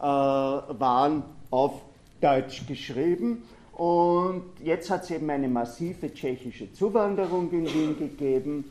äh, 0.00 0.02
waren 0.02 1.22
auf 1.52 1.82
Deutsch 2.20 2.66
geschrieben. 2.66 3.44
Und 3.74 4.42
jetzt 4.60 4.90
hat 4.90 5.04
es 5.04 5.12
eben 5.12 5.30
eine 5.30 5.46
massive 5.46 6.12
tschechische 6.12 6.72
Zuwanderung 6.72 7.52
in 7.52 7.66
Wien 7.66 7.96
gegeben. 7.96 8.64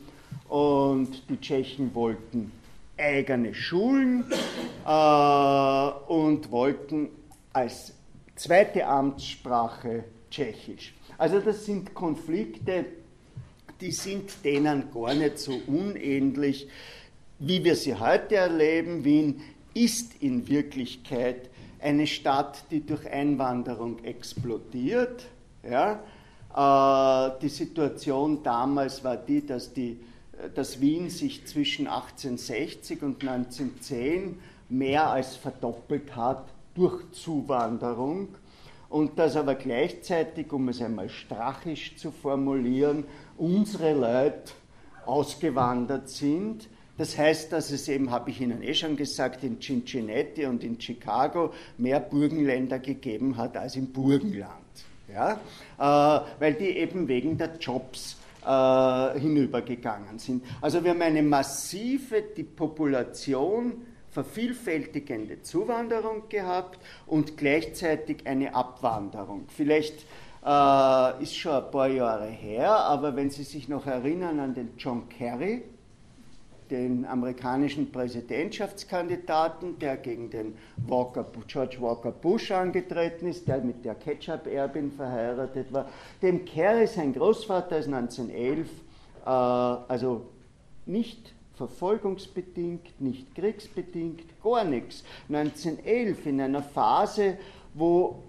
Und 0.50 1.26
die 1.30 1.40
Tschechen 1.40 1.94
wollten 1.94 2.52
eigene 2.98 3.54
Schulen 3.54 4.24
äh, 4.86 5.88
und 6.06 6.50
wollten 6.50 7.08
als 7.54 7.94
zweite 8.42 8.84
Amtssprache 8.84 10.04
Tschechisch. 10.28 10.94
Also 11.16 11.38
das 11.38 11.64
sind 11.64 11.94
Konflikte, 11.94 12.86
die 13.80 13.92
sind 13.92 14.32
denen 14.44 14.90
gar 14.92 15.14
nicht 15.14 15.38
so 15.38 15.60
unähnlich, 15.68 16.66
wie 17.38 17.62
wir 17.62 17.76
sie 17.76 17.94
heute 17.94 18.36
erleben. 18.36 19.04
Wien 19.04 19.40
ist 19.74 20.20
in 20.20 20.48
Wirklichkeit 20.48 21.50
eine 21.80 22.06
Stadt, 22.06 22.64
die 22.70 22.84
durch 22.84 23.08
Einwanderung 23.08 24.02
explodiert. 24.04 25.26
Ja? 25.62 26.00
Äh, 26.54 27.40
die 27.40 27.48
Situation 27.48 28.42
damals 28.42 29.04
war 29.04 29.16
die, 29.16 29.46
dass 29.46 29.72
die 29.72 30.00
dass 30.56 30.80
Wien 30.80 31.08
sich 31.08 31.46
zwischen 31.46 31.86
1860 31.86 33.02
und 33.02 33.22
1910 33.22 34.40
mehr 34.68 35.08
als 35.08 35.36
verdoppelt 35.36 36.16
hat 36.16 36.51
durch 36.74 37.10
Zuwanderung 37.12 38.28
und 38.88 39.18
dass 39.18 39.36
aber 39.36 39.54
gleichzeitig, 39.54 40.52
um 40.52 40.68
es 40.68 40.82
einmal 40.82 41.08
strachisch 41.08 41.96
zu 41.96 42.10
formulieren, 42.10 43.04
unsere 43.38 43.94
Leute 43.94 44.52
ausgewandert 45.06 46.08
sind. 46.08 46.68
Das 46.98 47.16
heißt, 47.16 47.52
dass 47.52 47.70
es 47.70 47.88
eben, 47.88 48.10
habe 48.10 48.30
ich 48.30 48.40
Ihnen 48.40 48.62
eh 48.62 48.74
schon 48.74 48.96
gesagt, 48.96 49.42
in 49.44 49.60
Cincinnati 49.60 50.44
und 50.44 50.62
in 50.62 50.80
Chicago 50.80 51.52
mehr 51.78 52.00
Burgenländer 52.00 52.78
gegeben 52.78 53.36
hat 53.36 53.56
als 53.56 53.76
im 53.76 53.92
Burgenland. 53.92 54.52
Ja? 55.12 55.40
Äh, 55.78 56.24
weil 56.38 56.54
die 56.54 56.76
eben 56.76 57.08
wegen 57.08 57.38
der 57.38 57.56
Jobs 57.58 58.18
äh, 58.44 59.18
hinübergegangen 59.18 60.18
sind. 60.18 60.44
Also 60.60 60.84
wir 60.84 60.90
haben 60.90 61.02
eine 61.02 61.22
massive 61.22 62.22
die 62.36 62.44
Population 62.44 63.86
vervielfältigende 64.12 65.42
Zuwanderung 65.42 66.28
gehabt 66.28 66.78
und 67.06 67.36
gleichzeitig 67.36 68.26
eine 68.26 68.54
Abwanderung. 68.54 69.46
Vielleicht 69.48 70.04
äh, 70.44 71.22
ist 71.22 71.34
schon 71.34 71.52
ein 71.52 71.70
paar 71.70 71.88
Jahre 71.88 72.26
her, 72.26 72.70
aber 72.70 73.16
wenn 73.16 73.30
Sie 73.30 73.42
sich 73.42 73.68
noch 73.68 73.86
erinnern 73.86 74.38
an 74.38 74.54
den 74.54 74.70
John 74.76 75.08
Kerry, 75.08 75.62
den 76.70 77.04
amerikanischen 77.06 77.90
Präsidentschaftskandidaten, 77.90 79.78
der 79.78 79.96
gegen 79.96 80.30
den 80.30 80.54
Walker, 80.86 81.26
George 81.46 81.76
Walker 81.80 82.12
Bush 82.12 82.50
angetreten 82.50 83.26
ist, 83.28 83.46
der 83.46 83.58
mit 83.58 83.84
der 83.84 83.94
Ketchup-Erbin 83.94 84.90
verheiratet 84.90 85.72
war. 85.72 85.88
Dem 86.20 86.44
Kerry, 86.44 86.86
sein 86.86 87.12
Großvater, 87.12 87.78
ist 87.78 87.88
1911, 87.88 88.68
äh, 89.24 89.28
also 89.28 90.26
nicht 90.86 91.34
verfolgungsbedingt, 91.68 93.00
nicht 93.00 93.34
kriegsbedingt, 93.36 94.24
gar 94.42 94.64
nichts. 94.64 95.04
1911 95.28 96.26
in 96.26 96.40
einer 96.40 96.62
Phase, 96.62 97.38
wo 97.74 98.22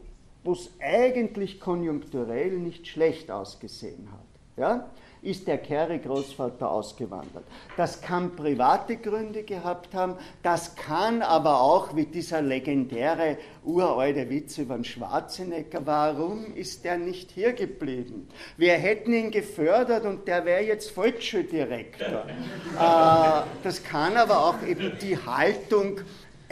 es 0.43 0.69
eigentlich 0.79 1.59
konjunkturell 1.59 2.51
nicht 2.59 2.87
schlecht 2.87 3.31
ausgesehen 3.31 4.07
hat. 4.11 4.19
Ja? 4.57 4.89
Ist 5.23 5.47
der 5.47 5.57
Kerry-Großvater 5.57 6.69
ausgewandert. 6.69 7.45
Das 7.77 8.01
kann 8.01 8.35
private 8.35 8.97
Gründe 8.97 9.43
gehabt 9.43 9.93
haben, 9.93 10.15
das 10.43 10.75
kann 10.75 11.21
aber 11.21 11.61
auch, 11.61 11.95
wie 11.95 12.05
dieser 12.05 12.41
legendäre 12.41 13.37
uralte 13.63 14.29
Witz 14.29 14.57
über 14.57 14.75
den 14.75 14.83
Schwarzenegger, 14.83 15.85
warum 15.85 16.53
ist 16.55 16.83
der 16.83 16.97
nicht 16.97 17.31
hier 17.31 17.53
geblieben? 17.53 18.27
Wir 18.57 18.73
hätten 18.73 19.13
ihn 19.13 19.31
gefördert 19.31 20.05
und 20.05 20.27
der 20.27 20.45
wäre 20.45 20.63
jetzt 20.63 20.91
Volksschuldirektor. 20.91 22.07
äh, 22.79 23.41
das 23.63 23.83
kann 23.83 24.17
aber 24.17 24.45
auch 24.45 24.61
eben 24.63 24.97
die 25.01 25.17
Haltung 25.17 26.01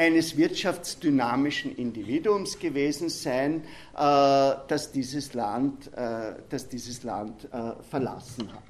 eines 0.01 0.35
wirtschaftsdynamischen 0.35 1.75
Individuums 1.75 2.57
gewesen 2.57 3.09
sein, 3.09 3.63
äh, 3.95 4.55
das 4.67 4.91
dieses 4.91 5.35
Land, 5.35 5.91
äh, 5.95 6.33
das 6.49 6.67
dieses 6.67 7.03
Land 7.03 7.47
äh, 7.51 7.73
verlassen 7.87 8.49
hat. 8.51 8.63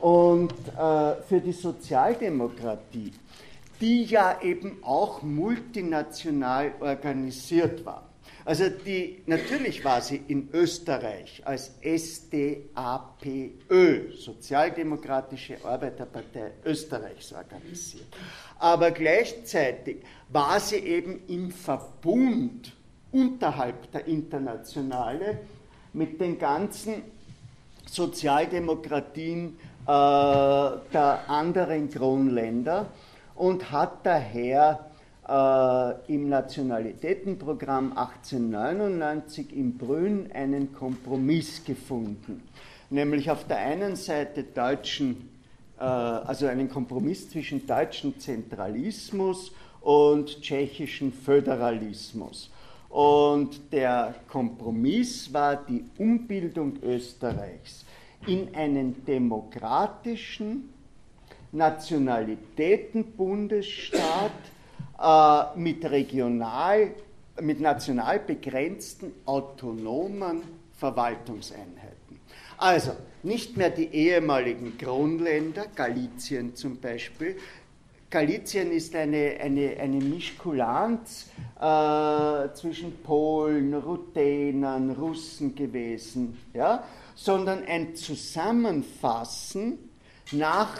Und 0.00 0.54
für 1.28 1.40
die 1.40 1.52
Sozialdemokratie, 1.52 3.12
die 3.80 4.04
ja 4.04 4.40
eben 4.40 4.82
auch 4.82 5.22
multinational 5.22 6.72
organisiert 6.80 7.84
war, 7.84 8.02
also 8.44 8.68
die, 8.68 9.22
natürlich 9.26 9.84
war 9.84 10.00
sie 10.00 10.22
in 10.28 10.48
Österreich 10.52 11.42
als 11.44 11.72
SDAPÖ, 11.80 12.62
Sozialdemokratische 14.16 15.64
Arbeiterpartei 15.64 16.52
Österreichs, 16.64 17.32
organisiert. 17.32 18.06
Aber 18.58 18.90
gleichzeitig 18.90 19.98
war 20.28 20.58
sie 20.58 20.76
eben 20.76 21.22
im 21.28 21.50
Verbund 21.50 22.72
unterhalb 23.12 23.92
der 23.92 24.06
Internationale 24.06 25.40
mit 25.92 26.20
den 26.20 26.38
ganzen 26.38 27.02
Sozialdemokratien 27.86 29.58
äh, 29.82 29.86
der 29.86 31.20
anderen 31.28 31.90
Kronländer 31.90 32.86
und 33.34 33.70
hat 33.70 34.06
daher 34.06 34.91
äh, 35.28 36.12
im 36.12 36.28
Nationalitätenprogramm 36.28 37.96
1899 37.96 39.56
in 39.56 39.78
Brünn 39.78 40.30
einen 40.32 40.72
Kompromiss 40.72 41.64
gefunden, 41.64 42.42
nämlich 42.90 43.30
auf 43.30 43.46
der 43.46 43.58
einen 43.58 43.94
Seite 43.96 44.42
deutschen, 44.42 45.28
äh, 45.78 45.84
also 45.84 46.46
einen 46.46 46.68
Kompromiss 46.68 47.30
zwischen 47.30 47.66
deutschem 47.66 48.18
Zentralismus 48.18 49.52
und 49.80 50.42
tschechischem 50.42 51.12
Föderalismus. 51.12 52.50
Und 52.88 53.72
der 53.72 54.14
Kompromiss 54.28 55.32
war 55.32 55.56
die 55.56 55.84
Umbildung 55.98 56.74
Österreichs 56.82 57.84
in 58.26 58.54
einen 58.54 59.04
demokratischen 59.06 60.68
Nationalitätenbundesstaat 61.52 64.32
äh, 65.02 65.58
mit 65.58 65.84
regional, 65.84 66.92
mit 67.40 67.60
national 67.60 68.20
begrenzten 68.20 69.12
autonomen 69.24 70.42
Verwaltungseinheiten. 70.78 72.20
Also 72.58 72.92
nicht 73.22 73.56
mehr 73.56 73.70
die 73.70 73.86
ehemaligen 73.86 74.78
Kronländer, 74.78 75.66
Galizien 75.74 76.54
zum 76.54 76.78
Beispiel. 76.78 77.36
Galizien 78.10 78.70
ist 78.70 78.94
eine, 78.94 79.38
eine, 79.40 79.76
eine 79.80 79.96
Mischkulanz 79.96 81.30
äh, 81.58 82.54
zwischen 82.54 82.98
Polen, 83.02 83.74
Ruthenern, 83.74 84.90
Russen 84.90 85.54
gewesen, 85.54 86.38
ja? 86.52 86.84
sondern 87.14 87.64
ein 87.64 87.96
Zusammenfassen 87.96 89.78
nach 90.30 90.78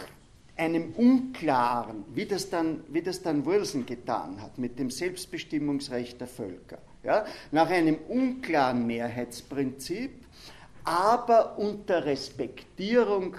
einem 0.55 0.93
unklaren, 0.93 2.05
wie 2.13 2.25
das 2.25 2.49
dann, 2.49 2.83
wie 2.89 3.01
das 3.01 3.21
dann 3.21 3.45
Wilson 3.45 3.85
getan 3.85 4.41
hat 4.41 4.57
mit 4.57 4.77
dem 4.77 4.91
Selbstbestimmungsrecht 4.91 6.19
der 6.19 6.27
Völker, 6.27 6.77
ja, 7.03 7.25
nach 7.51 7.69
einem 7.69 7.97
unklaren 8.07 8.85
Mehrheitsprinzip, 8.85 10.11
aber 10.83 11.57
unter 11.57 12.05
Respektierung 12.05 13.35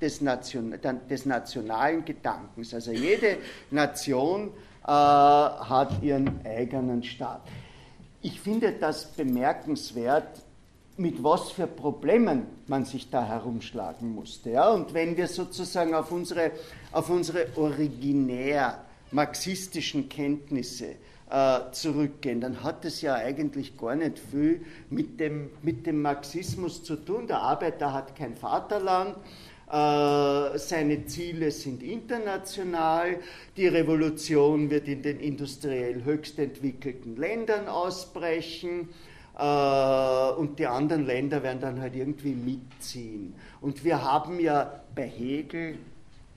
des, 0.00 0.20
Nation, 0.20 0.74
des 1.08 1.26
nationalen 1.26 2.04
Gedankens. 2.04 2.74
Also 2.74 2.92
jede 2.92 3.38
Nation 3.70 4.48
äh, 4.84 4.86
hat 4.86 6.02
ihren 6.02 6.44
eigenen 6.44 7.02
Staat. 7.02 7.42
Ich 8.20 8.40
finde 8.40 8.72
das 8.72 9.06
bemerkenswert, 9.06 10.41
mit 10.96 11.22
was 11.22 11.50
für 11.50 11.66
Problemen 11.66 12.46
man 12.66 12.84
sich 12.84 13.10
da 13.10 13.24
herumschlagen 13.24 14.14
musste. 14.14 14.50
Ja? 14.50 14.70
Und 14.70 14.94
wenn 14.94 15.16
wir 15.16 15.26
sozusagen 15.26 15.94
auf 15.94 16.12
unsere, 16.12 16.52
auf 16.92 17.08
unsere 17.08 17.46
originär 17.56 18.84
marxistischen 19.10 20.08
Kenntnisse 20.08 20.96
äh, 21.30 21.58
zurückgehen, 21.72 22.40
dann 22.40 22.62
hat 22.62 22.84
es 22.84 23.00
ja 23.00 23.14
eigentlich 23.14 23.76
gar 23.76 23.94
nicht 23.96 24.18
viel 24.18 24.64
mit 24.90 25.18
dem, 25.18 25.50
mit 25.62 25.86
dem 25.86 26.02
Marxismus 26.02 26.82
zu 26.84 26.96
tun. 26.96 27.26
Der 27.26 27.40
Arbeiter 27.40 27.92
hat 27.92 28.14
kein 28.14 28.36
Vaterland, 28.36 29.16
äh, 29.72 30.58
seine 30.58 31.06
Ziele 31.06 31.50
sind 31.50 31.82
international, 31.82 33.18
die 33.56 33.68
Revolution 33.68 34.68
wird 34.68 34.86
in 34.86 35.00
den 35.00 35.18
industriell 35.18 36.04
höchst 36.04 36.38
entwickelten 36.38 37.16
Ländern 37.16 37.68
ausbrechen 37.68 38.90
und 39.34 40.58
die 40.58 40.66
anderen 40.66 41.06
Länder 41.06 41.42
werden 41.42 41.60
dann 41.60 41.80
halt 41.80 41.96
irgendwie 41.96 42.34
mitziehen. 42.34 43.34
Und 43.60 43.82
wir 43.82 44.02
haben 44.02 44.38
ja 44.40 44.82
bei 44.94 45.08
Hegel 45.08 45.78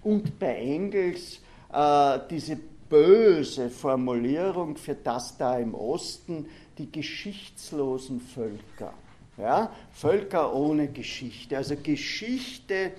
und 0.02 0.40
bei 0.40 0.56
Engels 0.56 1.40
äh, 1.74 2.20
diese 2.30 2.58
böse 2.90 3.70
Formulierung 3.70 4.78
für 4.78 4.96
das 4.96 5.38
da 5.38 5.58
im 5.58 5.74
Osten, 5.74 6.46
die 6.78 6.92
geschichtslosen 6.92 8.22
Völker. 8.22 8.94
Ja? 9.38 9.72
Völker 9.92 10.54
ohne 10.54 10.88
Geschichte. 10.88 11.58
Also 11.58 11.76
Geschichte, 11.82 12.92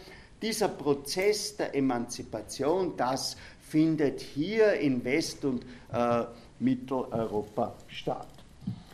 dieser 0.42 0.68
Prozess 0.68 1.57
der 1.57 1.74
Emanzipation, 1.74 2.97
das 2.97 3.36
findet 3.61 4.20
hier 4.20 4.74
in 4.74 5.05
West- 5.05 5.44
und 5.44 5.64
äh, 5.92 6.24
Mitteleuropa 6.59 7.74
statt. 7.88 8.28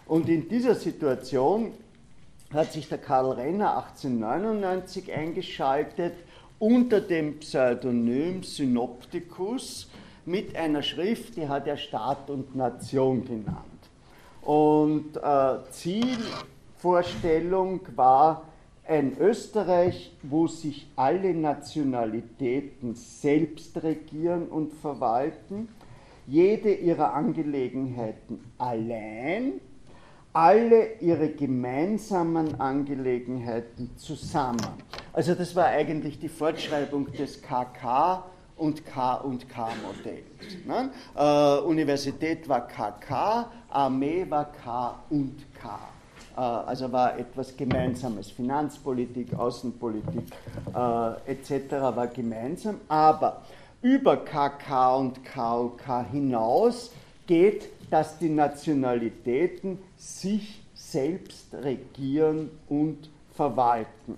Und 0.06 0.28
in 0.28 0.48
dieser 0.48 0.74
Situation 0.74 1.72
hat 2.52 2.72
sich 2.72 2.88
der 2.88 2.98
Karl 2.98 3.32
Renner 3.32 3.76
1899 3.76 5.12
eingeschaltet 5.12 6.14
unter 6.58 7.00
dem 7.00 7.40
Pseudonym 7.40 8.42
Synopticus 8.42 9.88
mit 10.24 10.54
einer 10.54 10.82
Schrift, 10.82 11.36
die 11.36 11.48
hat 11.48 11.66
er 11.66 11.76
Staat 11.76 12.30
und 12.30 12.54
Nation 12.54 13.24
genannt. 13.24 13.58
Und 14.42 15.16
äh, 15.16 15.58
Zielvorstellung 15.70 17.80
war 17.96 18.44
ein 18.86 19.16
Österreich, 19.18 20.12
wo 20.22 20.46
sich 20.46 20.88
alle 20.96 21.34
Nationalitäten 21.34 22.94
selbst 22.94 23.82
regieren 23.82 24.48
und 24.48 24.74
verwalten, 24.74 25.68
jede 26.26 26.74
ihrer 26.74 27.14
Angelegenheiten 27.14 28.40
allein, 28.58 29.54
alle 30.32 30.94
ihre 31.00 31.28
gemeinsamen 31.28 32.58
Angelegenheiten 32.60 33.90
zusammen. 33.96 34.60
Also 35.12 35.34
das 35.34 35.54
war 35.54 35.66
eigentlich 35.66 36.18
die 36.18 36.28
Fortschreibung 36.28 37.12
des 37.12 37.42
KK 37.42 38.24
und 38.56 38.86
K 38.86 39.14
und 39.16 39.48
K 39.48 39.68
Modells. 39.82 40.56
Ne? 40.66 40.90
Äh, 41.14 41.60
Universität 41.66 42.48
war 42.48 42.66
KK, 42.66 43.50
Armee 43.68 44.24
war 44.28 44.50
K 44.52 45.02
und 45.10 45.36
K. 45.60 45.78
Äh, 46.36 46.40
also 46.40 46.90
war 46.90 47.18
etwas 47.18 47.54
Gemeinsames. 47.56 48.30
Finanzpolitik, 48.30 49.34
Außenpolitik 49.34 50.24
äh, 50.74 51.30
etc. 51.30 51.72
war 51.72 52.06
gemeinsam, 52.06 52.80
aber 52.88 53.42
über 53.82 54.16
KK 54.16 54.96
und 54.96 55.24
KOK 55.24 56.06
hinaus 56.10 56.92
geht, 57.26 57.68
dass 57.90 58.18
die 58.18 58.30
Nationalitäten 58.30 59.78
sich 60.02 60.60
selbst 60.74 61.54
regieren 61.54 62.50
und 62.68 63.08
verwalten. 63.34 64.16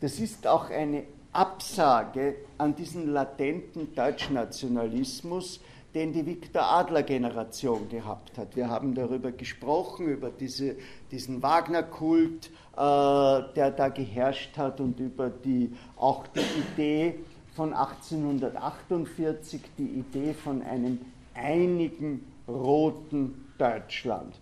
Das 0.00 0.18
ist 0.20 0.46
auch 0.46 0.68
eine 0.68 1.04
Absage 1.32 2.36
an 2.58 2.76
diesen 2.76 3.10
latenten 3.12 3.94
Deutschnationalismus, 3.94 5.60
den 5.94 6.12
die 6.12 6.26
Viktor 6.26 6.62
Adler-Generation 6.62 7.88
gehabt 7.88 8.36
hat. 8.36 8.54
Wir 8.54 8.68
haben 8.68 8.94
darüber 8.94 9.32
gesprochen, 9.32 10.08
über 10.08 10.28
diese, 10.28 10.76
diesen 11.10 11.42
Wagner-Kult, 11.42 12.50
äh, 12.76 12.76
der 12.76 13.70
da 13.70 13.88
geherrscht 13.88 14.58
hat 14.58 14.78
und 14.80 15.00
über 15.00 15.30
die, 15.30 15.72
auch 15.96 16.26
die 16.26 16.40
Idee 16.74 17.14
von 17.54 17.72
1848, 17.72 19.60
die 19.78 20.00
Idee 20.00 20.34
von 20.34 20.60
einem 20.62 20.98
einigen 21.34 22.26
roten 22.46 23.46
Deutschland. 23.56 24.34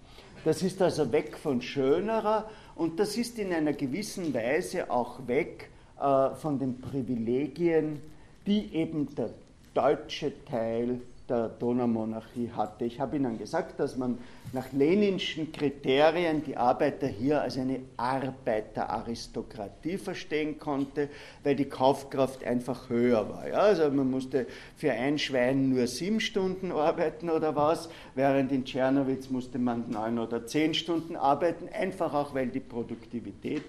Das 0.45 0.63
ist 0.63 0.83
also 0.83 1.13
weg 1.13 1.37
von 1.37 1.63
Schönerer 1.63 2.51
und 2.75 2.99
das 2.99 3.17
ist 3.17 3.39
in 3.39 3.53
einer 3.53 3.73
gewissen 3.73 4.35
Weise 4.35 4.91
auch 4.91 5.27
weg 5.29 5.69
äh, 6.01 6.31
von 6.35 6.59
den 6.59 6.81
Privilegien, 6.81 8.01
die 8.47 8.75
eben 8.75 9.15
der 9.15 9.31
deutsche 9.73 10.33
Teil 10.45 11.01
der 11.33 11.49
Donaumonarchie 11.49 12.51
hatte. 12.55 12.85
Ich 12.85 13.01
habe 13.01 13.17
Ihnen 13.17 13.39
gesagt, 13.39 13.81
dass 13.81 13.97
man 13.97 14.19
nach 14.53 14.71
leninschen 14.73 15.51
Kriterien 15.51 16.45
die 16.45 16.57
Arbeiter 16.57 17.07
hier 17.07 17.41
als 17.41 17.57
eine 17.57 17.81
Arbeiteraristokratie 17.97 19.97
verstehen 19.97 20.59
konnte, 20.59 21.09
weil 21.43 21.57
die 21.57 21.65
Kaufkraft 21.65 22.45
einfach 22.45 22.91
höher 22.91 23.29
war. 23.29 23.49
Ja? 23.49 23.59
Also 23.59 23.91
man 23.91 24.11
musste 24.11 24.47
für 24.77 24.93
ein 24.93 25.19
Schwein 25.19 25.71
nur 25.71 25.87
sieben 25.87 26.21
Stunden 26.21 26.71
arbeiten 26.71 27.31
oder 27.31 27.57
was, 27.57 27.89
während 28.15 28.53
in 28.53 28.65
Tschernowitz 28.65 29.31
musste 29.31 29.59
man 29.59 29.91
neun 29.91 30.19
oder 30.19 30.47
zehn 30.47 30.75
Stunden 30.75 31.17
arbeiten, 31.17 31.69
einfach 31.73 32.13
auch 32.15 32.35
weil 32.35 32.49
die 32.49 32.61
Produktivität 32.61 33.63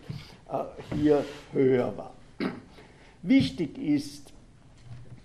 äh, 0.52 0.96
hier 0.96 1.24
höher 1.54 1.94
war. 1.98 2.14
Wichtig 3.22 3.78
ist, 3.78 4.23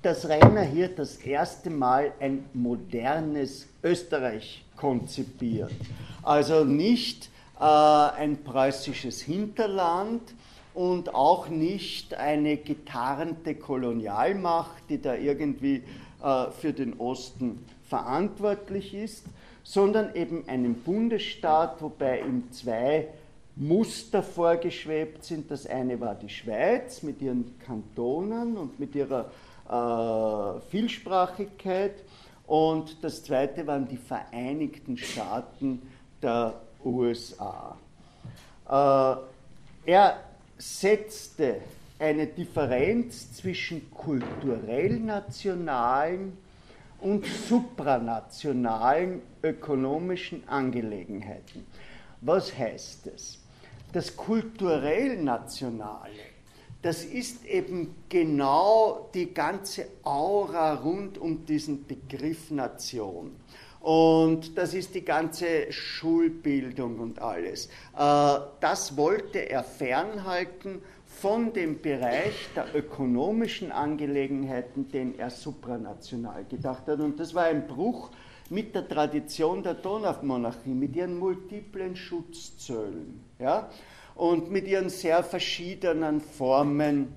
dass 0.03 0.28
Rainer 0.28 0.62
hier 0.62 0.88
das 0.88 1.16
erste 1.16 1.70
Mal 1.70 2.12
ein 2.20 2.44
modernes 2.53 3.66
Österreich 3.82 4.64
konzipiert. 4.76 5.72
Also 6.22 6.64
nicht 6.64 7.30
äh, 7.59 7.64
ein 7.64 8.38
preußisches 8.44 9.20
Hinterland 9.22 10.22
und 10.74 11.14
auch 11.14 11.49
nicht 11.49 12.14
eine 12.14 12.57
getarnte 12.57 13.57
Kolonialmacht, 13.57 14.84
die 14.88 15.03
da 15.03 15.14
irgendwie 15.16 15.82
äh, 16.22 16.51
für 16.53 16.72
den 16.72 17.01
Osten 17.01 17.64
verantwortlich 17.88 18.94
ist, 18.94 19.24
sondern 19.64 20.14
eben 20.14 20.44
einen 20.49 20.74
Bundesstaat, 20.74 21.82
wobei 21.82 22.20
ihm 22.20 22.51
zwei 22.53 23.09
Muster 23.57 24.22
vorgeschwebt 24.22 25.24
sind. 25.24 25.51
Das 25.51 25.66
eine 25.66 26.01
war 26.01 26.14
die 26.14 26.28
Schweiz 26.28 27.03
mit 27.03 27.20
ihren 27.20 27.59
Kantonen 27.59 28.57
und 28.57 28.78
mit 28.78 28.94
ihrer 28.94 29.30
äh, 29.69 30.61
Vielsprachigkeit. 30.71 31.95
Und 32.47 33.03
das 33.05 33.23
zweite 33.25 33.66
waren 33.66 33.87
die 33.87 33.99
Vereinigten 33.99 34.97
Staaten 34.97 35.83
der 36.23 36.55
USA. 36.85 37.77
Äh, 38.69 39.91
er 39.91 40.21
setzte 40.57 41.61
eine 41.99 42.27
Differenz 42.27 43.33
zwischen 43.33 43.91
kulturell 43.91 44.99
nationalen 45.01 46.39
und 47.01 47.27
supranationalen 47.27 49.23
ökonomischen 49.43 50.47
Angelegenheiten. 50.49 51.66
Was 52.21 52.57
heißt 52.57 53.07
es? 53.09 53.39
Das 53.93 54.16
kulturell 54.16 55.23
Nationale 55.23 56.28
das 56.83 57.05
ist 57.05 57.45
eben 57.45 57.95
genau 58.09 59.11
die 59.14 59.35
ganze 59.35 59.87
Aura 60.05 60.74
rund 60.74 61.18
um 61.18 61.45
diesen 61.45 61.87
Begriff 61.87 62.51
Nation. 62.51 63.33
Und 63.81 64.59
das 64.59 64.74
ist 64.74 64.95
die 64.95 65.05
ganze 65.05 65.72
Schulbildung 65.72 66.99
und 66.99 67.20
alles. 67.20 67.66
Äh, 67.97 68.39
das 68.61 68.97
wollte 68.97 69.51
er 69.51 69.62
fernhalten 69.62 70.83
von 71.07 71.53
dem 71.53 71.81
Bereich 71.81 72.49
der 72.55 72.74
ökonomischen 72.74 73.72
Angelegenheiten, 73.72 74.89
den 74.89 75.18
er 75.18 75.31
supranational 75.31 76.45
gedacht 76.45 76.87
hat. 76.87 77.01
Und 77.01 77.18
das 77.18 77.35
war 77.35 77.45
ein 77.45 77.66
Bruch 77.66 78.11
mit 78.51 78.74
der 78.74 78.89
Tradition 78.89 79.62
der 79.62 79.74
Donaumonarchie, 79.74 80.70
mit 80.70 80.95
ihren 80.97 81.18
multiplen 81.18 81.97
Schutzzöllen. 81.97 83.20
Ja? 83.39 83.68
Und 84.19 84.51
mit 84.51 84.66
ihren 84.66 84.91
sehr 84.91 85.23
verschiedenen 85.23 86.21
Formen. 86.21 87.14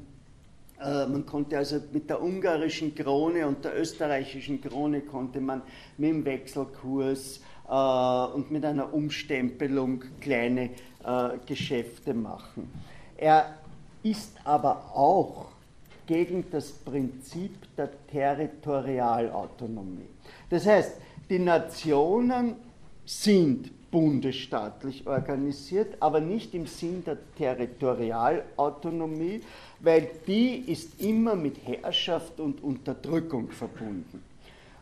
Äh, 0.80 1.08
man 1.08 1.26
konnte 1.26 1.58
also 1.58 1.82
mit 1.92 2.08
der 2.10 2.22
ungarischen 2.22 2.94
Krone 2.94 3.48
und 3.48 3.66
der 3.66 3.76
österreichischen 3.78 4.62
Krone 4.62 5.02
konnte 5.02 5.42
man 5.42 5.64
mit 5.98 6.12
dem 6.12 6.24
Wechselkurs 6.24 7.42
äh, 7.68 8.36
und 8.36 8.52
mit 8.52 8.64
einer 8.64 8.94
Umstempelung 8.94 10.04
kleine 10.22 10.70
äh, 11.04 11.40
Geschäfte 11.46 12.14
machen. 12.14 12.72
Er 13.18 13.58
ist 14.04 14.38
aber 14.44 14.92
auch 14.94 15.48
gegen 16.06 16.46
das 16.52 16.72
Prinzip 16.72 17.56
der 17.76 17.90
Territorialautonomie. 18.08 20.10
Das 20.52 20.68
heißt, 20.68 20.94
die 21.30 21.40
Nationen 21.40 22.56
sind 23.06 23.72
bundesstaatlich 23.92 25.06
organisiert, 25.06 25.98
aber 26.00 26.22
nicht 26.22 26.56
im 26.56 26.66
Sinn 26.66 27.04
der 27.04 27.18
Territorialautonomie, 27.38 29.42
weil 29.82 30.10
die 30.26 30.72
ist 30.72 31.00
immer 31.02 31.36
mit 31.36 31.58
Herrschaft 31.68 32.40
und 32.40 32.64
Unterdrückung 32.64 33.52
verbunden. 33.52 34.24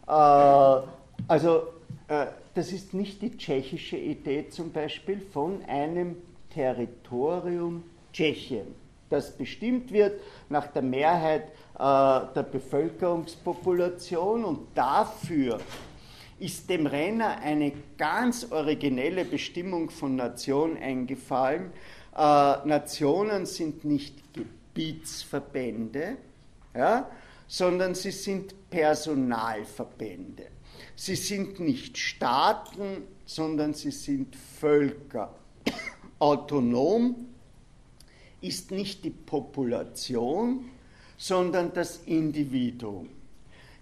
Äh, 0.07 0.81
also 1.27 1.63
äh, 2.07 2.27
das 2.53 2.71
ist 2.71 2.93
nicht 2.93 3.21
die 3.21 3.35
tschechische 3.35 3.97
Idee 3.97 4.47
zum 4.49 4.71
Beispiel 4.71 5.19
von 5.19 5.65
einem 5.65 6.15
Territorium 6.53 7.83
Tschechien, 8.13 8.67
das 9.09 9.35
bestimmt 9.35 9.91
wird 9.91 10.21
nach 10.49 10.67
der 10.67 10.81
Mehrheit 10.81 11.49
äh, 11.75 11.79
der 11.79 12.47
Bevölkerungspopulation 12.51 14.45
und 14.45 14.59
dafür 14.75 15.59
ist 16.39 16.69
dem 16.69 16.85
Renner 16.85 17.39
eine 17.39 17.73
ganz 17.97 18.51
originelle 18.51 19.25
Bestimmung 19.25 19.89
von 19.89 20.15
Nation 20.15 20.77
eingefallen. 20.77 21.71
Äh, 22.15 22.19
Nationen 22.67 23.45
sind 23.45 23.85
nicht 23.85 24.15
Gebietsverbände, 24.33 26.17
ja, 26.73 27.09
sondern 27.47 27.95
sie 27.95 28.11
sind 28.11 28.53
Personalverbände. 28.69 30.47
Sie 30.95 31.15
sind 31.15 31.59
nicht 31.59 31.97
Staaten, 31.97 33.03
sondern 33.25 33.73
sie 33.73 33.91
sind 33.91 34.35
Völker. 34.35 35.35
Autonom 36.19 37.27
ist 38.41 38.71
nicht 38.71 39.03
die 39.03 39.09
Population, 39.09 40.69
sondern 41.17 41.73
das 41.73 41.97
Individuum. 42.05 43.09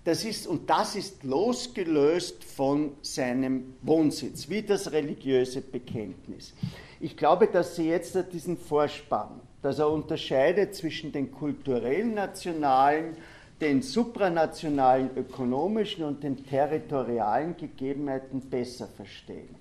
Das 0.08 0.24
ist, 0.24 0.48
und 0.48 0.70
das 0.70 0.96
ist 0.96 1.26
losgelöst 1.26 2.42
von 2.42 2.94
seinem 3.02 3.74
Wohnsitz, 3.82 4.48
wie 4.48 4.62
das 4.62 4.94
religiöse 4.94 5.60
Bekenntnis. 5.60 6.54
Ich 7.02 7.18
glaube, 7.18 7.48
dass 7.48 7.76
Sie 7.76 7.90
jetzt 7.90 8.18
diesen 8.32 8.56
Vorspann, 8.56 9.42
dass 9.62 9.80
er 9.80 9.90
unterscheidet 9.90 10.76
zwischen 10.76 11.12
den 11.12 11.30
kulturellen 11.30 12.14
nationalen, 12.14 13.18
den 13.60 13.82
supranationalen 13.82 15.10
ökonomischen 15.18 16.06
und 16.06 16.24
den 16.24 16.42
territorialen 16.46 17.58
Gegebenheiten 17.58 18.40
besser 18.40 18.88
verstehen. 18.88 19.54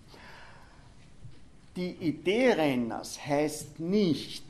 Die 1.75 1.91
Idee 1.91 2.53
Renners 2.53 3.19
heißt 3.27 3.81
nicht, 3.81 4.45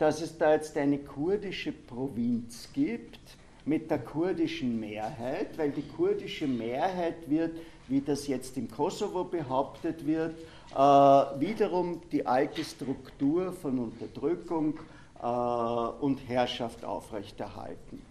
dass 0.00 0.20
es 0.20 0.36
da 0.36 0.54
jetzt 0.54 0.76
eine 0.76 0.98
kurdische 0.98 1.70
Provinz 1.70 2.70
gibt 2.72 3.20
mit 3.68 3.90
der 3.90 3.98
kurdischen 3.98 4.80
Mehrheit, 4.80 5.58
weil 5.58 5.70
die 5.70 5.86
kurdische 5.86 6.46
Mehrheit 6.46 7.28
wird, 7.28 7.52
wie 7.86 8.00
das 8.00 8.26
jetzt 8.26 8.56
im 8.56 8.70
Kosovo 8.70 9.24
behauptet 9.24 10.06
wird, 10.06 10.34
äh, 10.72 10.76
wiederum 10.76 12.00
die 12.10 12.26
alte 12.26 12.64
Struktur 12.64 13.52
von 13.52 13.78
Unterdrückung 13.78 14.78
äh, 15.22 15.26
und 15.26 16.18
Herrschaft 16.28 16.84
aufrechterhalten, 16.84 18.02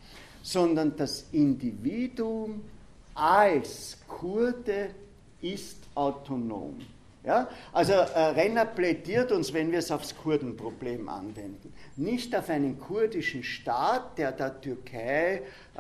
sondern 0.43 0.95
das 0.95 1.25
Individuum 1.31 2.61
als 3.15 3.97
Kurde 4.07 4.91
ist 5.41 5.79
autonom. 5.95 6.77
Ja? 7.27 7.47
Also 7.73 7.91
äh, 7.91 8.19
Renner 8.19 8.65
plädiert 8.65 9.33
uns, 9.33 9.53
wenn 9.53 9.71
wir 9.73 9.79
es 9.79 9.91
aufs 9.91 10.15
Kurdenproblem 10.15 11.09
anwenden, 11.09 11.73
nicht 11.97 12.33
auf 12.33 12.49
einen 12.49 12.79
kurdischen 12.79 13.43
Staat, 13.43 14.17
der 14.17 14.31
der 14.31 14.61
Türkei, 14.61 15.41
äh, 15.75 15.79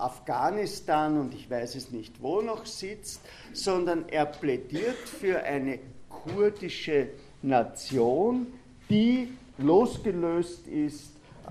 Afghanistan 0.00 1.16
und 1.16 1.32
ich 1.32 1.48
weiß 1.48 1.76
es 1.76 1.92
nicht 1.92 2.20
wo 2.20 2.40
noch 2.40 2.66
sitzt, 2.66 3.20
sondern 3.52 4.08
er 4.08 4.26
plädiert 4.26 4.98
für 4.98 5.44
eine 5.44 5.78
kurdische 6.08 7.10
Nation, 7.42 8.48
die 8.90 9.32
losgelöst 9.58 10.66
ist 10.66 11.12
äh, 11.46 11.50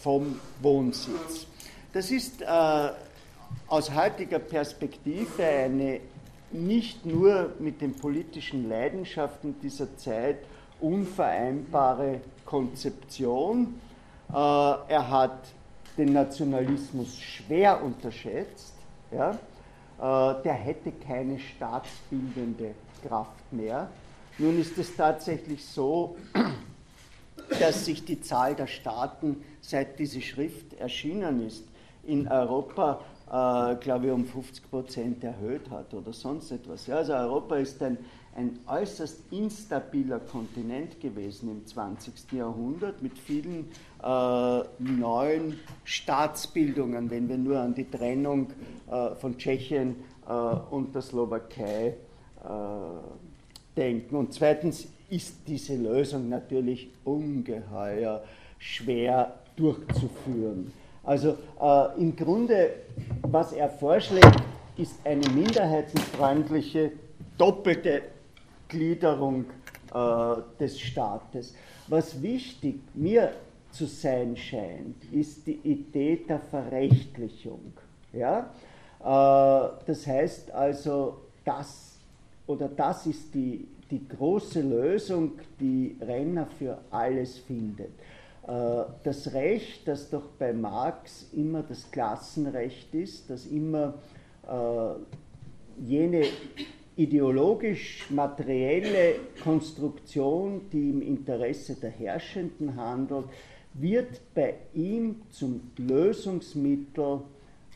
vom 0.00 0.38
Wohnsitz. 0.62 1.48
Das 1.92 2.12
ist 2.12 2.40
äh, 2.40 2.90
aus 3.66 3.92
heutiger 3.92 4.38
Perspektive 4.38 5.42
eine 5.42 6.00
nicht 6.50 7.04
nur 7.04 7.52
mit 7.58 7.80
den 7.80 7.94
politischen 7.94 8.68
Leidenschaften 8.68 9.56
dieser 9.62 9.96
Zeit 9.96 10.38
unvereinbare 10.80 12.20
Konzeption. 12.44 13.80
Äh, 14.30 14.34
er 14.34 15.10
hat 15.10 15.38
den 15.96 16.12
Nationalismus 16.12 17.18
schwer 17.18 17.82
unterschätzt. 17.82 18.74
Ja? 19.10 19.32
Äh, 19.32 20.42
der 20.42 20.54
hätte 20.54 20.92
keine 20.92 21.38
staatsbildende 21.38 22.74
Kraft 23.06 23.52
mehr. 23.52 23.88
Nun 24.38 24.60
ist 24.60 24.78
es 24.78 24.94
tatsächlich 24.94 25.64
so, 25.66 26.16
dass 27.58 27.84
sich 27.84 28.04
die 28.04 28.20
Zahl 28.20 28.54
der 28.54 28.68
Staaten, 28.68 29.42
seit 29.60 29.98
diese 29.98 30.20
Schrift 30.20 30.74
erschienen 30.74 31.46
ist, 31.46 31.64
in 32.04 32.28
Europa 32.28 33.00
äh, 33.30 33.76
glaube 33.76 34.06
ich, 34.06 34.12
um 34.12 34.24
50 34.24 34.70
Prozent 34.70 35.24
erhöht 35.24 35.68
hat 35.70 35.92
oder 35.92 36.12
sonst 36.12 36.50
etwas. 36.50 36.86
Ja, 36.86 36.96
also 36.96 37.12
Europa 37.12 37.56
ist 37.56 37.82
ein, 37.82 37.98
ein 38.34 38.58
äußerst 38.66 39.30
instabiler 39.30 40.20
Kontinent 40.20 41.00
gewesen 41.00 41.50
im 41.50 41.66
20. 41.66 42.32
Jahrhundert 42.32 43.02
mit 43.02 43.18
vielen 43.18 43.68
äh, 44.02 44.60
neuen 44.78 45.58
Staatsbildungen, 45.84 47.10
wenn 47.10 47.28
wir 47.28 47.36
nur 47.36 47.58
an 47.58 47.74
die 47.74 47.90
Trennung 47.90 48.48
äh, 48.90 49.14
von 49.16 49.36
Tschechien 49.36 49.96
äh, 50.26 50.32
und 50.32 50.94
der 50.94 51.02
Slowakei 51.02 51.88
äh, 51.88 52.48
denken. 53.76 54.16
Und 54.16 54.32
zweitens 54.32 54.88
ist 55.10 55.36
diese 55.46 55.76
Lösung 55.76 56.28
natürlich 56.28 56.90
ungeheuer 57.04 58.22
schwer 58.58 59.34
durchzuführen. 59.56 60.72
Also 61.08 61.38
äh, 61.58 62.00
im 62.02 62.14
Grunde, 62.14 62.70
was 63.22 63.54
er 63.54 63.70
vorschlägt, 63.70 64.42
ist 64.76 65.00
eine 65.06 65.26
minderheitenfreundliche, 65.30 66.92
doppelte 67.38 68.02
Gliederung 68.68 69.46
äh, 69.94 70.34
des 70.60 70.78
Staates. 70.78 71.54
Was 71.86 72.20
wichtig 72.20 72.80
mir 72.92 73.32
zu 73.70 73.86
sein 73.86 74.36
scheint, 74.36 75.02
ist 75.10 75.46
die 75.46 75.58
Idee 75.64 76.26
der 76.28 76.40
Verrechtlichung. 76.40 77.72
Ja? 78.12 78.50
Äh, 79.00 79.70
das 79.86 80.06
heißt 80.06 80.50
also, 80.50 81.22
das 81.42 81.96
oder 82.46 82.68
das 82.68 83.06
ist 83.06 83.34
die, 83.34 83.66
die 83.90 84.06
große 84.06 84.60
Lösung, 84.60 85.38
die 85.58 85.96
Renner 86.02 86.46
für 86.58 86.76
alles 86.90 87.38
findet. 87.38 87.92
Äh, 88.48 88.84
das 89.04 89.32
Recht, 89.34 89.86
das 89.86 90.10
doch 90.10 90.30
bei 90.38 90.54
Marx 90.54 91.26
immer 91.34 91.62
das 91.62 91.90
Klassenrecht 91.90 92.94
ist, 92.94 93.28
das 93.30 93.46
immer 93.46 93.94
äh, 94.48 94.94
jene 95.84 96.24
ideologisch-materielle 96.96 99.16
Konstruktion, 99.44 100.62
die 100.72 100.88
im 100.90 101.02
Interesse 101.02 101.76
der 101.76 101.90
Herrschenden 101.90 102.74
handelt, 102.76 103.26
wird 103.74 104.20
bei 104.34 104.54
ihm 104.72 105.20
zum 105.30 105.60
Lösungsmittel 105.76 107.20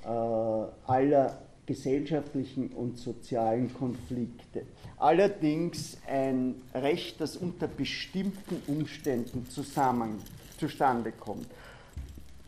äh, 0.05 0.09
aller 0.09 1.39
gesellschaftlichen 1.67 2.71
und 2.71 2.99
sozialen 2.99 3.73
Konflikte. 3.73 4.63
Allerdings 4.97 5.97
ein 6.09 6.57
Recht, 6.75 7.21
das 7.21 7.37
unter 7.37 7.69
bestimmten 7.69 8.61
Umständen 8.67 9.47
zusammen 9.49 10.19
zustande 10.63 11.13
kommt. 11.13 11.49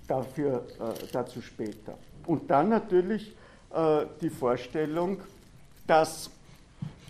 Dafür, 0.07 0.65
äh, 0.79 1.07
dazu 1.11 1.41
später. 1.41 1.99
Und 2.27 2.49
dann 2.51 2.69
natürlich 2.69 3.35
äh, 3.75 4.07
die 4.21 4.31
Vorstellung, 4.31 5.19
dass 5.87 6.31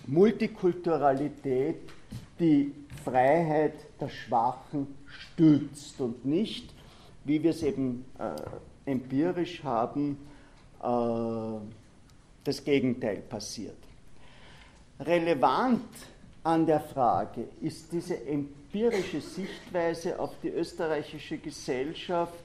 Multikulturalität 0.07 1.91
die 2.39 2.75
Freiheit 3.05 3.75
der 4.01 4.09
Schwachen 4.09 4.87
stützt 5.07 6.01
und 6.01 6.25
nicht, 6.25 6.73
wie 7.25 7.43
wir 7.43 7.51
es 7.51 7.63
eben 7.63 8.05
äh, 8.19 8.91
empirisch 8.91 9.63
haben, 9.63 10.19
äh, 10.83 10.87
das 12.45 12.65
Gegenteil 12.65 13.19
passiert. 13.19 13.77
Relevant 15.01 15.89
an 16.43 16.65
der 16.67 16.81
Frage 16.81 17.49
ist 17.61 17.93
diese 17.93 18.15
empirische 18.75 19.21
Sichtweise 19.21 20.19
auf 20.19 20.33
die 20.43 20.49
österreichische 20.49 21.39
Gesellschaft. 21.39 22.43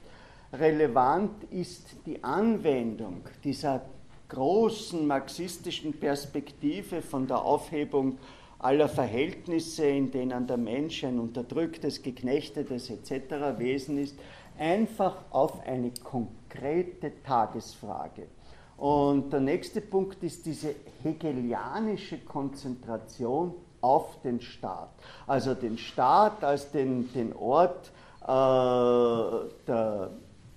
Relevant 0.52 1.42
ist 1.50 1.96
die 2.06 2.22
Anwendung 2.22 3.22
dieser 3.42 3.82
großen 4.28 5.04
marxistischen 5.08 5.92
Perspektive 5.92 7.02
von 7.02 7.26
der 7.26 7.44
Aufhebung 7.44 8.18
aller 8.60 8.88
Verhältnisse, 8.88 9.86
in 9.86 10.12
denen 10.12 10.46
der 10.46 10.56
Mensch 10.56 11.02
ein 11.02 11.18
unterdrücktes, 11.18 12.00
geknechtetes 12.00 12.90
etc. 12.90 13.58
Wesen 13.58 13.98
ist, 13.98 14.16
einfach 14.56 15.24
auf 15.30 15.60
eine 15.66 15.90
konkrete 16.04 17.10
Tagesfrage. 17.24 18.28
Und 18.76 19.32
der 19.32 19.40
nächste 19.40 19.80
Punkt 19.80 20.22
ist 20.22 20.46
diese 20.46 20.76
hegelianische 21.02 22.18
Konzentration 22.18 23.52
auf 23.80 24.20
den 24.22 24.40
Staat. 24.40 24.90
Also 25.26 25.54
den 25.54 25.78
Staat 25.78 26.44
als 26.44 26.70
den, 26.70 27.12
den 27.12 27.34
Ort 27.34 27.90
äh, 28.22 29.48
der 29.66 30.10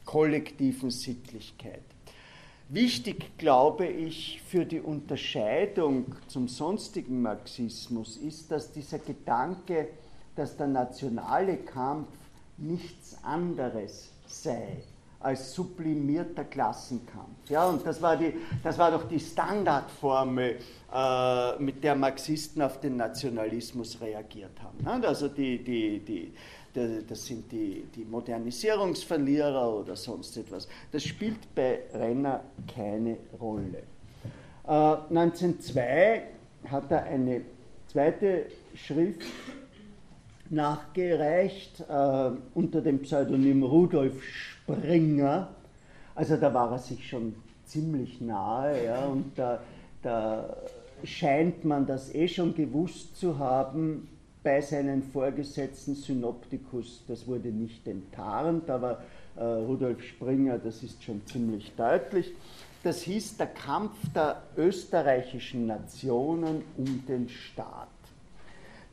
kollektiven 0.05 0.91
Sittlichkeit. 0.91 1.83
Wichtig, 2.69 3.37
glaube 3.37 3.85
ich, 3.85 4.41
für 4.47 4.65
die 4.65 4.79
Unterscheidung 4.79 6.15
zum 6.27 6.47
sonstigen 6.47 7.21
Marxismus 7.21 8.17
ist, 8.17 8.51
dass 8.51 8.71
dieser 8.71 8.99
Gedanke, 8.99 9.89
dass 10.35 10.57
der 10.57 10.67
nationale 10.67 11.57
Kampf 11.57 12.07
nichts 12.57 13.17
anderes 13.23 14.11
sei 14.25 14.83
als 15.23 15.53
sublimierter 15.53 16.43
Klassenkampf. 16.43 17.49
Ja, 17.49 17.67
und 17.69 17.85
das 17.85 18.01
war, 18.01 18.17
die, 18.17 18.33
das 18.61 18.77
war 18.77 18.91
doch 18.91 19.07
die 19.07 19.19
Standardformel, 19.19 20.57
äh, 20.93 21.59
mit 21.59 21.83
der 21.83 21.95
Marxisten 21.95 22.61
auf 22.61 22.79
den 22.79 22.97
Nationalismus 22.97 23.99
reagiert 24.01 24.51
haben. 24.61 24.99
Ne? 24.99 25.07
Also 25.07 25.27
die, 25.27 25.63
die, 25.63 25.99
die, 25.99 26.33
die, 26.75 27.05
das 27.07 27.25
sind 27.25 27.51
die, 27.51 27.85
die 27.95 28.05
Modernisierungsverlierer 28.05 29.73
oder 29.73 29.95
sonst 29.95 30.37
etwas. 30.37 30.67
Das 30.91 31.03
spielt 31.03 31.53
bei 31.55 31.79
Renner 31.93 32.41
keine 32.73 33.17
Rolle. 33.39 33.83
Äh, 34.67 34.69
1902 34.69 36.23
hat 36.69 36.91
er 36.91 37.03
eine 37.03 37.41
zweite 37.87 38.45
Schrift 38.75 39.23
nachgereicht 40.49 41.83
äh, 41.89 42.31
unter 42.53 42.81
dem 42.81 42.99
Pseudonym 42.99 43.63
Rudolf 43.63 44.21
Springer. 44.63 45.49
Also 46.15 46.37
da 46.37 46.53
war 46.53 46.71
er 46.71 46.79
sich 46.79 47.07
schon 47.07 47.35
ziemlich 47.65 48.21
nahe 48.21 48.85
ja, 48.85 49.05
und 49.05 49.37
da, 49.37 49.59
da 50.01 50.55
scheint 51.03 51.65
man 51.65 51.85
das 51.85 52.13
eh 52.13 52.27
schon 52.27 52.53
gewusst 52.55 53.17
zu 53.17 53.39
haben 53.39 54.07
bei 54.43 54.61
seinen 54.61 55.01
Vorgesetzten 55.01 55.95
Synoptikus. 55.95 57.03
Das 57.07 57.25
wurde 57.27 57.49
nicht 57.49 57.87
enttarnt, 57.87 58.69
aber 58.69 59.01
äh, 59.35 59.43
Rudolf 59.43 60.03
Springer, 60.03 60.57
das 60.59 60.83
ist 60.83 61.03
schon 61.03 61.25
ziemlich 61.25 61.71
deutlich. 61.75 62.31
Das 62.83 63.01
hieß 63.01 63.37
der 63.37 63.47
Kampf 63.47 63.95
der 64.13 64.43
österreichischen 64.57 65.67
Nationen 65.67 66.63
um 66.77 67.05
den 67.07 67.29
Staat. 67.29 67.87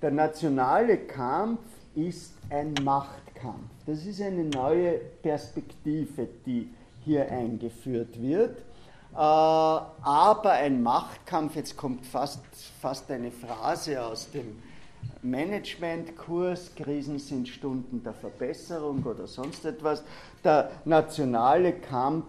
Der 0.00 0.12
nationale 0.12 0.96
Kampf 0.96 1.60
ist 1.96 2.32
ein 2.48 2.72
Machtkampf. 2.84 3.29
Das 3.86 4.04
ist 4.04 4.20
eine 4.20 4.44
neue 4.44 4.98
Perspektive, 5.22 6.28
die 6.46 6.68
hier 7.04 7.30
eingeführt 7.30 8.20
wird. 8.20 8.58
Äh, 9.12 9.16
aber 9.16 10.52
ein 10.52 10.82
Machtkampf, 10.82 11.56
jetzt 11.56 11.76
kommt 11.76 12.06
fast, 12.06 12.40
fast 12.80 13.10
eine 13.10 13.30
Phrase 13.30 14.04
aus 14.04 14.30
dem 14.30 14.62
Managementkurs, 15.22 16.74
Krisen 16.74 17.18
sind 17.18 17.48
Stunden 17.48 18.02
der 18.02 18.14
Verbesserung 18.14 19.02
oder 19.04 19.26
sonst 19.26 19.64
etwas. 19.64 20.02
Der 20.44 20.70
nationale 20.84 21.72
Kampf 21.72 22.26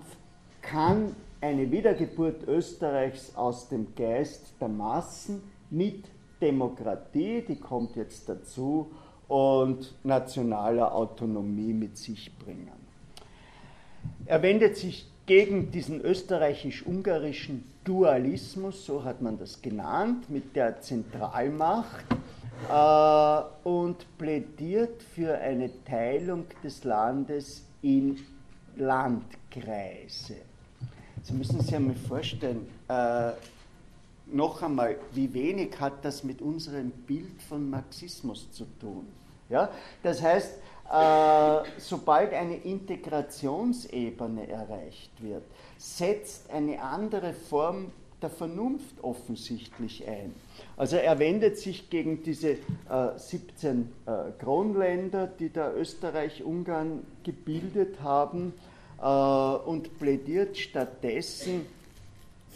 kann 0.61 1.15
eine 1.39 1.71
Wiedergeburt 1.71 2.47
Österreichs 2.47 3.35
aus 3.35 3.69
dem 3.69 3.95
Geist 3.95 4.53
der 4.59 4.67
Massen 4.67 5.41
mit 5.69 6.05
Demokratie, 6.41 7.43
die 7.47 7.57
kommt 7.57 7.95
jetzt 7.95 8.27
dazu, 8.27 8.91
und 9.31 9.93
nationaler 10.03 10.93
Autonomie 10.93 11.71
mit 11.71 11.97
sich 11.97 12.37
bringen. 12.37 12.67
Er 14.25 14.41
wendet 14.41 14.75
sich 14.75 15.07
gegen 15.25 15.71
diesen 15.71 16.01
österreichisch-ungarischen 16.01 17.63
Dualismus, 17.85 18.85
so 18.85 19.05
hat 19.05 19.21
man 19.21 19.39
das 19.39 19.61
genannt, 19.61 20.29
mit 20.29 20.53
der 20.53 20.81
Zentralmacht 20.81 22.03
äh, 22.69 23.67
und 23.69 24.05
plädiert 24.17 25.01
für 25.01 25.37
eine 25.37 25.69
Teilung 25.85 26.43
des 26.61 26.83
Landes 26.83 27.63
in 27.81 28.17
Landkreise. 28.75 30.35
Sie 31.23 31.33
müssen 31.33 31.61
sich 31.61 31.73
einmal 31.73 31.95
vorstellen, 31.95 32.67
äh, 32.89 33.31
noch 34.27 34.61
einmal, 34.61 34.97
wie 35.13 35.33
wenig 35.33 35.79
hat 35.79 36.03
das 36.03 36.25
mit 36.25 36.41
unserem 36.41 36.91
Bild 36.91 37.41
von 37.47 37.69
Marxismus 37.69 38.51
zu 38.51 38.65
tun? 38.77 39.20
Ja? 39.51 39.69
Das 40.01 40.21
heißt, 40.21 40.57
äh, 40.91 41.69
sobald 41.77 42.33
eine 42.33 42.55
Integrationsebene 42.55 44.49
erreicht 44.49 45.11
wird, 45.21 45.43
setzt 45.77 46.49
eine 46.49 46.81
andere 46.81 47.33
Form 47.33 47.91
der 48.21 48.29
Vernunft 48.29 49.03
offensichtlich 49.03 50.07
ein. 50.07 50.33
Also 50.77 50.97
er 50.97 51.17
wendet 51.19 51.57
sich 51.57 51.89
gegen 51.89 52.23
diese 52.23 52.51
äh, 52.51 52.57
17 53.15 53.91
äh, 54.05 54.11
Kronländer, 54.39 55.27
die 55.27 55.51
da 55.51 55.71
Österreich-Ungarn 55.73 57.05
gebildet 57.23 58.01
haben 58.01 58.53
äh, 59.01 59.05
und 59.05 59.97
plädiert 59.97 60.57
stattdessen 60.57 61.65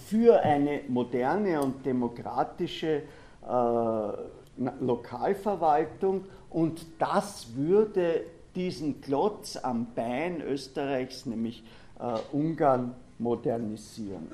für 0.08 0.41
eine 0.41 0.82
moderne 0.88 1.62
und 1.62 1.86
demokratische 1.86 3.02
äh, 3.43 4.08
Lokalverwaltung 4.80 6.26
und 6.56 6.86
das 6.99 7.47
würde 7.53 8.22
diesen 8.56 9.01
Klotz 9.01 9.58
am 9.58 9.88
Bein 9.93 10.39
Österreichs, 10.39 11.26
nämlich 11.26 11.62
äh, 11.99 12.18
Ungarn, 12.32 12.95
modernisieren. 13.20 14.26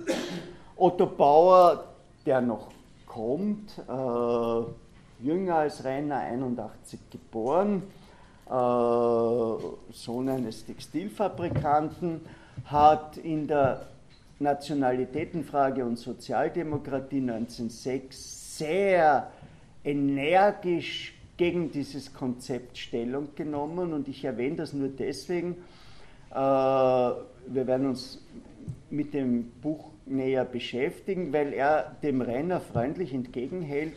Otto 0.76 1.08
Bauer, 1.08 1.84
der 2.28 2.42
noch 2.42 2.68
kommt, 3.08 3.76
äh, 3.90 5.26
jünger 5.26 5.56
als 5.56 5.84
Renner, 5.84 6.18
81 6.18 7.00
geboren, 7.10 7.82
äh, 8.46 8.52
Sohn 8.52 10.30
eines 10.30 10.64
Textilfabrikanten, 10.64 12.22
hat 12.66 13.18
in 13.18 13.48
der 13.48 13.88
Nationalitätenfrage 14.38 15.84
und 15.84 15.98
Sozialdemokratie 15.98 17.22
1906 17.22 18.60
sehr 18.60 19.32
energisch 19.84 21.16
gegen 21.42 21.72
dieses 21.72 22.14
Konzept 22.14 22.78
Stellung 22.78 23.30
genommen 23.34 23.94
und 23.94 24.08
ich 24.08 24.24
erwähne 24.24 24.58
das 24.58 24.74
nur 24.74 24.90
deswegen, 24.90 25.56
äh, 26.30 26.36
wir 26.36 27.18
werden 27.48 27.88
uns 27.88 28.24
mit 28.92 29.16
dem 29.16 29.50
Buch 29.60 29.90
näher 30.06 30.46
beschäftigen, 30.46 31.34
weil 31.34 31.54
er 31.54 31.98
dem 32.04 32.22
Renner 32.22 32.62
freundlich 32.62 33.12
entgegenhält, 33.12 33.94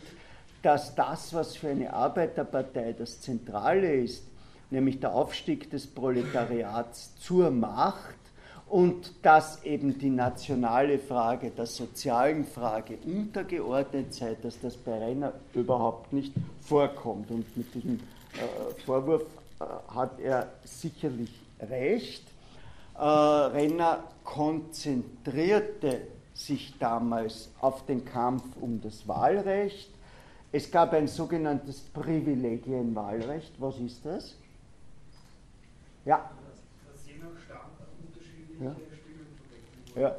dass 0.63 0.95
das, 0.95 1.35
was 1.35 1.55
für 1.55 1.69
eine 1.69 1.93
Arbeiterpartei 1.93 2.93
das 2.93 3.21
Zentrale 3.21 3.93
ist, 3.93 4.25
nämlich 4.71 4.99
der 4.99 5.13
Aufstieg 5.13 5.69
des 5.69 5.85
Proletariats 5.85 7.15
zur 7.17 7.51
Macht, 7.51 8.24
und 8.67 9.13
dass 9.21 9.63
eben 9.63 9.97
die 9.99 10.09
nationale 10.09 10.99
Frage 10.99 11.51
der 11.51 11.65
sozialen 11.65 12.45
Frage 12.45 12.97
untergeordnet 13.05 14.13
sei, 14.13 14.35
dass 14.41 14.59
das 14.59 14.75
bei 14.75 14.97
Renner 14.97 15.33
überhaupt 15.53 16.13
nicht 16.13 16.33
vorkommt. 16.61 17.29
Und 17.29 17.55
mit 17.55 17.73
diesem 17.73 17.95
äh, 18.33 18.81
Vorwurf 18.85 19.23
äh, 19.59 19.65
hat 19.93 20.19
er 20.19 20.51
sicherlich 20.63 21.31
recht. 21.59 22.23
Äh, 22.97 23.01
Renner 23.01 24.03
konzentrierte 24.23 26.01
sich 26.33 26.77
damals 26.79 27.49
auf 27.61 27.85
den 27.85 28.03
Kampf 28.03 28.43
um 28.59 28.81
das 28.81 29.07
Wahlrecht. 29.07 29.89
Es 30.51 30.69
gab 30.71 30.93
ein 30.93 31.07
sogenanntes 31.07 31.81
Privilegienwahlrecht. 31.81 33.53
Was 33.59 33.77
ist 33.79 34.05
das? 34.05 34.35
Ja. 36.05 36.29
Das 36.91 37.07
je 37.07 37.15
nach 37.17 37.37
Staat 37.43 37.71
unterschiedliche 38.05 38.44
ja. 38.59 38.75
Ja. 39.95 40.15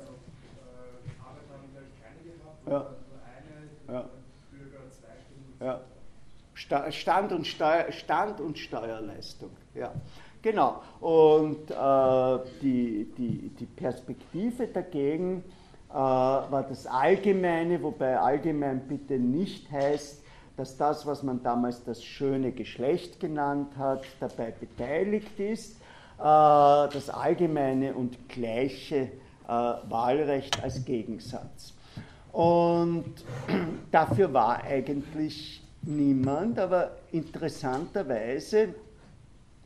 Ja. 2.66 2.86
ja. 3.88 4.04
Ja. 5.60 5.80
Stand 6.90 7.32
und, 7.32 7.46
Steuer, 7.46 7.92
Stand 7.92 8.40
und 8.40 8.58
Steuerleistung. 8.58 9.50
Ja. 9.74 9.92
Genau. 10.42 10.82
Und 11.00 11.70
äh, 11.70 12.38
die, 12.62 13.12
die, 13.16 13.50
die 13.58 13.66
Perspektive 13.66 14.66
dagegen 14.66 15.42
äh, 15.90 15.94
war 15.94 16.64
das 16.68 16.86
Allgemeine, 16.86 17.82
wobei 17.82 18.18
allgemein 18.18 18.86
bitte 18.86 19.14
nicht 19.14 19.70
heißt, 19.70 20.22
dass 20.56 20.76
das, 20.76 21.06
was 21.06 21.22
man 21.22 21.42
damals 21.42 21.84
das 21.84 22.02
schöne 22.02 22.52
Geschlecht 22.52 23.20
genannt 23.20 23.76
hat, 23.76 24.04
dabei 24.20 24.52
beteiligt 24.52 25.38
ist. 25.38 25.80
Äh, 26.18 26.22
das 26.22 27.10
allgemeine 27.10 27.94
und 27.94 28.28
gleiche 28.28 28.96
äh, 28.96 29.48
Wahlrecht 29.48 30.62
als 30.62 30.84
Gegensatz. 30.84 31.74
Und 32.32 33.04
dafür 33.90 34.32
war 34.32 34.62
eigentlich 34.64 35.62
niemand, 35.82 36.58
aber 36.58 36.96
interessanterweise 37.12 38.74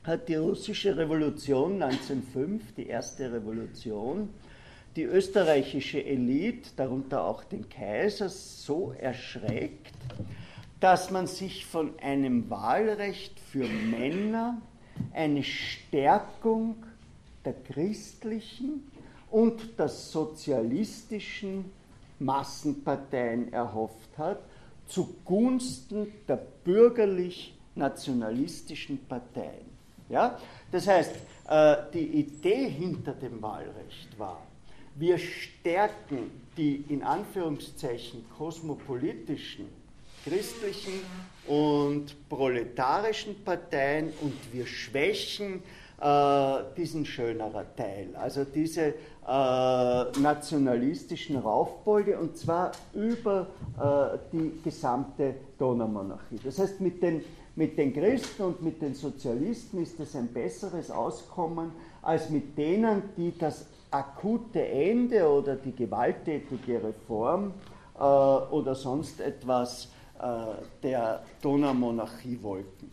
hat 0.03 0.29
die 0.29 0.37
russische 0.37 0.97
Revolution 0.97 1.81
1905, 1.83 2.75
die 2.75 2.87
erste 2.87 3.33
Revolution, 3.33 4.31
die 4.97 5.05
österreichische 5.05 6.05
Elite, 6.05 6.71
darunter 6.75 7.25
auch 7.25 7.45
den 7.45 7.69
Kaiser, 7.69 8.29
so 8.29 8.93
erschreckt, 8.99 9.95
dass 10.81 11.13
man 11.13 11.29
sich 11.29 11.65
von 11.65 11.97
einem 12.01 12.51
Wahlrecht 12.51 13.39
für 13.39 13.67
Männer 13.69 14.61
eine 15.13 15.43
Stärkung 15.43 16.77
der 17.45 17.55
christlichen 17.55 18.85
und 19.31 19.79
der 19.79 19.89
sozialistischen 19.89 21.65
Massenparteien 22.19 23.53
erhofft 23.53 24.17
hat, 24.19 24.41
zugunsten 24.87 26.13
der 26.29 26.37
bürgerlich-nationalistischen 26.65 28.99
Parteien. 29.07 29.71
Ja? 30.09 30.39
Das 30.71 30.87
heißt, 30.87 31.13
äh, 31.49 31.77
die 31.95 32.07
Idee 32.07 32.69
hinter 32.69 33.13
dem 33.13 33.41
Wahlrecht 33.41 34.19
war, 34.19 34.43
wir 34.97 35.17
stärken 35.19 36.31
die 36.57 36.85
in 36.89 37.03
Anführungszeichen 37.03 38.25
kosmopolitischen, 38.37 39.67
christlichen 40.25 41.01
und 41.51 42.29
proletarischen 42.29 43.43
Parteien 43.45 44.13
und 44.21 44.35
wir 44.53 44.67
schwächen 44.67 45.65
äh, 46.01 46.57
diesen 46.77 47.05
schöneren 47.05 47.67
Teil, 47.77 48.11
also 48.15 48.45
diese 48.45 48.81
äh, 48.83 48.93
nationalistischen 50.21 51.37
Raufbolde 51.37 52.19
und 52.21 52.37
zwar 52.37 52.71
über 52.95 53.49
äh, 53.79 54.19
die 54.33 54.63
gesamte 54.63 55.35
Donaumonarchie. 55.59 56.39
Das 56.45 56.61
heißt, 56.61 56.81
mit 56.81 57.03
den 57.03 57.23
mit 57.57 57.77
den 57.77 57.93
Christen 57.93 58.43
und 58.45 58.63
mit 58.63 58.81
den 58.81 58.95
Sozialisten 58.95 59.83
ist 59.83 59.99
es 59.99 60.15
ein 60.15 60.29
besseres 60.29 60.91
Auskommen 60.91 61.73
als 62.01 62.31
mit 62.31 62.57
denen, 62.57 63.03
die 63.17 63.37
das 63.37 63.67
akute 63.91 64.65
Ende 64.67 65.29
oder 65.29 65.57
die 65.57 65.75
gewalttätige 65.75 66.83
Reform 66.83 67.53
äh, 67.99 68.03
oder 68.03 68.77
sonst 68.77 69.21
etwas 69.21 69.89
der 70.83 71.23
Donaumonarchie 71.41 72.39
wollten. 72.43 72.91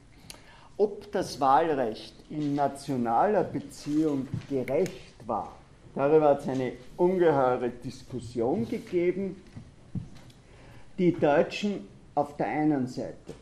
Ob 0.77 1.11
das 1.11 1.39
Wahlrecht 1.39 2.13
in 2.29 2.53
nationaler 2.55 3.43
Beziehung 3.43 4.27
gerecht 4.49 5.15
war, 5.25 5.55
darüber 5.95 6.29
hat 6.29 6.41
es 6.41 6.47
eine 6.47 6.73
ungeheure 6.95 7.69
Diskussion 7.69 8.67
gegeben. 8.69 9.41
Die 10.97 11.13
Deutschen 11.13 11.87
auf 12.15 12.37
der 12.37 12.47
einen 12.47 12.87
Seite 12.87 13.33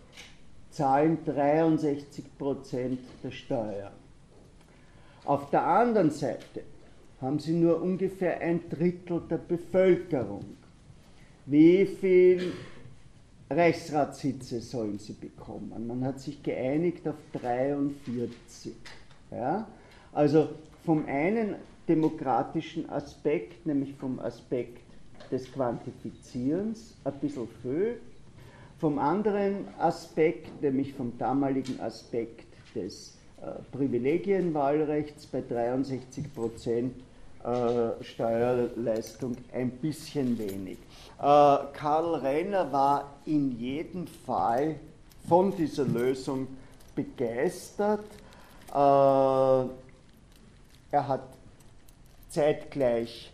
zahlen 0.72 1.20
63% 1.26 2.98
der 3.24 3.32
Steuer. 3.32 3.92
Auf 5.26 5.50
der 5.50 5.66
anderen 5.66 6.12
Seite 6.12 6.64
haben 7.20 7.40
sie 7.40 7.54
nur 7.54 7.82
ungefähr 7.82 8.40
ein 8.42 8.70
Drittel 8.70 9.22
der 9.30 9.38
Bevölkerung. 9.38 10.46
Wie 11.46 11.86
viel 11.86 12.54
Reichsratssitze 13.56 14.60
sollen 14.60 14.99
sie 14.99 15.14
bekommen? 15.14 15.88
Man 15.88 16.03
hat 16.03 16.20
sich 16.20 16.41
geeinigt 16.43 17.08
auf 17.08 17.16
43. 17.34 18.74
Ja? 19.32 19.68
Also 20.14 20.49
vom 20.84 21.06
einen 21.08 21.56
demokratischen 21.88 22.89
Aspekt, 22.89 23.66
nämlich 23.66 23.93
vom 23.95 24.20
Aspekt 24.20 24.82
des 25.32 25.51
Quantifizierens, 25.51 26.95
ein 27.03 27.14
bisschen 27.20 27.47
viel. 27.62 27.99
Vom 28.80 28.99
anderen 28.99 29.68
Aspekt, 29.80 30.62
nämlich 30.62 30.93
vom 30.93 31.18
damaligen 31.18 31.80
Aspekt 31.80 32.47
des 32.76 33.18
äh, 33.41 33.51
Privilegienwahlrechts 33.72 35.28
bei 35.28 35.41
63 35.41 36.34
Prozent 36.34 36.93
äh, 37.46 38.04
Steuerleistung 38.04 39.38
ein 39.54 39.70
bisschen 39.70 40.38
wenig. 40.39 40.80
Äh, 41.20 41.22
Karl 41.22 42.16
Renner 42.16 42.72
war 42.72 43.18
in 43.26 43.60
jedem 43.60 44.08
Fall 44.08 44.76
von 45.28 45.56
dieser 45.56 45.86
Lösung 45.86 46.48
begeistert. 46.96 48.06
Äh, 48.70 48.74
er 48.74 49.68
hat 51.08 51.28
zeitgleich 52.30 53.32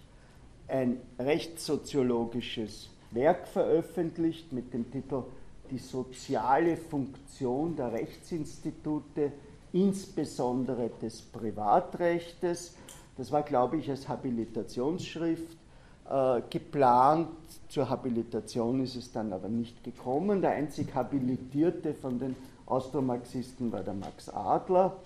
ein 0.67 0.97
rechtssoziologisches 1.17 2.89
Werk 3.11 3.47
veröffentlicht 3.47 4.51
mit 4.51 4.73
dem 4.73 4.91
Titel 4.91 5.23
Die 5.69 5.77
soziale 5.77 6.75
Funktion 6.75 7.75
der 7.75 7.93
Rechtsinstitute, 7.93 9.31
insbesondere 9.71 10.89
des 11.01 11.21
Privatrechtes. 11.21 12.75
Das 13.17 13.31
war, 13.31 13.43
glaube 13.43 13.77
ich, 13.77 13.89
als 13.89 14.07
Habilitationsschrift 14.07 15.57
äh, 16.09 16.41
geplant. 16.49 17.29
Zur 17.69 17.89
Habilitation 17.89 18.81
ist 18.83 18.95
es 18.95 19.11
dann 19.11 19.31
aber 19.33 19.49
nicht 19.49 19.83
gekommen. 19.83 20.41
Der 20.41 20.51
einzig 20.51 20.93
Habilitierte 20.93 21.93
von 21.93 22.19
den 22.19 22.35
Austromarxisten 22.65 23.71
war 23.71 23.81
der 23.81 23.93
Max 23.93 24.29
Adler. 24.29 24.97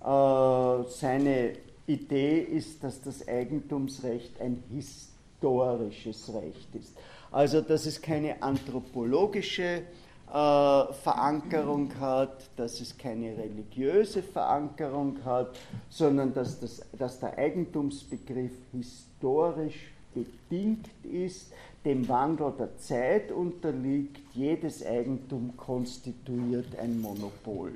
Äh, 0.00 0.88
seine 0.90 1.52
Idee 1.86 2.40
ist, 2.40 2.84
dass 2.84 3.00
das 3.00 3.26
Eigentumsrecht 3.26 4.40
ein 4.40 4.62
historisches 4.70 6.32
Recht 6.34 6.74
ist. 6.74 6.96
Also, 7.30 7.60
dass 7.60 7.86
es 7.86 8.00
keine 8.00 8.42
anthropologische 8.42 9.82
äh, 10.30 10.92
Verankerung 10.92 11.90
hat, 11.98 12.50
dass 12.56 12.80
es 12.80 12.96
keine 12.96 13.36
religiöse 13.36 14.22
Verankerung 14.22 15.18
hat, 15.24 15.58
sondern 15.88 16.34
dass, 16.34 16.60
das, 16.60 16.82
dass 16.98 17.20
der 17.20 17.36
Eigentumsbegriff 17.38 18.52
historisch 18.72 19.92
bedingt 20.14 20.88
ist, 21.04 21.52
dem 21.84 22.08
Wandel 22.08 22.52
der 22.58 22.76
Zeit 22.78 23.32
unterliegt, 23.32 24.18
jedes 24.34 24.84
Eigentum 24.84 25.56
konstituiert 25.56 26.78
ein 26.78 27.00
Monopol. 27.00 27.72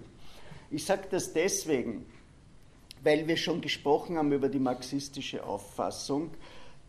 Ich 0.71 0.85
sage 0.85 1.05
das 1.11 1.33
deswegen, 1.33 2.05
weil 3.03 3.27
wir 3.27 3.37
schon 3.37 3.61
gesprochen 3.61 4.17
haben 4.17 4.33
über 4.33 4.49
die 4.49 4.59
marxistische 4.59 5.45
Auffassung, 5.45 6.31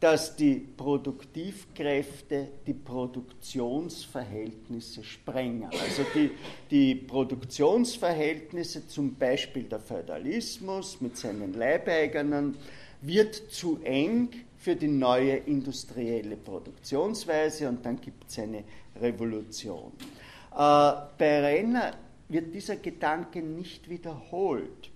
dass 0.03 0.35
die 0.35 0.55
Produktivkräfte 0.55 2.49
die 2.67 2.73
Produktionsverhältnisse 2.73 5.01
sprengen. 5.01 5.69
Also 5.71 6.03
die, 6.13 6.31
die 6.69 6.95
Produktionsverhältnisse, 6.95 8.85
zum 8.85 9.15
Beispiel 9.15 9.63
der 9.63 9.79
Feudalismus 9.79 10.99
mit 10.99 11.15
seinen 11.15 11.53
Leibeigenern, 11.53 12.57
wird 13.01 13.35
zu 13.49 13.79
eng 13.85 14.27
für 14.57 14.75
die 14.75 14.89
neue 14.89 15.37
industrielle 15.37 16.35
Produktionsweise 16.35 17.69
und 17.69 17.85
dann 17.85 18.01
gibt 18.01 18.29
es 18.29 18.39
eine 18.39 18.65
Revolution. 18.99 19.93
Äh, 20.51 20.91
bei 21.17 21.39
Renner 21.39 21.93
wird 22.27 22.53
dieser 22.53 22.75
Gedanke 22.75 23.41
nicht 23.41 23.89
wiederholt 23.89 24.91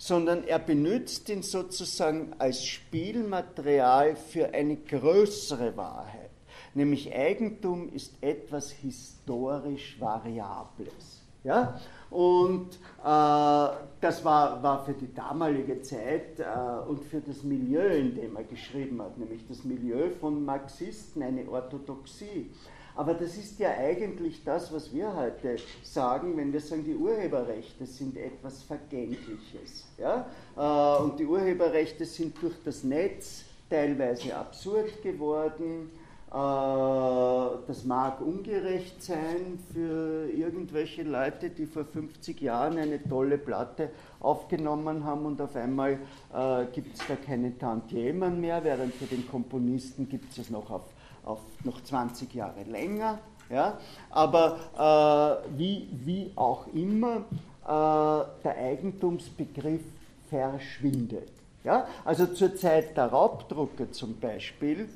sondern 0.00 0.44
er 0.44 0.58
benutzt 0.58 1.28
ihn 1.28 1.42
sozusagen 1.42 2.32
als 2.38 2.64
Spielmaterial 2.64 4.16
für 4.16 4.54
eine 4.54 4.76
größere 4.76 5.76
Wahrheit. 5.76 6.30
Nämlich 6.72 7.14
Eigentum 7.14 7.92
ist 7.92 8.14
etwas 8.22 8.70
historisch 8.70 10.00
Variables. 10.00 11.20
Ja? 11.44 11.78
Und 12.08 12.76
äh, 13.00 13.76
das 14.00 14.24
war, 14.24 14.62
war 14.62 14.86
für 14.86 14.94
die 14.94 15.12
damalige 15.12 15.82
Zeit 15.82 16.40
äh, 16.40 16.88
und 16.88 17.04
für 17.04 17.20
das 17.20 17.42
Milieu, 17.42 17.86
in 17.86 18.14
dem 18.14 18.36
er 18.36 18.44
geschrieben 18.44 19.02
hat, 19.02 19.18
nämlich 19.18 19.46
das 19.48 19.64
Milieu 19.64 20.08
von 20.18 20.42
Marxisten, 20.46 21.22
eine 21.22 21.46
Orthodoxie. 21.46 22.50
Aber 22.96 23.14
das 23.14 23.36
ist 23.36 23.58
ja 23.58 23.70
eigentlich 23.70 24.42
das, 24.44 24.72
was 24.72 24.92
wir 24.92 25.14
heute 25.14 25.56
sagen, 25.82 26.36
wenn 26.36 26.52
wir 26.52 26.60
sagen, 26.60 26.84
die 26.84 26.96
Urheberrechte 26.96 27.86
sind 27.86 28.16
etwas 28.16 28.62
Vergängliches. 28.62 29.86
Ja? 29.98 30.26
Äh, 30.56 31.02
und 31.02 31.18
die 31.18 31.26
Urheberrechte 31.26 32.04
sind 32.04 32.40
durch 32.42 32.54
das 32.64 32.84
Netz 32.84 33.44
teilweise 33.68 34.36
absurd 34.36 35.02
geworden. 35.02 35.90
Äh, 36.30 37.66
das 37.66 37.84
mag 37.84 38.20
ungerecht 38.20 39.02
sein 39.02 39.58
für 39.72 40.28
irgendwelche 40.30 41.02
Leute, 41.02 41.50
die 41.50 41.66
vor 41.66 41.84
50 41.84 42.40
Jahren 42.40 42.78
eine 42.78 43.02
tolle 43.02 43.36
Platte 43.38 43.90
aufgenommen 44.20 45.04
haben 45.04 45.26
und 45.26 45.40
auf 45.40 45.56
einmal 45.56 45.98
äh, 46.32 46.66
gibt 46.72 46.96
es 46.96 47.06
da 47.08 47.16
keine 47.16 47.56
Tantiemen 47.58 48.40
mehr, 48.40 48.62
während 48.62 48.94
für 48.94 49.06
den 49.06 49.26
Komponisten 49.28 50.08
gibt 50.08 50.30
es 50.32 50.38
es 50.38 50.50
noch 50.50 50.70
auf 50.70 50.84
auf 51.30 51.40
noch 51.64 51.82
20 51.82 52.34
Jahre 52.34 52.62
länger. 52.64 53.18
Ja? 53.48 53.78
Aber 54.10 55.44
äh, 55.48 55.58
wie, 55.58 55.88
wie 55.92 56.32
auch 56.36 56.66
immer, 56.74 57.24
äh, 57.64 58.42
der 58.44 58.56
Eigentumsbegriff 58.58 59.82
verschwindet. 60.28 61.30
Ja? 61.64 61.86
Also 62.04 62.26
zur 62.26 62.56
Zeit 62.56 62.96
der 62.96 63.06
Raubdrucke 63.06 63.90
zum 63.90 64.18
Beispiel 64.18 64.88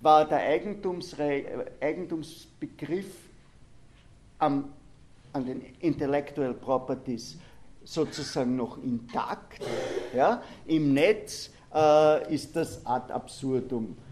war 0.00 0.26
der 0.26 0.38
Eigentumsre 0.38 1.44
Eigentumsbegriff 1.80 3.14
am, 4.38 4.72
an 5.32 5.46
den 5.46 5.62
Intellectual 5.80 6.54
Properties 6.54 7.38
sozusagen 7.84 8.56
noch 8.56 8.82
intakt. 8.82 9.62
Ja? 10.14 10.42
Im 10.66 10.94
Netz 10.94 11.50
äh, 11.74 12.34
ist 12.34 12.56
das 12.56 12.84
ad 12.84 13.12
absurdum 13.12 13.96
äh, 13.96 14.09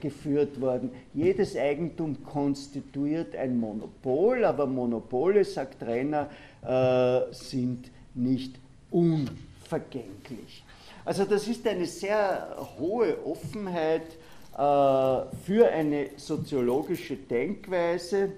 geführt 0.00 0.60
worden. 0.60 0.90
Jedes 1.12 1.54
Eigentum 1.56 2.24
konstituiert 2.24 3.36
ein 3.36 3.58
Monopol, 3.58 4.44
aber 4.44 4.66
Monopole, 4.66 5.44
sagt 5.44 5.82
Renner, 5.82 6.30
äh, 6.62 7.32
sind 7.32 7.90
nicht 8.14 8.54
unvergänglich. 8.90 10.64
Also 11.04 11.24
das 11.24 11.46
ist 11.46 11.66
eine 11.66 11.84
sehr 11.86 12.56
hohe 12.78 13.16
Offenheit 13.26 14.06
äh, 14.54 14.56
für 14.56 15.68
eine 15.70 16.10
soziologische 16.16 17.16
Denkweise 17.16 18.32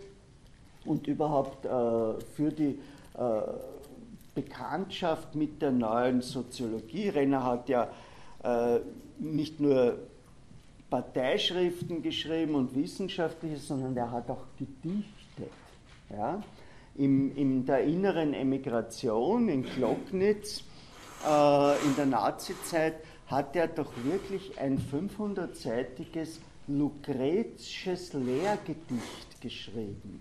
und 0.84 1.06
überhaupt 1.06 1.64
für 1.64 2.50
die 2.50 2.76
Bekanntschaft 4.34 5.36
mit 5.36 5.62
der 5.62 5.70
neuen 5.70 6.22
Soziologie. 6.22 7.08
Renner 7.10 7.44
hat 7.44 7.68
ja 7.68 7.88
nicht 9.20 9.60
nur 9.60 9.96
Parteischriften 10.93 12.03
geschrieben 12.03 12.55
und 12.55 12.74
wissenschaftliche, 12.74 13.57
sondern 13.57 13.97
er 13.97 14.11
hat 14.11 14.28
auch 14.28 14.45
gedichtet. 14.59 15.51
Ja? 16.11 16.43
In, 16.97 17.34
in 17.34 17.64
der 17.64 17.82
inneren 17.84 18.34
Emigration 18.34 19.49
in 19.49 19.62
Glocknitz 19.62 20.64
äh, 21.26 21.86
in 21.86 21.97
der 21.97 22.05
Nazizeit 22.05 22.97
hat 23.26 23.57
er 23.57 23.68
doch 23.68 23.90
wirklich 24.05 24.59
ein 24.59 24.78
500-seitiges 24.78 26.40
Lucrezisches 26.68 28.12
Lehrgedicht 28.12 29.40
geschrieben. 29.40 30.20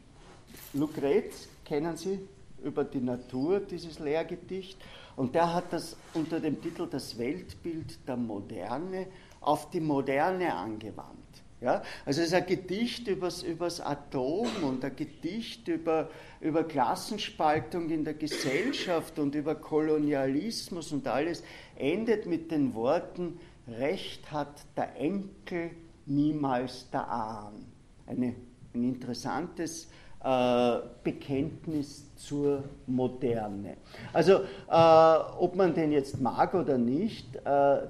Lucrez 0.72 1.50
kennen 1.66 1.98
Sie 1.98 2.18
über 2.64 2.86
die 2.86 3.02
Natur, 3.02 3.60
dieses 3.60 4.00
Lehrgedicht, 4.00 4.78
und 5.18 5.36
der 5.36 5.54
hat 5.54 5.66
das 5.72 5.98
unter 6.14 6.40
dem 6.40 6.62
Titel 6.62 6.88
Das 6.90 7.18
Weltbild 7.18 8.08
der 8.08 8.16
Moderne 8.16 9.08
auf 9.42 9.70
die 9.70 9.82
Moderne 9.82 10.54
angewandt. 10.56 11.18
Ja? 11.60 11.84
Also 12.06 12.22
es 12.22 12.28
ist 12.28 12.34
ein 12.34 12.46
Gedicht 12.46 13.08
übers, 13.08 13.44
übers 13.44 13.82
Atom 13.82 14.48
und 14.64 14.84
ein 14.84 14.96
Gedicht 14.96 15.68
über, 15.68 16.10
über 16.40 16.64
Klassenspaltung 16.64 17.90
in 17.90 18.04
der 18.04 18.16
Gesellschaft 18.16 19.20
und 19.20 19.36
über 19.36 19.56
Kolonialismus 19.56 20.92
und 20.92 21.08
alles 21.08 21.44
endet 21.76 22.26
mit 22.26 22.52
den 22.52 22.74
Worten, 22.74 23.40
Recht 23.68 24.32
hat 24.32 24.66
der 24.76 24.96
Enkel, 24.98 25.72
niemals 26.06 26.90
der 26.90 27.08
Ahn. 27.08 27.66
Eine, 28.08 28.36
ein 28.74 28.84
interessantes 28.84 29.88
äh, 30.24 30.78
Bekenntnis 31.04 32.06
zur 32.16 32.64
Moderne. 32.88 33.78
Also 34.14 34.42
äh, 34.70 35.18
ob 35.40 35.56
man 35.56 35.74
den 35.74 35.92
jetzt 35.92 36.22
mag 36.22 36.54
oder 36.54 36.78
nicht, 36.78 37.36
äh, 37.36 37.40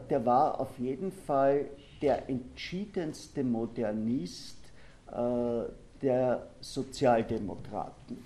der 0.10 0.26
war 0.26 0.60
auf 0.60 0.78
jeden 0.80 1.12
Fall 1.12 1.66
der 2.02 2.30
entschiedenste 2.30 3.44
Modernist 3.44 4.58
äh, 5.12 5.64
der 6.02 6.48
Sozialdemokraten. 6.62 8.26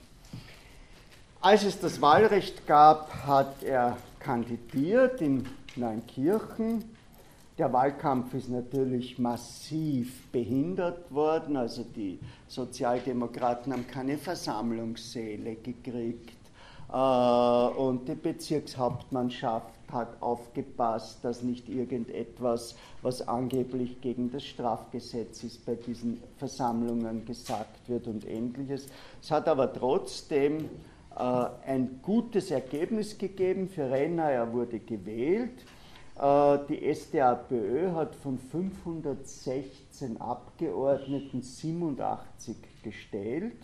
Als 1.41 1.63
es 1.63 1.79
das 1.79 2.01
Wahlrecht 2.01 2.65
gab, 2.65 3.11
hat 3.25 3.61
er 3.63 3.97
kandidiert 4.19 5.21
in 5.21 5.45
Neunkirchen 5.75 6.94
der 7.57 7.71
Wahlkampf 7.71 8.33
ist 8.33 8.49
natürlich 8.49 9.17
massiv 9.17 10.27
behindert 10.31 11.13
worden, 11.13 11.55
also 11.55 11.83
die 11.83 12.19
Sozialdemokraten 12.47 13.71
haben 13.71 13.87
keine 13.87 14.17
Versammlungssäle 14.17 15.55
gekriegt 15.55 16.37
äh, 16.91 16.95
und 16.95 18.07
die 18.09 18.15
Bezirkshauptmannschaft 18.15 19.73
hat 19.89 20.21
aufgepasst, 20.21 21.23
dass 21.23 21.43
nicht 21.43 21.69
irgendetwas, 21.69 22.75
was 23.01 23.25
angeblich 23.25 24.01
gegen 24.01 24.31
das 24.31 24.43
Strafgesetz 24.43 25.43
ist, 25.43 25.65
bei 25.65 25.75
diesen 25.75 26.21
Versammlungen 26.37 27.23
gesagt 27.25 27.87
wird 27.87 28.07
und 28.07 28.27
ähnliches. 28.27 28.87
Es 29.21 29.31
hat 29.31 29.47
aber 29.47 29.71
trotzdem 29.71 30.69
äh, 31.15 31.45
ein 31.65 31.99
gutes 32.01 32.51
Ergebnis 32.51 33.17
gegeben 33.17 33.69
für 33.69 33.89
Renner, 33.89 34.29
er 34.29 34.51
wurde 34.51 34.79
gewählt. 34.79 35.53
Äh, 36.17 36.59
die 36.69 36.93
SDAPÖ 36.93 37.91
hat 37.93 38.15
von 38.15 38.39
516 38.39 40.19
Abgeordneten 40.21 41.41
87 41.41 42.55
gestellt. 42.83 43.57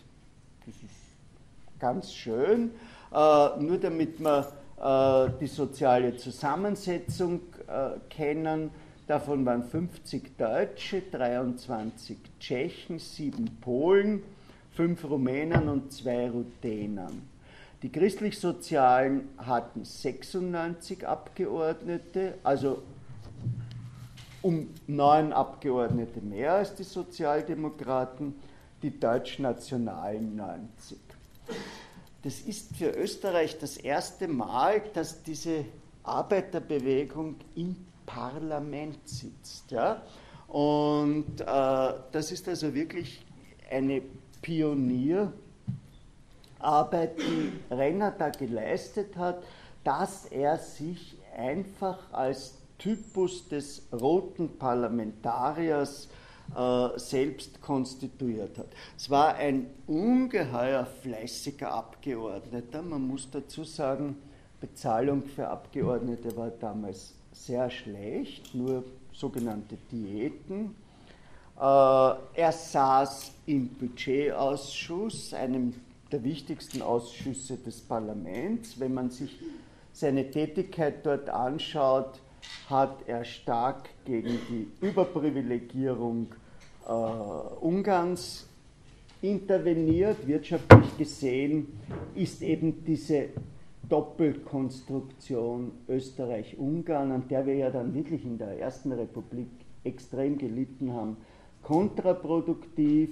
Das 0.65 0.75
ist 0.75 1.79
ganz 1.79 2.13
schön. 2.13 2.71
Äh, 3.13 3.59
nur 3.59 3.77
damit 3.77 4.19
wir 4.19 4.51
äh, 4.81 5.29
die 5.39 5.47
soziale 5.47 6.15
Zusammensetzung 6.17 7.41
kennen, 8.09 8.69
davon 9.07 9.45
waren 9.45 9.63
50 9.63 10.35
Deutsche, 10.37 11.03
23 11.09 12.17
Tschechen, 12.37 12.99
7 12.99 13.59
Polen, 13.61 14.23
5 14.71 15.05
Rumänen 15.05 15.69
und 15.69 15.93
2 15.93 16.31
Ruthenern. 16.31 17.30
Die 17.83 17.91
Christlich-Sozialen 17.91 19.29
hatten 19.39 19.83
96 19.83 21.07
Abgeordnete, 21.07 22.35
also 22.43 22.83
um 24.43 24.69
neun 24.85 25.33
Abgeordnete 25.33 26.21
mehr 26.21 26.53
als 26.53 26.75
die 26.75 26.83
Sozialdemokraten, 26.83 28.35
die 28.83 28.99
Deutschnationalen 28.99 30.35
90. 30.35 30.99
Das 32.21 32.41
ist 32.41 32.75
für 32.75 32.91
Österreich 32.91 33.57
das 33.57 33.77
erste 33.77 34.27
Mal, 34.27 34.83
dass 34.93 35.23
diese 35.23 35.65
Arbeiterbewegung 36.03 37.37
im 37.55 37.75
Parlament 38.05 39.07
sitzt. 39.09 39.71
Ja? 39.71 40.03
Und 40.47 41.41
äh, 41.41 41.45
das 42.11 42.31
ist 42.31 42.47
also 42.47 42.75
wirklich 42.75 43.25
eine 43.71 44.03
Pionier- 44.43 45.33
Arbeit, 46.63 47.19
die 47.19 47.51
Renner 47.73 48.11
da 48.11 48.29
geleistet 48.29 49.15
hat, 49.17 49.43
dass 49.83 50.25
er 50.25 50.57
sich 50.57 51.15
einfach 51.35 51.97
als 52.11 52.55
Typus 52.77 53.47
des 53.47 53.83
roten 53.91 54.57
Parlamentariers 54.57 56.09
äh, 56.55 56.99
selbst 56.99 57.61
konstituiert 57.61 58.57
hat. 58.57 58.67
Es 58.97 59.09
war 59.09 59.35
ein 59.35 59.67
ungeheuer 59.87 60.85
fleißiger 60.85 61.71
Abgeordneter. 61.71 62.81
Man 62.81 63.07
muss 63.07 63.29
dazu 63.29 63.63
sagen, 63.63 64.17
Bezahlung 64.59 65.23
für 65.23 65.47
Abgeordnete 65.47 66.35
war 66.35 66.49
damals 66.49 67.13
sehr 67.31 67.69
schlecht, 67.69 68.53
nur 68.53 68.83
sogenannte 69.13 69.77
Diäten. 69.91 70.75
Äh, 71.57 71.61
er 71.61 72.51
saß 72.51 73.31
im 73.45 73.69
Budgetausschuss, 73.69 75.33
einem 75.33 75.73
der 76.11 76.23
wichtigsten 76.23 76.81
Ausschüsse 76.81 77.57
des 77.57 77.81
Parlaments. 77.81 78.79
Wenn 78.79 78.93
man 78.93 79.09
sich 79.09 79.39
seine 79.93 80.29
Tätigkeit 80.29 81.05
dort 81.05 81.29
anschaut, 81.29 82.19
hat 82.69 83.07
er 83.07 83.23
stark 83.23 83.89
gegen 84.05 84.39
die 84.49 84.67
Überprivilegierung 84.85 86.27
äh, 86.87 86.91
Ungarns 86.91 88.47
interveniert. 89.21 90.27
Wirtschaftlich 90.27 90.97
gesehen 90.97 91.67
ist 92.15 92.41
eben 92.41 92.83
diese 92.85 93.29
Doppelkonstruktion 93.87 95.71
Österreich-Ungarn, 95.87 97.11
an 97.11 97.27
der 97.27 97.45
wir 97.45 97.55
ja 97.55 97.69
dann 97.69 97.93
wirklich 97.93 98.23
in 98.23 98.37
der 98.37 98.59
Ersten 98.59 98.91
Republik 98.93 99.49
extrem 99.83 100.37
gelitten 100.37 100.93
haben, 100.93 101.17
kontraproduktiv 101.61 103.09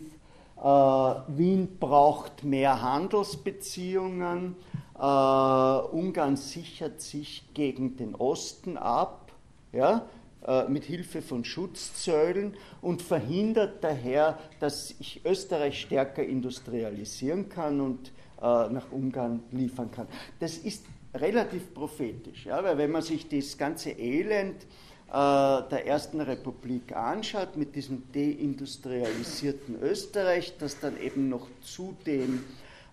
Wien 0.61 1.77
braucht 1.79 2.43
mehr 2.43 2.81
Handelsbeziehungen. 2.81 4.55
Äh, 4.97 5.01
Ungarn 5.01 6.35
sichert 6.35 7.01
sich 7.01 7.45
gegen 7.53 7.95
den 7.95 8.15
Osten 8.15 8.77
ab, 8.77 9.31
ja, 9.71 10.07
äh, 10.45 10.67
mit 10.67 10.83
Hilfe 10.83 11.21
von 11.21 11.45
Schutzzöllen 11.45 12.55
und 12.81 13.01
verhindert 13.01 13.83
daher, 13.83 14.37
dass 14.59 14.89
sich 14.89 15.21
Österreich 15.25 15.79
stärker 15.79 16.23
industrialisieren 16.23 17.49
kann 17.49 17.81
und 17.81 18.11
nach 18.41 18.89
Ungarn 18.93 19.43
liefern 19.51 19.91
kann. 19.91 20.07
Das 20.39 20.57
ist 20.57 20.85
relativ 21.13 21.73
prophetisch, 21.73 22.45
ja, 22.45 22.63
weil 22.63 22.77
wenn 22.77 22.89
man 22.89 23.01
sich 23.01 23.27
das 23.27 23.57
ganze 23.57 23.91
Elend 23.91 24.63
äh, 24.63 24.67
der 25.11 25.87
Ersten 25.87 26.21
Republik 26.21 26.95
anschaut, 26.95 27.57
mit 27.57 27.75
diesem 27.75 28.03
deindustrialisierten 28.13 29.81
Österreich, 29.81 30.53
das 30.59 30.79
dann 30.79 31.01
eben 31.01 31.29
noch 31.29 31.47
zudem 31.61 32.43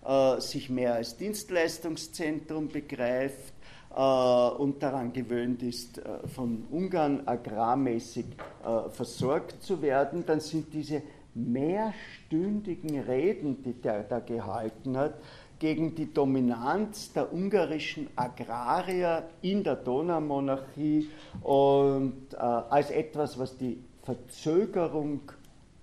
äh, 0.07 0.39
sich 0.39 0.69
mehr 0.69 0.95
als 0.95 1.17
Dienstleistungszentrum 1.17 2.69
begreift 2.69 3.53
äh, 3.95 3.99
und 3.99 4.81
daran 4.81 5.11
gewöhnt 5.11 5.61
ist, 5.63 5.97
äh, 5.97 6.27
von 6.27 6.65
Ungarn 6.71 7.27
agrarmäßig 7.27 8.25
äh, 8.63 8.89
versorgt 8.89 9.61
zu 9.61 9.81
werden, 9.81 10.25
dann 10.25 10.39
sind 10.39 10.73
diese 10.73 11.01
mehrstündigen 11.33 12.99
Reden, 13.01 13.61
die 13.61 13.73
der 13.73 14.03
da 14.03 14.19
gehalten 14.19 14.97
hat, 14.97 15.15
gegen 15.59 15.93
die 15.95 16.13
Dominanz 16.13 17.11
der 17.13 17.33
ungarischen 17.33 18.09
Agrarier 18.15 19.27
in 19.41 19.63
der 19.63 19.75
Donaumonarchie 19.75 21.09
und 21.41 22.33
äh, 22.33 22.37
als 22.37 22.91
etwas, 22.91 23.39
was 23.39 23.57
die 23.57 23.79
Verzögerung 24.03 25.21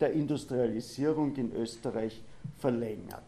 der 0.01 0.13
Industrialisierung 0.13 1.35
in 1.37 1.53
Österreich 1.53 2.23
verlängert. 2.59 3.23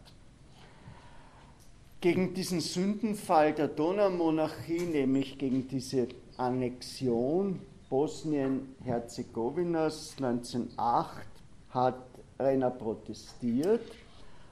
Gegen 1.99 2.33
diesen 2.33 2.61
Sündenfall 2.61 3.53
der 3.53 3.67
Donaumonarchie, 3.67 4.81
nämlich 4.81 5.37
gegen 5.37 5.67
diese 5.67 6.07
Annexion 6.37 7.59
Bosnien-Herzegowinas 7.89 10.15
1908, 10.17 11.27
hat 11.71 12.01
Renner 12.39 12.69
protestiert 12.69 13.81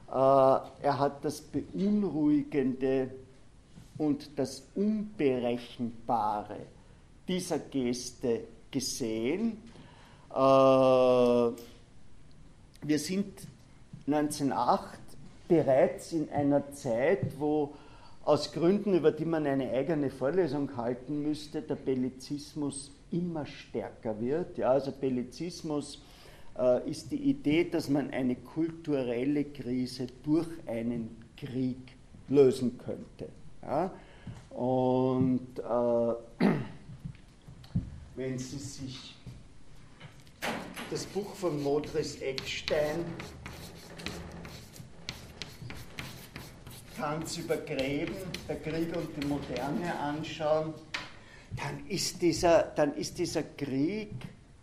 er 0.08 0.98
hat 0.98 1.24
das 1.24 1.40
Beunruhigende 1.40 3.10
und 3.98 4.38
das 4.38 4.62
Unberechenbare 4.74 6.58
dieser 7.26 7.58
Geste 7.58 8.44
gesehen. 8.70 9.58
Äh, 10.30 10.36
wir 12.82 12.98
sind 12.98 13.46
1908 14.06 14.98
bereits 15.48 16.12
in 16.12 16.30
einer 16.30 16.70
Zeit, 16.72 17.38
wo 17.38 17.74
aus 18.24 18.52
Gründen, 18.52 18.94
über 18.94 19.12
die 19.12 19.24
man 19.24 19.46
eine 19.46 19.70
eigene 19.70 20.10
Vorlesung 20.10 20.76
halten 20.76 21.22
müsste, 21.22 21.62
der 21.62 21.76
Bellizismus 21.76 22.90
immer 23.12 23.46
stärker 23.46 24.20
wird. 24.20 24.58
Ja, 24.58 24.72
also 24.72 24.90
Bellizismus 24.92 25.96
äh, 25.96 25.98
ist 26.86 27.12
die 27.12 27.30
Idee, 27.30 27.64
dass 27.64 27.88
man 27.88 28.10
eine 28.10 28.36
kulturelle 28.36 29.44
Krise 29.44 30.06
durch 30.22 30.48
einen 30.66 31.16
Krieg 31.36 31.78
lösen 32.28 32.78
könnte. 32.78 33.28
Ja? 33.62 33.90
Und 34.50 35.58
äh, 35.58 36.44
wenn 38.16 38.38
Sie 38.38 38.58
sich 38.58 39.14
das 40.90 41.04
Buch 41.06 41.34
von 41.34 41.62
Modris 41.62 42.20
Eckstein 42.22 43.04
Tanz 46.96 47.36
über 47.36 47.58
Gräben, 47.58 48.14
der 48.48 48.56
Krieg 48.60 48.96
und 48.96 49.08
die 49.22 49.26
Moderne 49.26 49.94
anschauen, 49.98 50.72
dann 51.54 51.86
ist 51.88 52.22
dieser, 52.22 52.62
dann 52.74 52.94
ist 52.94 53.18
dieser 53.18 53.42
Krieg 53.42 54.12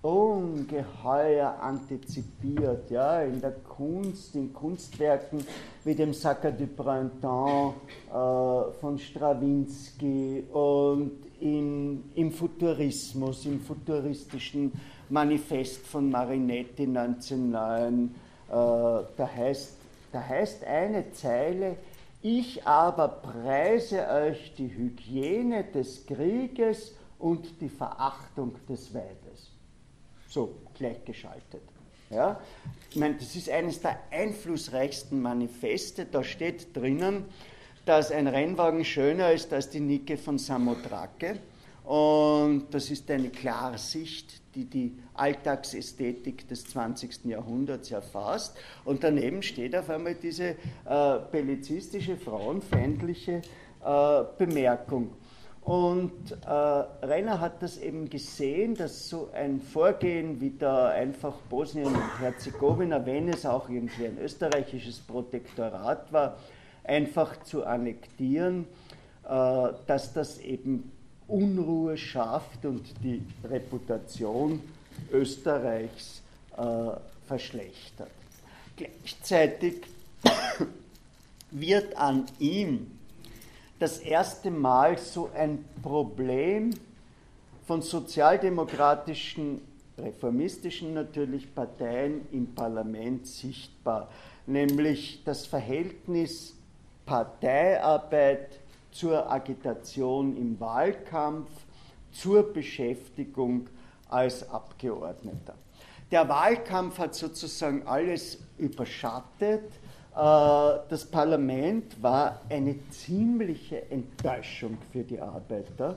ungeheuer 0.04 1.58
antizipiert, 1.62 2.91
ja, 2.91 3.22
in 3.22 3.39
der 3.39 3.51
Kunst, 3.51 4.36
in 4.36 4.54
Kunstwerken 4.54 5.45
wie 5.86 5.95
dem 5.95 6.14
Sacre 6.14 6.51
du 6.51 6.68
Printemps 6.68 7.74
äh, 8.10 8.80
von 8.82 8.99
Stravinsky 8.99 10.43
und 10.51 11.12
in, 11.39 12.04
im 12.16 12.32
Futurismus, 12.32 13.45
im 13.45 13.62
futuristischen 13.62 14.74
Manifest 15.10 15.88
von 15.88 16.12
Marinetti 16.12 16.84
1909. 16.84 18.04
Äh, 18.04 18.51
da, 18.51 19.08
heißt, 19.34 19.78
da 20.12 20.22
heißt 20.22 20.66
eine 20.66 21.14
Zeile, 21.14 21.78
ich 22.22 22.66
aber 22.68 23.08
preise 23.08 24.06
euch 24.08 24.54
die 24.58 24.68
Hygiene 24.68 25.64
des 25.64 26.06
Krieges 26.06 26.93
und 27.20 27.62
die 27.62 27.70
Verachtung 27.70 28.54
des 28.68 28.93
Weibes 28.93 29.22
so 30.34 30.55
gleichgeschaltet. 30.75 31.61
Ja? 32.09 32.39
Ich 32.89 32.95
meine, 32.95 33.15
das 33.15 33.36
ist 33.36 33.49
eines 33.49 33.79
der 33.81 33.99
einflussreichsten 34.11 35.21
Manifeste. 35.21 36.05
Da 36.05 36.23
steht 36.23 36.75
drinnen, 36.75 37.25
dass 37.86 38.11
ein 38.11 38.27
Rennwagen 38.27 38.84
schöner 38.84 39.31
ist 39.31 39.53
als 39.53 39.69
die 39.69 39.79
Nike 39.79 40.17
von 40.17 40.38
Samothrake. 40.38 41.39
Und 41.84 42.67
das 42.71 42.89
ist 42.89 43.11
eine 43.11 43.29
Klarsicht, 43.29 44.41
die 44.55 44.65
die 44.65 44.97
Alltagsästhetik 45.15 46.47
des 46.47 46.65
20. 46.65 47.25
Jahrhunderts 47.25 47.91
erfasst. 47.91 48.55
Und 48.86 49.03
daneben 49.03 49.43
steht 49.43 49.75
auf 49.75 49.89
einmal 49.89 50.15
diese 50.15 50.55
äh, 50.86 51.19
bellizistische, 51.31 52.15
frauenfeindliche 52.15 53.41
äh, 53.84 54.23
Bemerkung. 54.38 55.11
Und 55.64 56.11
äh, 56.45 56.49
Renner 56.49 57.39
hat 57.39 57.64
das 57.64 57.78
eben 57.78 58.09
gesehen, 58.09 58.76
dass 58.76 59.07
so 59.07 59.30
ein 59.34 59.61
Vorgehen 59.61 60.41
wie 60.41 60.51
da 60.59 60.89
einfach 60.89 61.36
Bosnien 61.49 61.88
und 61.88 62.20
Herzegowina, 62.20 63.05
wenn 63.05 63.30
es 63.30 63.45
auch 63.45 63.70
irgendwie 63.70 64.07
ein 64.07 64.18
österreichisches 64.18 64.99
Protektorat 64.99 66.11
war, 66.11 66.38
einfach 66.84 67.41
zu 67.43 67.66
annektieren, 67.66 68.66
äh, 69.24 69.70
dass 69.88 70.11
das 70.11 70.39
eben 70.39 70.91
Unruhe 71.30 71.95
schafft 71.95 72.66
und 72.66 72.84
die 73.01 73.22
Reputation 73.45 74.59
Österreichs 75.14 76.22
äh, 76.57 76.64
verschlechtert. 77.26 78.09
Gleichzeitig 78.76 79.76
wird 81.51 81.95
an 81.95 82.26
ihm 82.39 82.91
das 83.84 83.99
erste 83.99 84.49
Mal 84.49 84.97
so 84.97 85.29
ein 85.36 85.65
Problem 85.81 86.69
von 87.67 87.81
sozialdemokratischen, 87.81 89.59
reformistischen 89.97 90.93
natürlich 90.93 91.53
Parteien 91.53 92.25
im 92.31 92.55
Parlament 92.55 93.27
sichtbar, 93.27 94.09
nämlich 94.45 95.21
das 95.25 95.45
Verhältnis 95.45 96.55
Parteiarbeit 97.05 98.57
zur 98.93 99.29
Agitation 99.29 100.38
im 100.38 100.57
Wahlkampf, 100.61 101.49
zur 102.13 102.53
Beschäftigung 102.53 103.67
als 104.07 104.49
Abgeordneter. 104.49 105.55
Der 106.09 106.29
Wahlkampf 106.29 106.99
hat 106.99 107.15
sozusagen 107.15 107.86
alles 107.86 108.38
überschattet 108.57 109.73
das 110.16 111.05
Parlament 111.05 112.01
war 112.01 112.41
eine 112.49 112.76
ziemliche 112.89 113.89
Enttäuschung 113.89 114.78
für 114.91 115.03
die 115.03 115.20
Arbeiter. 115.20 115.93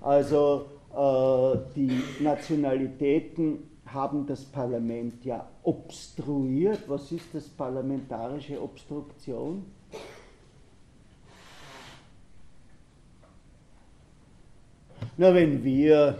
Also 0.00 0.66
äh, 0.92 1.58
die 1.76 2.02
Nationalitäten 2.20 3.58
haben 3.86 4.26
das 4.26 4.44
Parlament 4.44 5.24
ja 5.24 5.46
obstruiert. 5.62 6.88
Was 6.88 7.12
ist 7.12 7.26
das 7.32 7.44
parlamentarische 7.48 8.60
Obstruktion? 8.60 9.64
Na, 15.16 15.32
wenn 15.32 15.62
wir, 15.62 16.18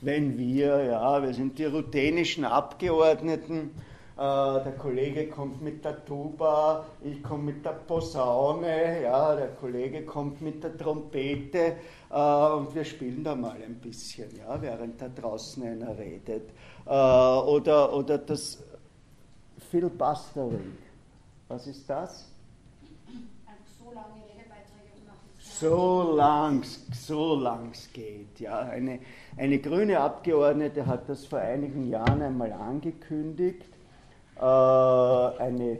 wenn 0.00 0.36
wir, 0.36 0.84
ja, 0.84 1.22
wir 1.22 1.32
sind 1.32 1.58
die 1.58 1.64
ruthenischen 1.64 2.44
Abgeordneten, 2.44 3.70
äh, 3.70 3.93
der 4.16 4.74
Kollege 4.78 5.26
kommt 5.26 5.60
mit 5.60 5.84
der 5.84 6.04
Tuba, 6.04 6.86
ich 7.02 7.20
komme 7.22 7.52
mit 7.52 7.64
der 7.64 7.72
Posaune, 7.72 9.02
ja, 9.02 9.34
der 9.34 9.48
Kollege 9.48 10.04
kommt 10.04 10.40
mit 10.40 10.62
der 10.62 10.76
Trompete 10.76 11.76
äh, 12.10 12.52
und 12.52 12.72
wir 12.72 12.84
spielen 12.84 13.24
da 13.24 13.34
mal 13.34 13.56
ein 13.60 13.74
bisschen, 13.74 14.28
ja, 14.36 14.60
während 14.62 15.02
da 15.02 15.08
draußen 15.08 15.64
einer 15.64 15.98
redet. 15.98 16.50
Äh, 16.86 16.90
oder, 16.90 17.92
oder 17.92 18.18
das 18.18 18.62
Filibustering. 19.70 20.76
Was 21.48 21.66
ist 21.66 21.88
das? 21.90 22.30
so 25.60 26.16
lang 26.16 26.64
so 26.92 27.36
lang's 27.36 27.88
geht. 27.92 28.40
Ja. 28.40 28.58
Eine, 28.58 28.98
eine 29.36 29.58
grüne 29.60 30.00
Abgeordnete 30.00 30.84
hat 30.84 31.08
das 31.08 31.26
vor 31.26 31.38
einigen 31.38 31.88
Jahren 31.88 32.22
einmal 32.22 32.52
angekündigt 32.52 33.73
äh, 34.36 34.40
eine 34.40 35.78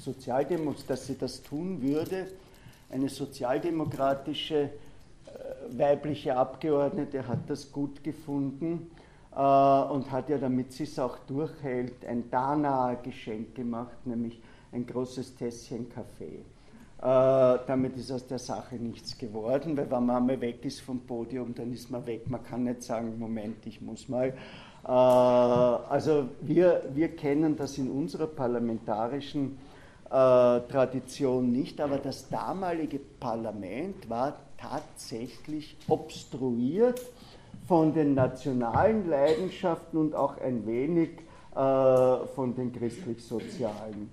Sozialdemokratie, 0.00 0.86
dass 0.86 1.06
sie 1.06 1.18
das 1.18 1.42
tun 1.42 1.82
würde, 1.82 2.26
eine 2.90 3.08
sozialdemokratische 3.08 4.56
äh, 4.56 4.70
weibliche 5.70 6.36
Abgeordnete 6.36 7.26
hat 7.26 7.48
das 7.48 7.70
gut 7.70 8.02
gefunden 8.02 8.90
äh, 9.34 9.36
und 9.36 10.10
hat 10.10 10.28
ja, 10.28 10.38
damit 10.38 10.72
sie 10.72 10.84
es 10.84 10.98
auch 10.98 11.18
durchhält, 11.18 12.04
ein 12.06 12.30
danaher 12.30 12.96
Geschenk 12.96 13.54
gemacht, 13.54 14.06
nämlich 14.06 14.40
ein 14.72 14.86
großes 14.86 15.36
Tässchen 15.36 15.88
Kaffee. 15.90 16.44
Äh, 17.00 17.58
damit 17.68 17.96
ist 17.96 18.10
aus 18.10 18.26
der 18.26 18.40
Sache 18.40 18.74
nichts 18.74 19.16
geworden, 19.16 19.76
weil 19.76 19.88
wenn 19.88 20.06
man 20.06 20.16
einmal 20.16 20.40
weg 20.40 20.64
ist 20.64 20.80
vom 20.80 20.98
Podium, 20.98 21.54
dann 21.54 21.72
ist 21.72 21.92
man 21.92 22.04
weg. 22.06 22.28
Man 22.28 22.42
kann 22.42 22.64
nicht 22.64 22.82
sagen, 22.82 23.16
Moment, 23.20 23.64
ich 23.66 23.80
muss 23.80 24.08
mal. 24.08 24.34
Äh, 24.84 24.88
also 24.88 26.28
wir, 26.40 26.82
wir 26.94 27.14
kennen 27.14 27.56
das 27.56 27.78
in 27.78 27.88
unserer 27.88 28.26
parlamentarischen 28.26 29.58
äh, 30.06 30.10
Tradition 30.10 31.52
nicht, 31.52 31.80
aber 31.80 31.98
das 31.98 32.28
damalige 32.28 32.98
Parlament 32.98 34.10
war 34.10 34.36
tatsächlich 34.56 35.76
obstruiert 35.86 37.00
von 37.68 37.94
den 37.94 38.14
nationalen 38.14 39.08
Leidenschaften 39.08 39.98
und 39.98 40.14
auch 40.16 40.38
ein 40.38 40.66
wenig 40.66 41.10
von 41.54 42.54
den 42.54 42.72
christlich-sozialen. 42.72 44.10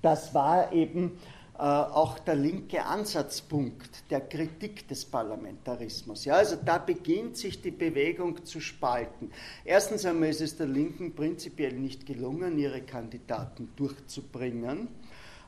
Das 0.00 0.32
war 0.32 0.72
eben 0.72 1.18
auch 1.62 2.18
der 2.18 2.34
linke 2.34 2.84
Ansatzpunkt 2.84 4.10
der 4.10 4.20
Kritik 4.20 4.88
des 4.88 5.04
Parlamentarismus. 5.04 6.24
Ja, 6.24 6.34
also 6.34 6.56
da 6.56 6.78
beginnt 6.78 7.36
sich 7.36 7.62
die 7.62 7.70
Bewegung 7.70 8.44
zu 8.44 8.60
spalten. 8.60 9.30
Erstens 9.64 10.04
einmal 10.04 10.30
ist 10.30 10.40
es 10.40 10.56
der 10.56 10.66
Linken 10.66 11.14
prinzipiell 11.14 11.74
nicht 11.74 12.04
gelungen, 12.04 12.58
ihre 12.58 12.80
Kandidaten 12.80 13.68
durchzubringen, 13.76 14.88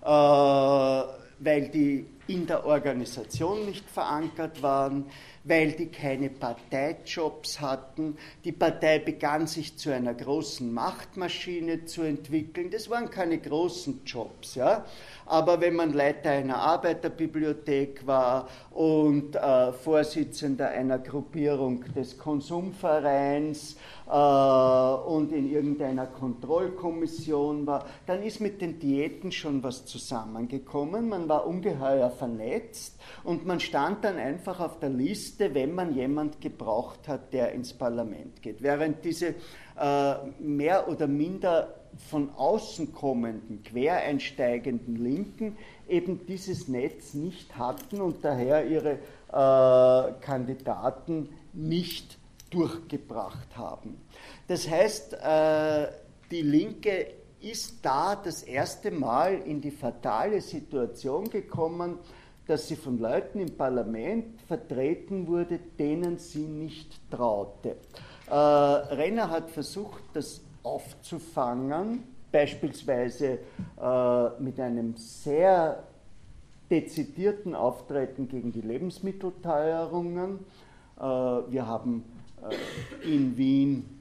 äh, 0.02 0.06
weil 0.06 1.68
die 1.72 2.06
in 2.26 2.46
der 2.46 2.64
Organisation 2.64 3.66
nicht 3.66 3.88
verankert 3.88 4.62
waren, 4.62 5.06
weil 5.44 5.72
die 5.72 5.88
keine 5.88 6.30
Parteijobs 6.30 7.60
hatten. 7.60 8.16
Die 8.44 8.52
Partei 8.52 8.98
begann 8.98 9.46
sich 9.46 9.76
zu 9.76 9.92
einer 9.92 10.14
großen 10.14 10.72
Machtmaschine 10.72 11.84
zu 11.84 12.02
entwickeln. 12.02 12.70
Das 12.70 12.88
waren 12.88 13.10
keine 13.10 13.38
großen 13.38 14.00
Jobs. 14.06 14.54
Ja? 14.54 14.86
Aber 15.26 15.60
wenn 15.60 15.74
man 15.74 15.92
Leiter 15.92 16.30
einer 16.30 16.56
Arbeiterbibliothek 16.56 18.06
war 18.06 18.48
und 18.70 19.36
äh, 19.36 19.72
Vorsitzender 19.72 20.68
einer 20.68 20.98
Gruppierung 20.98 21.84
des 21.94 22.18
Konsumvereins 22.18 23.76
äh, 24.06 24.10
und 24.10 25.32
in 25.32 25.50
irgendeiner 25.50 26.06
Kontrollkommission 26.06 27.66
war, 27.66 27.86
dann 28.06 28.22
ist 28.22 28.40
mit 28.40 28.60
den 28.62 28.78
Diäten 28.78 29.30
schon 29.30 29.62
was 29.62 29.84
zusammengekommen. 29.84 31.08
Man 31.08 31.28
war 31.28 31.46
ungeheuer 31.46 32.10
vernetzt 32.14 32.98
und 33.24 33.46
man 33.46 33.60
stand 33.60 34.04
dann 34.04 34.16
einfach 34.16 34.60
auf 34.60 34.78
der 34.78 34.90
Liste, 34.90 35.54
wenn 35.54 35.74
man 35.74 35.94
jemand 35.94 36.40
gebraucht 36.40 37.08
hat, 37.08 37.32
der 37.32 37.52
ins 37.52 37.72
Parlament 37.72 38.40
geht. 38.42 38.62
Während 38.62 39.04
diese 39.04 39.34
äh, 39.78 40.14
mehr 40.38 40.88
oder 40.88 41.06
minder 41.06 41.74
von 42.10 42.30
außen 42.30 42.92
kommenden, 42.92 43.62
quereinsteigenden 43.62 44.96
Linken 44.96 45.56
eben 45.88 46.26
dieses 46.26 46.68
Netz 46.68 47.14
nicht 47.14 47.56
hatten 47.56 48.00
und 48.00 48.24
daher 48.24 48.66
ihre 48.66 48.98
äh, 49.32 50.12
Kandidaten 50.20 51.28
nicht 51.52 52.18
durchgebracht 52.50 53.56
haben. 53.56 54.00
Das 54.48 54.68
heißt, 54.68 55.14
äh, 55.14 55.88
die 56.30 56.42
Linke 56.42 57.06
ist 57.50 57.84
da 57.84 58.16
das 58.16 58.42
erste 58.42 58.90
Mal 58.90 59.34
in 59.42 59.60
die 59.60 59.70
fatale 59.70 60.40
Situation 60.40 61.28
gekommen, 61.28 61.98
dass 62.46 62.68
sie 62.68 62.76
von 62.76 62.98
Leuten 62.98 63.40
im 63.40 63.56
Parlament 63.56 64.40
vertreten 64.42 65.26
wurde, 65.26 65.58
denen 65.78 66.18
sie 66.18 66.46
nicht 66.46 67.00
traute. 67.10 67.76
Äh, 68.28 68.34
Renner 68.34 69.30
hat 69.30 69.50
versucht, 69.50 70.02
das 70.12 70.42
aufzufangen, 70.62 72.04
beispielsweise 72.32 73.38
äh, 73.80 74.28
mit 74.40 74.58
einem 74.60 74.96
sehr 74.96 75.84
dezidierten 76.70 77.54
Auftreten 77.54 78.28
gegen 78.28 78.52
die 78.52 78.62
Lebensmittelteuerungen. 78.62 80.40
Äh, 80.98 81.02
wir 81.02 81.66
haben 81.66 82.04
äh, 82.50 83.08
in 83.08 83.36
Wien, 83.36 84.00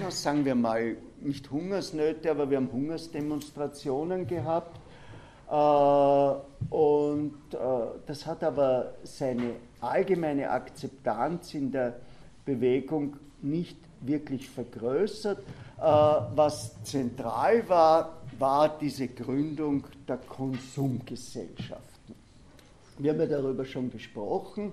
na, 0.00 0.10
sagen 0.10 0.44
wir 0.44 0.54
mal, 0.54 0.96
nicht 1.26 1.50
Hungersnöte, 1.50 2.30
aber 2.30 2.48
wir 2.50 2.56
haben 2.58 2.70
Hungersdemonstrationen 2.72 4.26
gehabt. 4.26 4.78
Äh, 5.50 6.74
und 6.74 7.34
das 8.06 8.26
hat 8.26 8.42
aber 8.42 8.94
seine 9.04 9.52
allgemeine 9.80 10.50
Akzeptanz 10.50 11.54
in 11.54 11.70
der 11.70 11.96
Bewegung 12.44 13.16
nicht 13.42 13.78
wirklich 14.00 14.48
vergrößert. 14.48 15.38
Was 15.78 16.82
zentral 16.82 17.68
war, 17.68 18.16
war 18.38 18.78
diese 18.78 19.08
Gründung 19.08 19.84
der 20.08 20.16
Konsumgesellschaften. 20.16 22.14
Wir 22.98 23.12
haben 23.12 23.20
ja 23.20 23.26
darüber 23.26 23.64
schon 23.64 23.90
gesprochen 23.90 24.72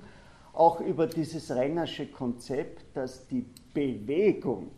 auch 0.53 0.79
über 0.81 1.07
dieses 1.07 1.49
Rennersche 1.51 2.07
Konzept, 2.07 2.95
dass 2.95 3.27
die 3.27 3.45
Bewegung 3.73 4.69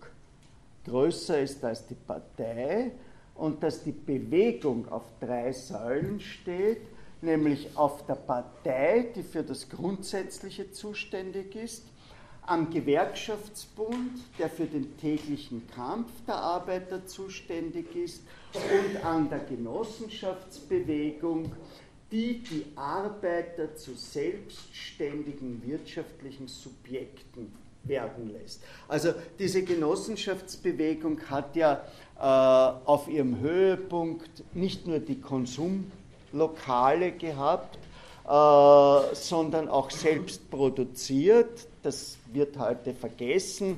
größer 0.85 1.41
ist 1.41 1.63
als 1.63 1.85
die 1.85 1.95
Partei 1.95 2.91
und 3.35 3.61
dass 3.61 3.83
die 3.83 3.91
Bewegung 3.91 4.87
auf 4.89 5.03
drei 5.19 5.51
Säulen 5.51 6.19
steht, 6.19 6.81
nämlich 7.21 7.69
auf 7.75 8.05
der 8.05 8.15
Partei, 8.15 9.11
die 9.15 9.23
für 9.23 9.43
das 9.43 9.69
Grundsätzliche 9.69 10.71
zuständig 10.71 11.55
ist, 11.55 11.83
am 12.47 12.69
Gewerkschaftsbund, 12.69 14.19
der 14.37 14.49
für 14.49 14.67
den 14.67 14.95
täglichen 14.97 15.65
Kampf 15.67 16.11
der 16.27 16.35
Arbeiter 16.35 17.03
zuständig 17.05 17.95
ist, 17.95 18.21
und 18.53 19.03
an 19.03 19.27
der 19.29 19.39
Genossenschaftsbewegung, 19.39 21.51
die 22.11 22.43
die 22.43 22.65
Arbeiter 22.75 23.75
zu 23.75 23.95
selbstständigen 23.95 25.63
wirtschaftlichen 25.65 26.47
Subjekten 26.47 27.51
werden 27.87 28.33
lässt. 28.33 28.63
Also 28.87 29.13
diese 29.39 29.63
Genossenschaftsbewegung 29.63 31.19
hat 31.29 31.55
ja 31.55 31.81
äh, 32.19 32.21
auf 32.21 33.07
ihrem 33.07 33.39
Höhepunkt 33.39 34.43
nicht 34.55 34.87
nur 34.87 34.99
die 34.99 35.19
Konsumlokale 35.19 37.11
gehabt, 37.11 37.77
äh, 38.27 39.15
sondern 39.15 39.67
auch 39.69 39.91
selbst 39.91 40.49
produziert. 40.49 41.67
Das 41.83 42.17
wird 42.33 42.57
heute 42.57 42.93
vergessen, 42.93 43.77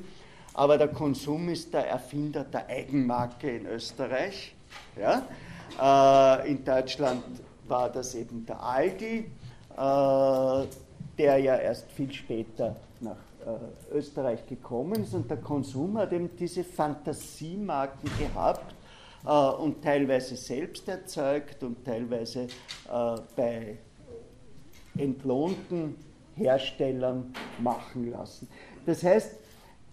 aber 0.54 0.78
der 0.78 0.88
Konsum 0.88 1.50
ist 1.50 1.74
der 1.74 1.88
Erfinder 1.88 2.44
der 2.44 2.68
Eigenmarke 2.68 3.50
in 3.50 3.66
Österreich. 3.66 4.56
Ja? 4.98 5.28
Äh, 5.80 6.52
in 6.52 6.64
Deutschland 6.64 7.24
war 7.68 7.90
das 7.90 8.16
eben 8.16 8.46
der 8.46 8.62
Aldi, 8.62 9.26
äh, 9.76 10.68
der 11.18 11.38
ja 11.38 11.58
erst 11.58 11.92
viel 11.92 12.12
später 12.14 12.76
nach 13.02 13.18
Österreich 13.92 14.46
gekommen 14.46 15.04
ist 15.04 15.14
und 15.14 15.30
der 15.30 15.38
Konsum 15.38 15.98
hat 15.98 16.12
eben 16.14 16.36
diese 16.36 16.64
Fantasiemarken 16.64 18.10
gehabt 18.18 18.76
äh, 19.26 19.30
und 19.30 19.82
teilweise 19.82 20.36
selbst 20.36 20.88
erzeugt 20.88 21.64
und 21.64 21.84
teilweise 21.84 22.42
äh, 22.42 23.16
bei 23.36 23.78
entlohnten 24.98 25.96
Herstellern 26.36 27.34
machen 27.60 28.12
lassen. 28.12 28.48
Das 28.86 29.04
heißt, 29.04 29.36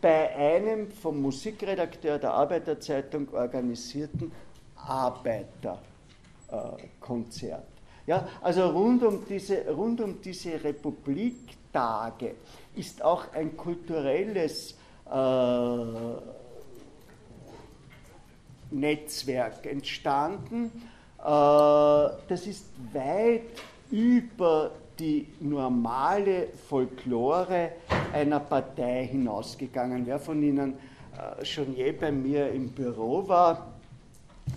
Bei 0.00 0.34
einem 0.34 0.90
vom 0.90 1.20
Musikredakteur 1.20 2.18
der 2.18 2.32
Arbeiterzeitung 2.32 3.28
organisierten 3.32 4.32
Arbeiterkonzert. 4.76 7.66
Ja, 8.06 8.26
also 8.40 8.70
rund 8.70 9.02
um, 9.02 9.26
diese, 9.28 9.68
rund 9.68 10.00
um 10.00 10.18
diese 10.20 10.64
Republiktage 10.64 12.34
ist 12.74 13.02
auch 13.02 13.32
ein 13.34 13.54
kulturelles 13.56 14.74
äh, 15.10 15.84
Netzwerk 18.70 19.66
entstanden. 19.66 20.70
Äh, 21.18 21.22
das 21.24 22.46
ist 22.46 22.66
weit 22.92 23.42
über 23.90 24.70
die 25.00 25.26
normale 25.40 26.48
Folklore 26.68 27.72
einer 28.12 28.40
Partei 28.40 29.06
hinausgegangen. 29.06 30.06
Wer 30.06 30.18
von 30.18 30.42
Ihnen 30.42 30.74
äh, 31.16 31.44
schon 31.44 31.74
je 31.74 31.92
bei 31.92 32.12
mir 32.12 32.50
im 32.50 32.68
Büro 32.68 33.26
war, 33.26 33.74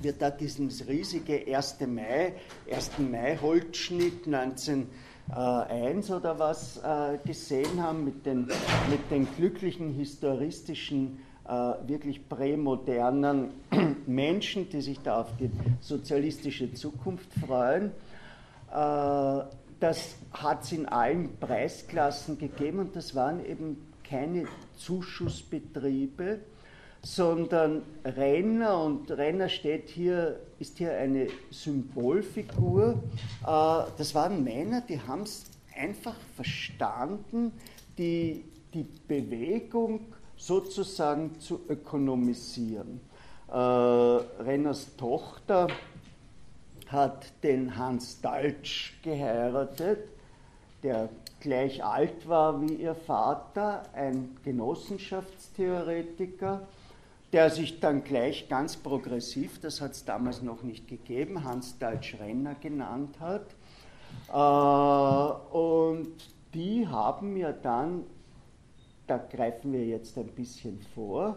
wird 0.01 0.21
da 0.21 0.29
diesen 0.29 0.69
riesige 0.87 1.45
1. 1.47 1.77
Mai, 1.87 2.33
1. 2.69 2.91
Mai 2.99 3.37
Holzschnitt 3.41 4.27
1901 4.27 6.11
oder 6.11 6.37
was 6.37 6.77
äh, 6.77 7.17
gesehen 7.25 7.81
haben 7.81 8.03
mit 8.03 8.25
den, 8.25 8.47
mit 8.89 9.09
den 9.11 9.27
glücklichen 9.37 9.93
historistischen 9.93 11.19
äh, 11.47 11.51
wirklich 11.87 12.27
prämodernen 12.27 13.51
Menschen, 14.07 14.69
die 14.69 14.81
sich 14.81 14.99
da 14.99 15.21
auf 15.21 15.37
die 15.37 15.49
sozialistische 15.79 16.73
Zukunft 16.73 17.29
freuen. 17.45 17.91
Das 19.83 20.15
hat 20.31 20.63
es 20.63 20.71
in 20.71 20.85
allen 20.85 21.37
Preisklassen 21.41 22.37
gegeben 22.37 22.79
und 22.79 22.95
das 22.95 23.15
waren 23.15 23.45
eben 23.45 23.85
keine 24.01 24.45
Zuschussbetriebe, 24.77 26.39
sondern 27.01 27.81
Renner 28.05 28.81
und 28.81 29.11
Renner 29.11 29.49
steht 29.49 29.89
hier, 29.89 30.39
ist 30.57 30.77
hier 30.77 30.93
eine 30.93 31.27
Symbolfigur. 31.51 33.03
Äh, 33.45 33.91
das 33.97 34.15
waren 34.15 34.41
Männer, 34.45 34.79
die 34.87 35.01
haben 35.01 35.23
es 35.23 35.47
einfach 35.77 36.15
verstanden, 36.37 37.51
die, 37.97 38.45
die 38.73 38.87
Bewegung 39.05 40.13
sozusagen 40.37 41.37
zu 41.41 41.59
ökonomisieren. 41.67 43.01
Äh, 43.51 43.57
Renners 43.57 44.95
Tochter 44.95 45.67
hat 46.93 47.43
den 47.43 47.77
Hans 47.77 48.21
Daltsch 48.21 48.93
geheiratet, 49.01 50.07
der 50.83 51.09
gleich 51.39 51.83
alt 51.83 52.29
war 52.29 52.61
wie 52.61 52.75
ihr 52.75 52.93
Vater, 52.95 53.83
ein 53.93 54.37
Genossenschaftstheoretiker, 54.43 56.67
der 57.33 57.49
sich 57.49 57.79
dann 57.79 58.03
gleich 58.03 58.47
ganz 58.47 58.77
progressiv, 58.77 59.59
das 59.59 59.81
hat 59.81 59.91
es 59.91 60.05
damals 60.05 60.43
noch 60.43 60.63
nicht 60.63 60.87
gegeben, 60.87 61.43
Hans 61.43 61.77
Daltsch 61.79 62.15
Renner 62.19 62.55
genannt 62.55 63.19
hat. 63.19 63.47
Äh, 64.31 64.35
und 65.55 66.13
die 66.53 66.87
haben 66.87 67.35
ja 67.35 67.51
dann, 67.51 68.03
da 69.07 69.17
greifen 69.17 69.73
wir 69.73 69.85
jetzt 69.85 70.17
ein 70.17 70.27
bisschen 70.27 70.79
vor, 70.93 71.35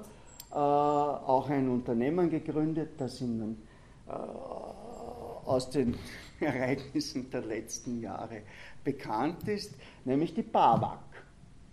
äh, 0.52 0.54
auch 0.54 1.48
ein 1.48 1.68
Unternehmen 1.68 2.30
gegründet, 2.30 2.90
das 2.98 3.20
in 3.22 3.42
einem 3.42 3.56
aus 5.46 5.70
den 5.70 5.96
Ereignissen 6.40 7.30
der 7.30 7.42
letzten 7.42 8.00
Jahre 8.00 8.42
bekannt 8.84 9.48
ist, 9.48 9.74
nämlich 10.04 10.34
die 10.34 10.42
BAWAG. 10.42 10.98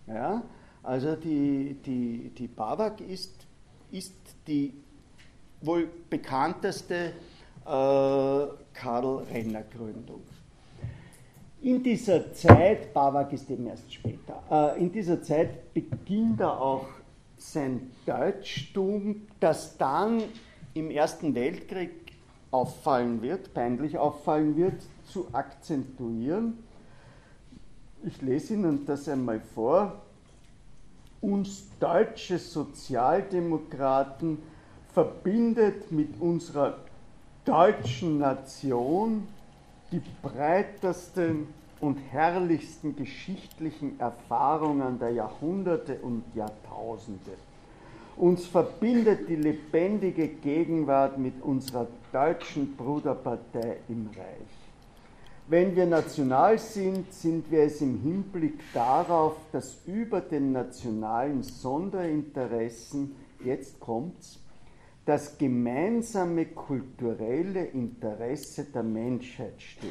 Ja? 0.06 0.42
Also 0.82 1.16
die, 1.16 1.76
die, 1.84 2.30
die 2.36 2.48
BAWAG 2.48 3.00
ist, 3.00 3.34
ist 3.90 4.14
die 4.46 4.74
wohl 5.60 5.88
bekannteste 6.10 7.12
äh, 7.64 8.46
Karl-Renner-Gründung. 8.74 10.22
In 11.62 11.82
dieser 11.82 12.32
Zeit, 12.34 12.92
BAWAG 12.92 13.32
ist 13.32 13.48
eben 13.50 13.66
erst 13.66 13.92
später, 13.92 14.42
äh, 14.50 14.80
in 14.80 14.92
dieser 14.92 15.22
Zeit 15.22 15.72
beginnt 15.72 16.40
er 16.40 16.60
auch 16.60 16.86
sein 17.38 17.90
Deutschtum, 18.04 19.22
das 19.40 19.78
dann 19.78 20.22
im 20.74 20.90
Ersten 20.90 21.34
Weltkrieg 21.34 22.03
auffallen 22.54 23.20
wird, 23.20 23.52
peinlich 23.52 23.98
auffallen 23.98 24.56
wird, 24.56 24.80
zu 25.06 25.26
akzentuieren. 25.32 26.56
Ich 28.04 28.22
lese 28.22 28.54
Ihnen 28.54 28.86
das 28.86 29.08
einmal 29.08 29.40
vor. 29.40 30.00
Uns 31.20 31.66
deutsche 31.80 32.38
Sozialdemokraten 32.38 34.38
verbindet 34.92 35.90
mit 35.90 36.20
unserer 36.20 36.78
deutschen 37.44 38.18
Nation 38.18 39.26
die 39.90 40.02
breitesten 40.22 41.48
und 41.80 41.98
herrlichsten 42.12 42.94
geschichtlichen 42.94 43.98
Erfahrungen 43.98 45.00
der 45.00 45.10
Jahrhunderte 45.10 45.96
und 45.96 46.22
Jahrtausende. 46.36 47.32
Uns 48.16 48.46
verbindet 48.46 49.28
die 49.28 49.36
lebendige 49.36 50.28
Gegenwart 50.28 51.18
mit 51.18 51.42
unserer 51.42 51.88
deutschen 52.12 52.76
Bruderpartei 52.76 53.78
im 53.88 54.08
Reich. 54.16 54.64
Wenn 55.48 55.74
wir 55.74 55.84
national 55.84 56.58
sind, 56.58 57.12
sind 57.12 57.50
wir 57.50 57.64
es 57.64 57.80
im 57.80 58.00
Hinblick 58.00 58.60
darauf, 58.72 59.36
dass 59.52 59.78
über 59.84 60.20
den 60.20 60.52
nationalen 60.52 61.42
Sonderinteressen, 61.42 63.16
jetzt 63.44 63.80
kommt's, 63.80 64.40
das 65.04 65.36
gemeinsame 65.36 66.46
kulturelle 66.46 67.66
Interesse 67.66 68.64
der 68.64 68.84
Menschheit 68.84 69.60
steht. 69.60 69.90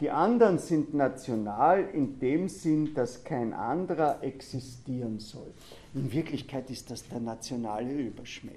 Die 0.00 0.10
anderen 0.10 0.58
sind 0.58 0.94
national 0.94 1.88
in 1.92 2.20
dem 2.20 2.48
Sinn, 2.48 2.94
dass 2.94 3.24
kein 3.24 3.52
anderer 3.52 4.22
existieren 4.22 5.18
soll. 5.18 5.52
In 5.98 6.12
Wirklichkeit 6.12 6.70
ist 6.70 6.92
das 6.92 7.08
der 7.08 7.18
nationale 7.18 7.92
Überschmäh. 7.92 8.52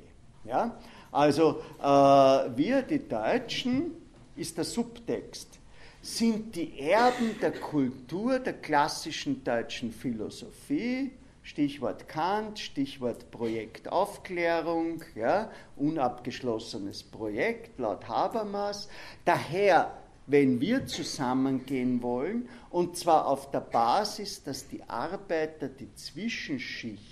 Ja? 0.46 0.78
Also 1.12 1.60
äh, 1.80 1.84
wir, 1.84 2.84
die 2.84 3.08
Deutschen, 3.08 3.96
ist 4.36 4.58
der 4.58 4.64
Subtext, 4.64 5.58
sind 6.04 6.56
die 6.56 6.80
Erben 6.80 7.40
der 7.42 7.52
Kultur 7.52 8.38
der 8.38 8.54
klassischen 8.54 9.44
deutschen 9.44 9.92
Philosophie, 9.92 11.12
Stichwort 11.42 12.08
Kant, 12.08 12.60
Stichwort 12.60 13.32
Projekt 13.32 13.92
Aufklärung, 13.92 15.04
ja, 15.16 15.50
unabgeschlossenes 15.78 17.02
Projekt 17.02 17.80
laut 17.80 18.08
Habermas. 18.08 18.88
Daher, 19.26 19.98
wenn 20.28 20.62
wir 20.62 20.86
zusammengehen 20.86 22.04
wollen, 22.04 22.48
und 22.70 22.98
zwar 22.98 23.26
auf 23.26 23.50
der 23.50 23.62
Basis, 23.62 24.44
dass 24.44 24.68
die 24.68 24.84
Arbeiter 24.88 25.68
die 25.68 25.92
Zwischenschicht 25.96 27.11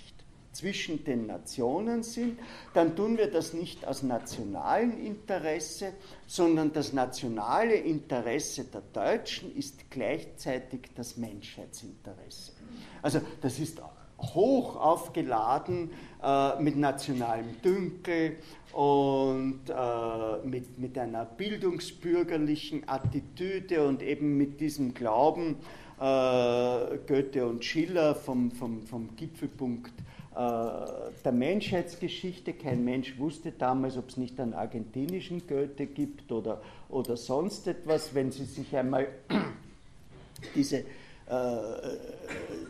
zwischen 0.60 1.04
den 1.04 1.26
Nationen 1.26 2.02
sind, 2.02 2.38
dann 2.74 2.94
tun 2.94 3.16
wir 3.16 3.30
das 3.30 3.54
nicht 3.54 3.86
aus 3.86 4.02
nationalem 4.02 5.02
Interesse, 5.02 5.92
sondern 6.26 6.72
das 6.72 6.92
nationale 6.92 7.74
Interesse 7.76 8.64
der 8.64 8.82
Deutschen 8.92 9.56
ist 9.56 9.90
gleichzeitig 9.90 10.90
das 10.94 11.16
Menschheitsinteresse. 11.16 12.52
Also 13.00 13.22
das 13.40 13.58
ist 13.58 13.80
hoch 14.18 14.76
aufgeladen 14.76 15.92
äh, 16.22 16.60
mit 16.60 16.76
nationalem 16.76 17.60
Dünkel 17.62 18.36
und 18.74 19.60
äh, 19.70 20.46
mit, 20.46 20.78
mit 20.78 20.98
einer 20.98 21.24
bildungsbürgerlichen 21.24 22.86
Attitüde 22.86 23.88
und 23.88 24.02
eben 24.02 24.36
mit 24.36 24.60
diesem 24.60 24.92
Glauben, 24.92 25.56
äh, 25.98 26.98
Goethe 27.06 27.46
und 27.46 27.64
Schiller 27.64 28.14
vom, 28.14 28.50
vom, 28.50 28.82
vom 28.82 29.16
Gipfelpunkt 29.16 29.92
der 30.34 31.32
Menschheitsgeschichte. 31.32 32.52
Kein 32.52 32.84
Mensch 32.84 33.18
wusste 33.18 33.50
damals, 33.50 33.96
ob 33.96 34.10
es 34.10 34.16
nicht 34.16 34.38
einen 34.38 34.54
argentinischen 34.54 35.46
Goethe 35.46 35.86
gibt 35.86 36.30
oder, 36.30 36.60
oder 36.88 37.16
sonst 37.16 37.66
etwas. 37.66 38.14
Wenn 38.14 38.30
Sie 38.30 38.44
sich 38.44 38.76
einmal 38.76 39.08
diese 40.54 40.84
äh, 41.30 41.96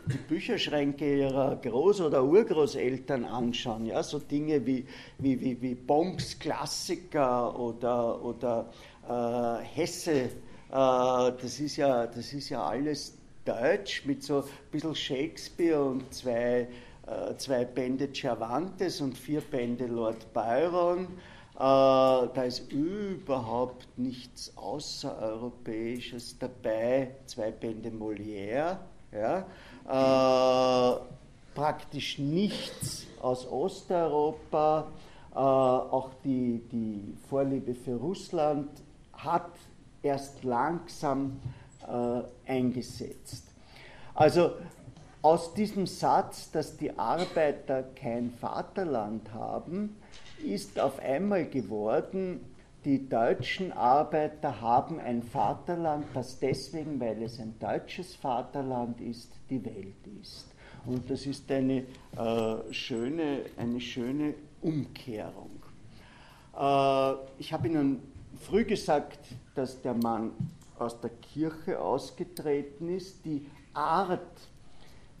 die 0.05 0.17
Bücherschränke 0.17 1.21
ihrer 1.21 1.59
Groß- 1.63 2.05
oder 2.05 2.23
Urgroßeltern 2.23 3.25
anschauen, 3.25 3.87
ja, 3.87 4.03
so 4.03 4.19
Dinge 4.19 4.63
wie, 4.65 4.85
wie, 5.17 5.41
wie, 5.41 5.59
wie 5.61 5.73
Bombs 5.73 6.37
Klassiker 6.37 7.57
oder, 7.59 8.23
oder 8.23 8.69
äh, 9.09 9.63
Hesse, 9.63 10.11
äh, 10.11 10.29
das, 10.69 11.59
ist 11.59 11.77
ja, 11.77 12.05
das 12.05 12.33
ist 12.33 12.49
ja 12.49 12.63
alles 12.63 13.17
deutsch 13.45 14.05
mit 14.05 14.21
so 14.21 14.41
ein 14.41 14.49
bisschen 14.71 14.95
Shakespeare 14.95 15.83
und 15.83 16.13
zwei 16.13 16.61
äh, 16.61 16.67
zwei 17.37 17.65
Bände 17.65 18.09
Cervantes 18.13 19.01
und 19.01 19.17
vier 19.17 19.41
Bände 19.41 19.87
Lord 19.87 20.31
Byron. 20.33 21.07
Äh, 21.55 21.59
da 21.59 22.43
ist 22.43 22.71
überhaupt 22.71 23.87
nichts 23.97 24.51
Außereuropäisches 24.57 26.39
dabei. 26.39 27.15
Zwei 27.25 27.51
Bände 27.51 27.89
Molière. 27.89 28.77
Ja. 29.11 29.45
Äh, 29.87 30.99
praktisch 31.53 32.17
nichts 32.17 33.05
aus 33.21 33.47
Osteuropa. 33.47 34.87
auch 35.33 36.09
die, 36.25 36.61
die 36.71 37.15
Vorliebe 37.29 37.73
für 37.73 37.95
Russland 37.95 38.69
hat 39.13 39.51
erst 40.03 40.43
langsam 40.43 41.39
eingesetzt. 42.45 43.45
Also 44.13 44.51
aus 45.21 45.53
diesem 45.53 45.87
Satz, 45.87 46.51
dass 46.51 46.77
die 46.77 46.97
Arbeiter 46.97 47.83
kein 47.95 48.31
Vaterland 48.31 49.33
haben, 49.33 49.95
ist 50.43 50.79
auf 50.79 50.99
einmal 50.99 51.45
geworden, 51.45 52.41
die 52.83 53.07
deutschen 53.07 53.71
Arbeiter 53.71 54.59
haben 54.59 54.99
ein 54.99 55.21
Vaterland, 55.21 56.05
das 56.15 56.39
deswegen, 56.39 56.99
weil 56.99 57.21
es 57.21 57.39
ein 57.39 57.53
deutsches 57.59 58.15
Vaterland 58.15 58.99
ist, 59.01 59.31
die 59.51 59.63
Welt 59.63 60.07
ist. 60.19 60.47
Und 60.87 61.07
das 61.11 61.27
ist 61.27 61.51
eine, 61.51 61.83
äh, 62.17 62.73
schöne, 62.73 63.41
eine 63.57 63.79
schöne 63.79 64.33
Umkehrung. 64.63 65.51
Äh, 66.57 67.13
ich 67.37 67.53
habe 67.53 67.67
Ihnen 67.67 68.01
früh 68.39 68.65
gesagt, 68.65 69.19
dass 69.53 69.79
der 69.83 69.93
Mann 69.93 70.31
aus 70.79 70.99
der 70.99 71.11
Kirche 71.11 71.79
ausgetreten 71.79 72.89
ist. 72.89 73.23
Die 73.25 73.45
Art, 73.75 74.49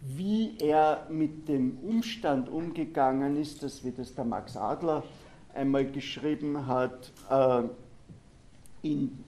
wie 0.01 0.57
er 0.59 1.07
mit 1.09 1.47
dem 1.47 1.77
Umstand 1.79 2.49
umgegangen 2.49 3.37
ist, 3.37 3.63
dass, 3.63 3.85
wie 3.85 3.91
das 3.91 4.13
der 4.15 4.25
Max 4.25 4.57
Adler 4.57 5.03
einmal 5.53 5.85
geschrieben 5.85 6.67
hat, 6.67 7.13
äh, 7.29 7.63
in 8.81 9.23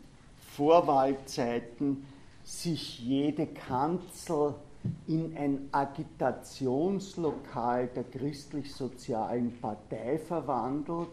Vorwahlzeiten 0.55 2.05
sich 2.43 2.99
jede 2.99 3.47
Kanzel 3.47 4.55
in 5.07 5.37
ein 5.37 5.69
Agitationslokal 5.71 7.87
der 7.87 8.03
christlich-sozialen 8.03 9.57
Partei 9.59 10.17
verwandelt. 10.17 11.07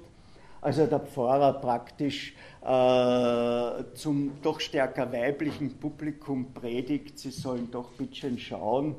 Also 0.61 0.87
der 0.87 0.99
Pfarrer 1.01 1.55
praktisch 1.55 2.35
äh, 2.63 3.85
zum 3.95 4.33
doch 4.43 4.61
stärker 4.61 5.11
weiblichen 5.13 5.79
Publikum 5.79 6.53
predigt, 6.53 7.19
sie 7.19 7.31
sollen 7.31 7.71
doch 7.71 7.93
ein 7.99 8.09
bisschen 8.09 8.39
schauen, 8.39 8.97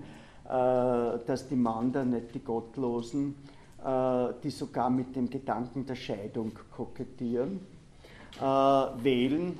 dass 0.51 1.47
die 1.47 1.55
Mander 1.55 2.03
nicht 2.03 2.35
die 2.35 2.43
Gottlosen, 2.43 3.35
äh, 3.83 4.33
die 4.43 4.49
sogar 4.49 4.89
mit 4.89 5.15
dem 5.15 5.29
Gedanken 5.29 5.85
der 5.85 5.95
Scheidung 5.95 6.51
kokettieren, 6.75 7.61
äh, 8.37 8.41
wählen, 8.41 9.57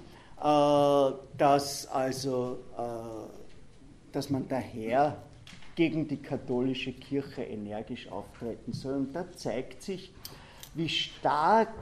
dass 1.37 1.87
also 1.87 2.57
dass 4.11 4.29
man 4.31 4.47
daher 4.47 5.21
gegen 5.75 6.07
die 6.07 6.17
katholische 6.17 6.93
Kirche 6.93 7.43
energisch 7.43 8.11
auftreten 8.11 8.73
soll. 8.73 8.95
Und 8.95 9.13
da 9.13 9.31
zeigt 9.31 9.83
sich, 9.83 10.11
wie 10.73 10.89
stark 10.89 11.73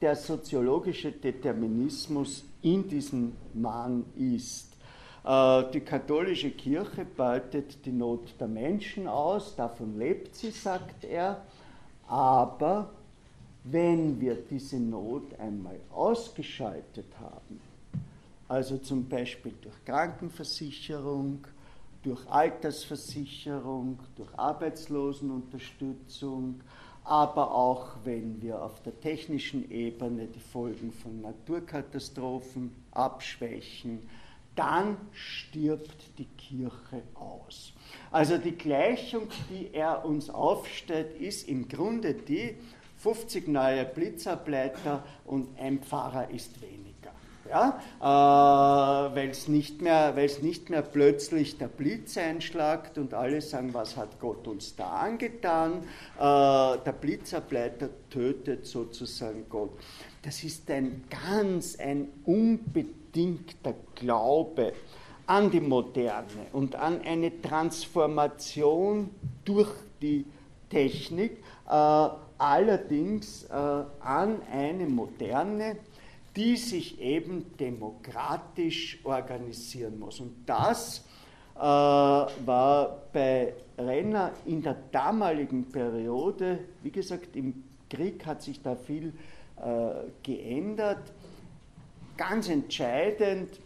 der 0.00 0.16
soziologische 0.16 1.12
Determinismus 1.12 2.44
in 2.62 2.88
diesem 2.88 3.32
Mann 3.52 4.04
ist. 4.16 4.73
Äh, 5.24 5.70
die 5.72 5.80
katholische 5.80 6.50
Kirche 6.50 7.04
beutet 7.04 7.84
die 7.86 7.92
Not 7.92 8.34
der 8.38 8.48
Menschen 8.48 9.08
aus, 9.08 9.56
davon 9.56 9.98
lebt 9.98 10.34
sie, 10.34 10.50
sagt 10.50 11.04
er, 11.04 11.42
aber 12.06 12.90
wenn 13.64 14.20
wir 14.20 14.34
diese 14.34 14.78
Not 14.78 15.38
einmal 15.38 15.80
ausgeschaltet 15.90 17.06
haben, 17.18 17.58
also 18.48 18.76
zum 18.76 19.08
Beispiel 19.08 19.54
durch 19.62 19.82
Krankenversicherung, 19.86 21.46
durch 22.02 22.20
Altersversicherung, 22.28 23.98
durch 24.16 24.28
Arbeitslosenunterstützung, 24.36 26.60
aber 27.04 27.54
auch 27.54 27.92
wenn 28.04 28.42
wir 28.42 28.62
auf 28.62 28.82
der 28.82 29.00
technischen 29.00 29.70
Ebene 29.70 30.26
die 30.26 30.40
Folgen 30.40 30.92
von 30.92 31.22
Naturkatastrophen 31.22 32.74
abschwächen, 32.90 34.00
dann 34.56 34.96
stirbt 35.12 36.18
die 36.18 36.26
Kirche 36.36 37.02
aus. 37.14 37.72
Also 38.10 38.38
die 38.38 38.56
Gleichung, 38.56 39.28
die 39.50 39.72
er 39.72 40.04
uns 40.04 40.30
aufstellt, 40.30 41.20
ist 41.20 41.48
im 41.48 41.68
Grunde 41.68 42.14
die 42.14 42.56
50 42.98 43.48
neue 43.48 43.84
Blitzableiter 43.84 45.04
und 45.24 45.58
ein 45.58 45.80
Pfarrer 45.80 46.30
ist 46.30 46.60
weniger 46.62 46.84
ja, 47.48 47.80
äh, 48.00 49.14
weil 49.14 49.30
es 49.30 49.48
nicht, 49.48 49.82
mehr, 49.82 50.14
nicht 50.42 50.70
mehr 50.70 50.82
plötzlich 50.82 51.58
der 51.58 51.68
Blitz 51.68 52.16
einschlagt 52.16 52.98
und 52.98 53.14
alle 53.14 53.40
sagen, 53.40 53.74
was 53.74 53.96
hat 53.96 54.18
Gott 54.20 54.46
uns 54.48 54.76
da 54.76 54.88
angetan. 54.96 55.82
Äh, 56.16 56.18
der 56.18 56.94
Blitzableiter 56.98 57.90
tötet 58.10 58.66
sozusagen 58.66 59.46
Gott. 59.48 59.70
Das 60.22 60.42
ist 60.42 60.70
ein 60.70 61.04
ganz, 61.10 61.78
ein 61.78 62.08
unbedingter 63.14 63.74
Glaube 63.94 64.72
an 65.26 65.50
die 65.50 65.60
Moderne 65.60 66.46
und 66.52 66.74
an 66.74 67.00
eine 67.02 67.40
Transformation 67.40 69.10
durch 69.44 69.70
die 70.02 70.26
Technik, 70.68 71.38
äh, 71.66 72.08
allerdings 72.38 73.44
äh, 73.44 73.52
an 73.52 74.42
eine 74.52 74.86
Moderne, 74.86 75.76
die 76.36 76.56
sich 76.56 77.00
eben 77.00 77.56
demokratisch 77.58 78.98
organisieren 79.04 79.98
muss. 79.98 80.20
Und 80.20 80.34
das 80.44 81.04
äh, 81.54 81.60
war 81.60 83.02
bei 83.12 83.54
Renner 83.78 84.32
in 84.44 84.60
der 84.60 84.76
damaligen 84.90 85.70
Periode, 85.70 86.58
wie 86.82 86.90
gesagt, 86.90 87.36
im 87.36 87.64
Krieg 87.88 88.26
hat 88.26 88.42
sich 88.42 88.60
da 88.60 88.74
viel 88.74 89.12
äh, 89.56 90.10
geändert, 90.22 91.12
ganz 92.16 92.48
entscheidend, 92.48 93.60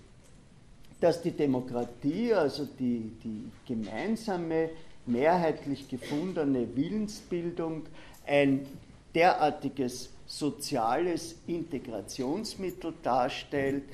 dass 1.01 1.23
die 1.23 1.31
Demokratie, 1.31 2.35
also 2.35 2.65
die, 2.65 3.13
die 3.23 3.51
gemeinsame, 3.67 4.71
mehrheitlich 5.07 5.89
gefundene 5.89 6.77
Willensbildung 6.77 7.87
ein 8.27 8.67
derartiges 9.15 10.11
soziales 10.27 11.37
Integrationsmittel 11.47 12.93
darstellt, 13.03 13.85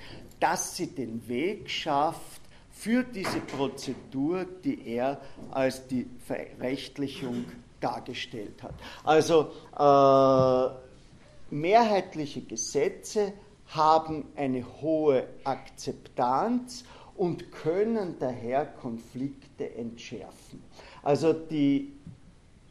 dass 0.40 0.76
sie 0.76 0.88
den 0.88 1.26
Weg 1.28 1.70
schafft 1.70 2.40
für 2.72 3.04
diese 3.04 3.38
Prozedur, 3.40 4.44
die 4.64 4.86
er 4.88 5.20
als 5.52 5.86
die 5.86 6.06
Verrechtlichung 6.26 7.44
dargestellt 7.80 8.62
hat. 8.62 8.74
Also 9.04 9.52
äh, 9.78 11.54
mehrheitliche 11.54 12.40
Gesetze 12.40 13.32
haben 13.68 14.26
eine 14.36 14.64
hohe 14.80 15.26
Akzeptanz 15.44 16.84
und 17.16 17.52
können 17.52 18.16
daher 18.18 18.66
Konflikte 18.66 19.74
entschärfen. 19.74 20.62
Also 21.02 21.32
die, 21.32 21.92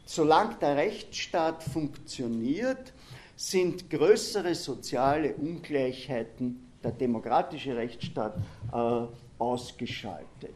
solange 0.04 0.56
der 0.56 0.76
Rechtsstaat 0.76 1.62
funktioniert, 1.62 2.92
sind 3.36 3.90
größere 3.90 4.54
soziale 4.54 5.34
Ungleichheiten, 5.34 6.68
der 6.82 6.92
demokratische 6.92 7.76
Rechtsstaat, 7.76 8.36
äh, 8.72 9.06
ausgeschaltet. 9.38 10.54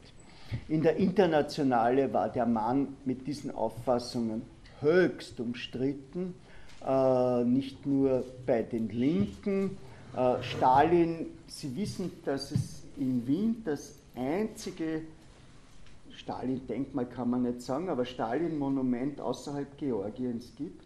In 0.69 0.82
der 0.82 0.97
Internationale 0.97 2.12
war 2.12 2.28
der 2.28 2.47
Mann 2.47 2.97
mit 3.05 3.27
diesen 3.27 3.55
Auffassungen 3.55 4.43
höchst 4.81 5.40
umstritten, 5.40 6.35
äh, 6.86 7.44
nicht 7.44 7.85
nur 7.86 8.24
bei 8.47 8.62
den 8.62 8.89
Linken. 8.89 9.77
Äh, 10.16 10.43
Stalin, 10.43 11.26
Sie 11.47 11.74
wissen, 11.76 12.10
dass 12.24 12.51
es 12.51 12.82
in 12.97 13.26
Wien 13.26 13.62
das 13.64 13.94
einzige 14.14 15.02
Stalin-Denkmal 16.10 17.06
kann 17.06 17.30
man 17.30 17.43
nicht 17.43 17.62
sagen, 17.62 17.89
aber 17.89 18.05
Stalin-Monument 18.05 19.20
außerhalb 19.20 19.78
Georgiens 19.78 20.52
gibt. 20.56 20.85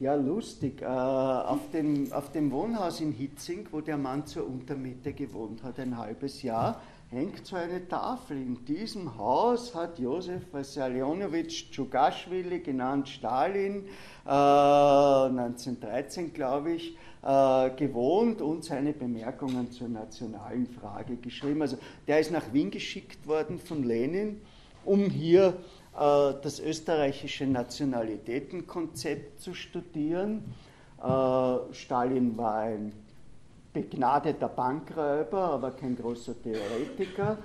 Ja, 0.00 0.14
lustig. 0.14 0.82
Äh, 0.82 0.86
auf, 0.86 1.70
dem, 1.72 2.12
auf 2.12 2.32
dem 2.32 2.50
Wohnhaus 2.50 3.00
in 3.00 3.12
Hitzing, 3.12 3.68
wo 3.70 3.80
der 3.80 3.96
Mann 3.96 4.26
zur 4.26 4.46
Untermiete 4.46 5.12
gewohnt 5.12 5.62
hat, 5.62 5.78
ein 5.78 5.96
halbes 5.96 6.42
Jahr, 6.42 6.80
hängt 7.10 7.46
so 7.46 7.56
eine 7.56 7.86
Tafel. 7.88 8.36
In 8.36 8.64
diesem 8.64 9.16
Haus 9.16 9.74
hat 9.74 9.98
Josef 9.98 10.42
Wassilionowitsch 10.52 11.70
Tschugaschwili, 11.70 12.60
genannt 12.60 13.08
Stalin, 13.08 13.84
äh, 14.26 14.28
1913, 14.28 16.32
glaube 16.32 16.72
ich, 16.72 16.96
äh, 17.24 17.70
gewohnt 17.70 18.42
und 18.42 18.64
seine 18.64 18.92
Bemerkungen 18.92 19.70
zur 19.70 19.88
nationalen 19.88 20.66
Frage 20.66 21.16
geschrieben. 21.16 21.62
Also 21.62 21.78
der 22.06 22.20
ist 22.20 22.30
nach 22.30 22.52
Wien 22.52 22.70
geschickt 22.70 23.26
worden 23.26 23.58
von 23.58 23.82
Lenin, 23.82 24.42
um 24.84 25.08
hier 25.08 25.56
äh, 25.94 26.34
das 26.42 26.60
österreichische 26.60 27.46
Nationalitätenkonzept 27.46 29.40
zu 29.40 29.54
studieren. 29.54 30.44
Äh, 31.02 31.72
Stalin 31.72 32.36
war 32.36 32.56
ein 32.58 32.92
begnadeter 33.72 34.48
Bankräuber, 34.48 35.50
aber 35.50 35.70
kein 35.70 35.96
großer 35.96 36.34
Theoretiker. 36.42 37.38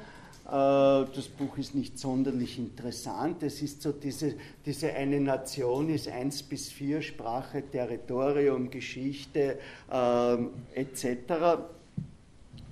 Äh, 0.50 1.06
das 1.16 1.28
Buch 1.28 1.58
ist 1.60 1.76
nicht 1.76 2.00
sonderlich 2.00 2.58
interessant. 2.58 3.44
Es 3.44 3.62
ist 3.62 3.84
so, 3.84 3.92
diese, 3.92 4.34
diese 4.66 4.92
eine 4.94 5.20
Nation 5.20 5.90
ist 5.90 6.08
eins 6.08 6.42
bis 6.42 6.70
vier, 6.70 7.04
Sprache, 7.04 7.62
Territorium, 7.70 8.72
Geschichte 8.72 9.60
äh, 9.92 10.38
etc. 10.74 11.06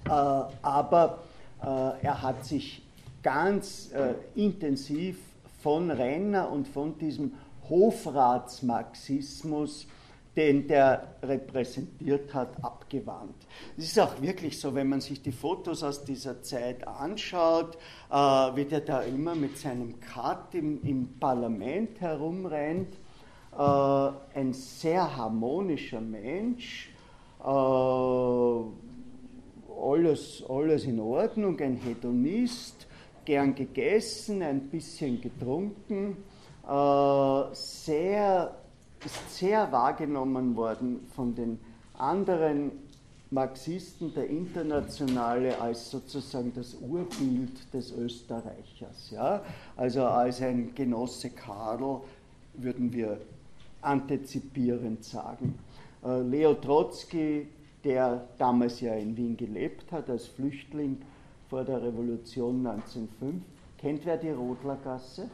Äh, 0.06 0.10
aber 0.10 1.20
äh, 1.62 1.66
er 2.02 2.22
hat 2.22 2.46
sich 2.46 2.82
ganz 3.22 3.92
äh, 3.92 4.14
intensiv 4.36 5.20
von 5.62 5.92
Renner 5.92 6.50
und 6.50 6.66
von 6.68 6.98
diesem 6.98 7.34
Hofratsmarxismus, 7.70 9.86
den 10.38 10.68
der 10.68 11.16
repräsentiert 11.24 12.34
hat, 12.34 12.64
abgewandt. 12.64 13.36
Es 13.76 13.86
ist 13.86 14.00
auch 14.00 14.22
wirklich 14.22 14.60
so, 14.60 14.76
wenn 14.76 14.88
man 14.88 15.02
sich 15.02 15.22
die 15.22 15.32
Fotos 15.32 15.84
aus 15.84 16.06
dieser 16.06 16.44
Zeit 16.44 16.88
anschaut, 16.88 17.76
äh, 18.12 18.16
wie 18.16 18.66
der 18.66 18.82
da 18.82 19.02
immer 19.02 19.34
mit 19.34 19.58
seinem 19.58 20.00
Cut 20.00 20.54
im, 20.54 20.80
im 20.84 21.20
Parlament 21.20 22.00
herumrennt, 22.00 22.94
äh, 23.58 24.12
ein 24.36 24.54
sehr 24.54 25.18
harmonischer 25.18 26.02
Mensch, 26.02 26.92
äh, 27.44 27.50
alles, 29.82 30.44
alles 30.48 30.86
in 30.86 31.00
Ordnung, 31.00 31.60
ein 31.60 31.78
Hedonist, 31.78 32.88
gern 33.26 33.56
gegessen, 33.56 34.44
ein 34.44 34.70
bisschen 34.70 35.20
getrunken, 35.20 36.18
äh, 36.68 37.44
sehr, 37.54 38.56
ist 39.06 39.38
sehr 39.38 39.72
wahrgenommen 39.72 40.56
worden 40.56 41.08
von 41.16 41.36
den 41.36 41.60
anderen 41.98 42.72
Marxisten 43.30 44.14
der 44.14 44.28
Internationale 44.28 45.60
als 45.60 45.92
sozusagen 45.92 46.54
das 46.54 46.76
Urbild 46.76 47.74
des 47.74 47.92
Österreichers. 47.92 49.12
Ja? 49.12 49.44
Also 49.76 50.06
als 50.06 50.42
ein 50.42 50.74
Genosse 50.74 51.32
Karl 51.32 52.02
würden 52.54 52.94
wir 52.94 53.20
antizipierend 53.82 55.04
sagen. 55.04 55.60
Äh, 56.04 56.22
Leo 56.22 56.54
Trotzki, 56.54 57.48
der 57.84 58.28
damals 58.38 58.80
ja 58.82 58.94
in 58.94 59.16
Wien 59.18 59.36
gelebt 59.36 59.92
hat 59.92 60.10
als 60.10 60.28
Flüchtling, 60.28 60.98
vor 61.50 61.64
der 61.64 61.82
Revolution 61.82 62.66
1905. 62.66 63.42
Kennt 63.78 64.06
wer 64.06 64.18
die 64.18 64.32
Rodlergasse 64.32 65.30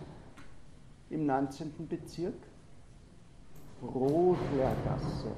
im 1.10 1.26
19. 1.26 1.72
Bezirk? 1.88 2.36
Rodlergasse. 3.84 5.32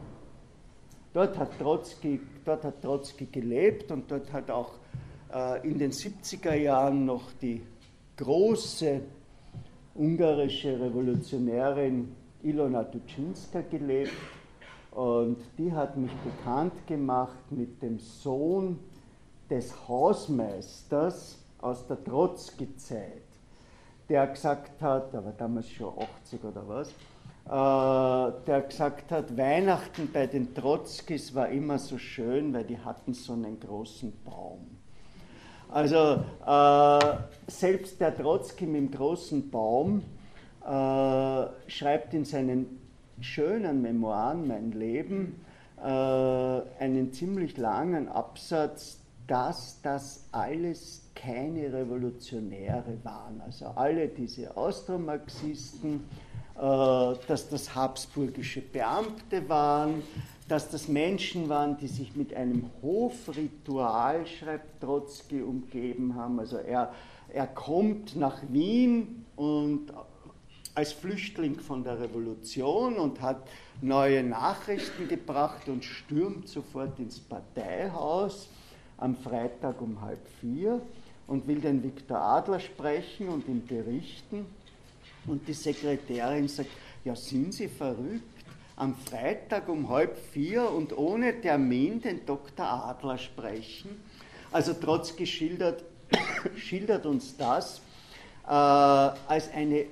Dort 1.13 1.37
hat, 1.37 1.57
Trotzki, 1.57 2.19
dort 2.43 2.63
hat 2.63 2.81
Trotzki 2.81 3.27
gelebt 3.27 3.91
und 3.91 4.11
dort 4.11 4.31
hat 4.33 4.51
auch 4.51 4.71
äh, 5.33 5.67
in 5.67 5.79
den 5.79 5.91
70er 5.91 6.53
Jahren 6.55 7.05
noch 7.05 7.31
die 7.41 7.61
große 8.17 9.01
ungarische 9.95 10.79
Revolutionärin 10.79 12.13
Ilona 12.43 12.83
Tuczynska 12.83 13.61
gelebt. 13.61 14.11
Und 14.91 15.37
die 15.57 15.71
hat 15.71 15.97
mich 15.97 16.13
bekannt 16.17 16.85
gemacht 16.87 17.51
mit 17.51 17.81
dem 17.81 17.99
Sohn 17.99 18.79
des 19.49 19.87
Hausmeisters 19.87 21.43
aus 21.59 21.85
der 21.87 22.03
Trotzki-Zeit, 22.03 23.23
der 24.07 24.27
gesagt 24.27 24.81
hat, 24.81 25.13
er 25.13 25.25
war 25.25 25.33
damals 25.33 25.69
schon 25.69 25.93
80 25.97 26.43
oder 26.43 26.67
was, 26.67 26.93
der 27.47 28.61
gesagt 28.67 29.11
hat, 29.11 29.37
Weihnachten 29.37 30.09
bei 30.11 30.25
den 30.25 30.55
Trotzkis 30.55 31.35
war 31.35 31.49
immer 31.49 31.77
so 31.77 31.97
schön, 31.97 32.53
weil 32.53 32.63
die 32.63 32.79
hatten 32.79 33.13
so 33.13 33.33
einen 33.33 33.59
großen 33.59 34.11
Baum. 34.23 34.75
Also 35.69 36.23
äh, 36.45 37.17
selbst 37.47 37.99
der 37.99 38.15
Trotzki 38.15 38.65
mit 38.65 38.75
dem 38.75 38.91
großen 38.91 39.49
Baum 39.49 40.03
äh, 40.63 41.45
schreibt 41.67 42.13
in 42.13 42.25
seinen 42.25 42.79
schönen 43.19 43.81
Memoiren 43.81 44.47
Mein 44.47 44.71
Leben 44.71 45.41
äh, 45.77 45.83
einen 45.83 47.11
ziemlich 47.13 47.57
langen 47.57 48.07
Absatz, 48.07 48.99
dass 49.27 49.81
das 49.81 50.27
alles 50.31 51.09
keine 51.15 51.73
Revolutionäre 51.73 52.97
waren. 53.03 53.41
Also 53.41 53.65
alle 53.67 54.07
diese 54.07 54.55
Austromarxisten, 54.55 55.95
äh, 55.95 56.24
dass 56.55 57.49
das 57.49 57.75
habsburgische 57.75 58.61
Beamte 58.61 59.47
waren, 59.49 60.03
dass 60.47 60.69
das 60.69 60.87
Menschen 60.87 61.49
waren, 61.49 61.77
die 61.77 61.87
sich 61.87 62.15
mit 62.15 62.33
einem 62.33 62.69
Hofritual, 62.81 64.25
schreibt 64.27 64.81
Trotzki, 64.81 65.41
umgeben 65.41 66.15
haben. 66.15 66.39
Also 66.39 66.57
er, 66.57 66.93
er 67.29 67.47
kommt 67.47 68.15
nach 68.15 68.37
Wien 68.49 69.25
und 69.35 69.91
als 70.75 70.91
Flüchtling 70.91 71.59
von 71.59 71.83
der 71.83 71.99
Revolution 71.99 72.97
und 72.97 73.21
hat 73.21 73.47
neue 73.81 74.23
Nachrichten 74.23 75.07
gebracht 75.07 75.67
und 75.67 75.83
stürmt 75.83 76.47
sofort 76.47 76.99
ins 76.99 77.19
Parteihaus 77.19 78.49
am 78.97 79.15
Freitag 79.15 79.81
um 79.81 80.01
halb 80.01 80.25
vier 80.41 80.81
und 81.27 81.47
will 81.47 81.59
den 81.59 81.81
Viktor 81.81 82.17
Adler 82.17 82.59
sprechen 82.59 83.29
und 83.29 83.47
ihm 83.47 83.65
berichten. 83.65 84.45
Und 85.27 85.47
die 85.47 85.53
Sekretärin 85.53 86.47
sagt, 86.47 86.69
ja, 87.03 87.15
sind 87.15 87.53
Sie 87.53 87.67
verrückt? 87.67 88.23
Am 88.75 88.95
Freitag 88.95 89.69
um 89.69 89.89
halb 89.89 90.17
vier 90.33 90.69
und 90.69 90.97
ohne 90.97 91.39
Termin 91.39 92.01
den 92.01 92.25
Dr. 92.25 92.65
Adler 92.65 93.17
sprechen. 93.17 93.89
Also 94.51 94.73
Trotzki 94.73 95.25
schildert, 95.25 95.83
schildert 96.57 97.05
uns 97.05 97.37
das 97.37 97.81
äh, 98.45 98.49
als 98.49 99.51
eine 99.53 99.85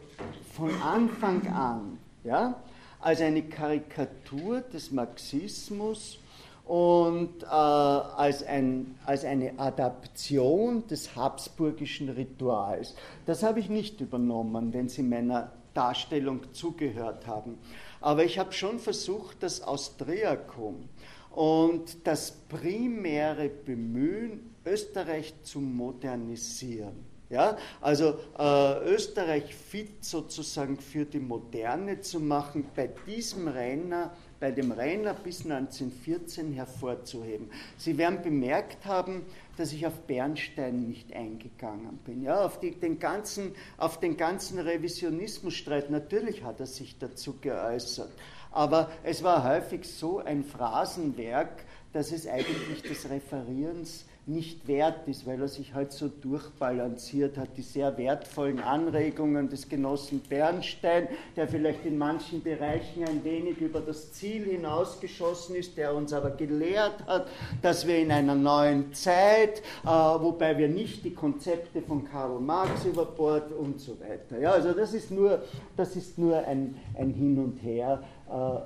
von 0.55 0.73
Anfang 0.81 1.47
an, 1.47 1.97
ja, 2.23 2.61
als 2.99 3.21
eine 3.21 3.43
Karikatur 3.43 4.61
des 4.61 4.91
Marxismus 4.91 6.19
und 6.65 7.43
äh, 7.43 7.45
als, 7.45 8.43
ein, 8.43 8.95
als 9.05 9.25
eine 9.25 9.59
Adaption 9.59 10.87
des 10.87 11.15
habsburgischen 11.15 12.09
Rituals. 12.09 12.95
Das 13.25 13.43
habe 13.43 13.59
ich 13.59 13.69
nicht 13.69 13.99
übernommen, 14.01 14.73
wenn 14.73 14.87
Sie 14.87 15.03
meiner 15.03 15.51
Darstellung 15.73 16.53
zugehört 16.53 17.27
haben. 17.27 17.57
Aber 17.99 18.23
ich 18.23 18.39
habe 18.39 18.53
schon 18.53 18.79
versucht, 18.79 19.43
das 19.43 19.61
Austriakum 19.61 20.87
und 21.31 22.05
das 22.07 22.31
primäre 22.31 23.49
Bemühen, 23.49 24.55
Österreich 24.65 25.33
zu 25.43 25.59
modernisieren. 25.59 27.12
Ja, 27.33 27.57
also 27.81 28.19
äh, 28.37 28.93
Österreich 28.93 29.55
fit 29.55 30.05
sozusagen 30.05 30.77
für 30.77 31.03
die 31.03 31.19
Moderne 31.19 31.99
zu 31.99 32.19
machen, 32.19 32.65
bei 32.75 32.91
diesem 33.07 33.47
Renner 33.47 34.11
bei 34.43 34.51
dem 34.51 34.73
Renner 34.73 35.13
bis 35.13 35.45
1914 35.45 36.51
hervorzuheben. 36.51 37.49
Sie 37.77 37.97
werden 37.97 38.21
bemerkt 38.21 38.85
haben, 38.85 39.25
dass 39.55 39.71
ich 39.71 39.87
auf 39.87 39.97
Bernstein 40.01 40.85
nicht 40.85 41.13
eingegangen 41.13 41.97
bin. 42.05 42.23
Ja, 42.23 42.43
auf, 42.43 42.59
die, 42.59 42.71
den 42.71 42.99
ganzen, 42.99 43.55
auf 43.77 44.01
den 44.01 44.17
ganzen 44.17 44.59
Revisionismusstreit, 44.59 45.89
natürlich 45.89 46.43
hat 46.43 46.59
er 46.59 46.65
sich 46.65 46.99
dazu 46.99 47.37
geäußert. 47.39 48.11
Aber 48.51 48.91
es 49.03 49.23
war 49.23 49.45
häufig 49.45 49.85
so 49.85 50.19
ein 50.19 50.43
Phrasenwerk, 50.43 51.63
dass 51.93 52.11
es 52.11 52.27
eigentlich 52.27 52.81
des 52.81 53.09
Referierens 53.09 54.03
nicht 54.25 54.67
wert 54.67 55.07
ist, 55.07 55.27
weil 55.27 55.41
er 55.41 55.49
sich 55.49 55.73
halt 55.73 55.91
so 55.91 56.07
durchbalanciert 56.07 57.37
hat. 57.37 57.49
Die 57.57 57.61
sehr 57.61 57.97
wertvollen 57.97 58.59
Anregungen 58.59 59.49
des 59.49 59.67
Genossen 59.67 60.21
Bernstein, 60.29 61.09
der 61.35 61.47
vielleicht 61.47 61.85
in 61.85 61.97
manchen 61.97 62.41
Bereichen 62.41 63.03
ein 63.03 63.23
wenig 63.25 63.59
über 63.59 63.81
das 63.81 64.13
Ziel 64.13 64.45
hinausgeschossen 64.45 65.55
ist, 65.55 65.77
der 65.77 65.93
uns 65.93 66.13
aber 66.13 66.31
gelehrt 66.31 67.05
hat, 67.05 67.27
dass 67.61 67.85
wir 67.85 67.97
in 67.97 68.11
einer 68.11 68.35
neuen 68.35 68.93
Zeit, 68.93 69.61
äh, 69.83 69.87
wobei 69.87 70.57
wir 70.57 70.69
nicht 70.69 71.03
die 71.03 71.13
Konzepte 71.13 71.81
von 71.81 72.05
Karl 72.05 72.39
Marx 72.39 72.85
über 72.85 73.05
Bord 73.05 73.51
und 73.51 73.81
so 73.81 73.99
weiter. 73.99 74.39
Ja, 74.39 74.51
also 74.51 74.71
das 74.71 74.93
ist 74.93 75.11
nur, 75.11 75.41
das 75.75 75.97
ist 75.97 76.17
nur 76.17 76.37
ein, 76.47 76.75
ein 76.97 77.09
Hin 77.09 77.37
und 77.37 77.57
Her 77.57 78.01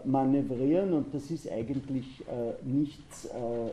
manövrieren 0.05 0.93
und 0.93 1.13
das 1.13 1.29
ist 1.29 1.51
eigentlich 1.51 2.05
äh, 2.27 2.53
nichts, 2.63 3.25
äh, 3.25 3.29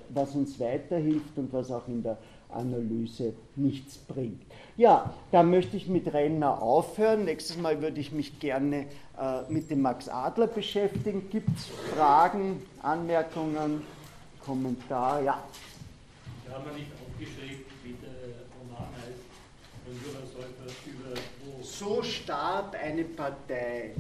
was 0.09 0.35
uns 0.35 0.59
weiterhilft 0.59 1.37
und 1.37 1.53
was 1.53 1.71
auch 1.71 1.87
in 1.87 2.03
der 2.03 2.19
Analyse 2.51 3.33
nichts 3.57 3.97
bringt. 3.97 4.43
Ja, 4.77 5.15
da 5.31 5.43
möchte 5.43 5.77
ich 5.77 5.89
mit 5.89 6.13
Renner 6.13 6.61
aufhören. 6.63 7.25
Nächstes 7.25 7.57
Mal 7.59 7.81
würde 7.81 8.01
ich 8.01 8.13
mich 8.13 8.39
gerne 8.39 8.87
mit 9.49 9.71
dem 9.71 9.83
Max 9.83 10.09
Adler 10.09 10.49
beschäftigen. 10.49 11.29
Gibt 11.31 11.49
es 11.57 11.67
Fragen, 11.67 12.63
Anmerkungen, 12.83 13.83
Kommentare? 14.45 15.25
Ja. 15.25 15.45
Wir 16.45 16.55
haben 16.55 16.65
ja 16.67 16.73
nicht 16.79 16.91
aufgeschrieben, 16.93 17.65
wie 17.83 17.95
der 18.03 18.45
Roman 18.61 18.89
heißt, 19.03 19.25
Säufer 20.33 20.75
über. 20.87 21.65
So 21.65 22.03
starb 22.03 22.77
eine 22.81 23.05
Partei. 23.05 23.93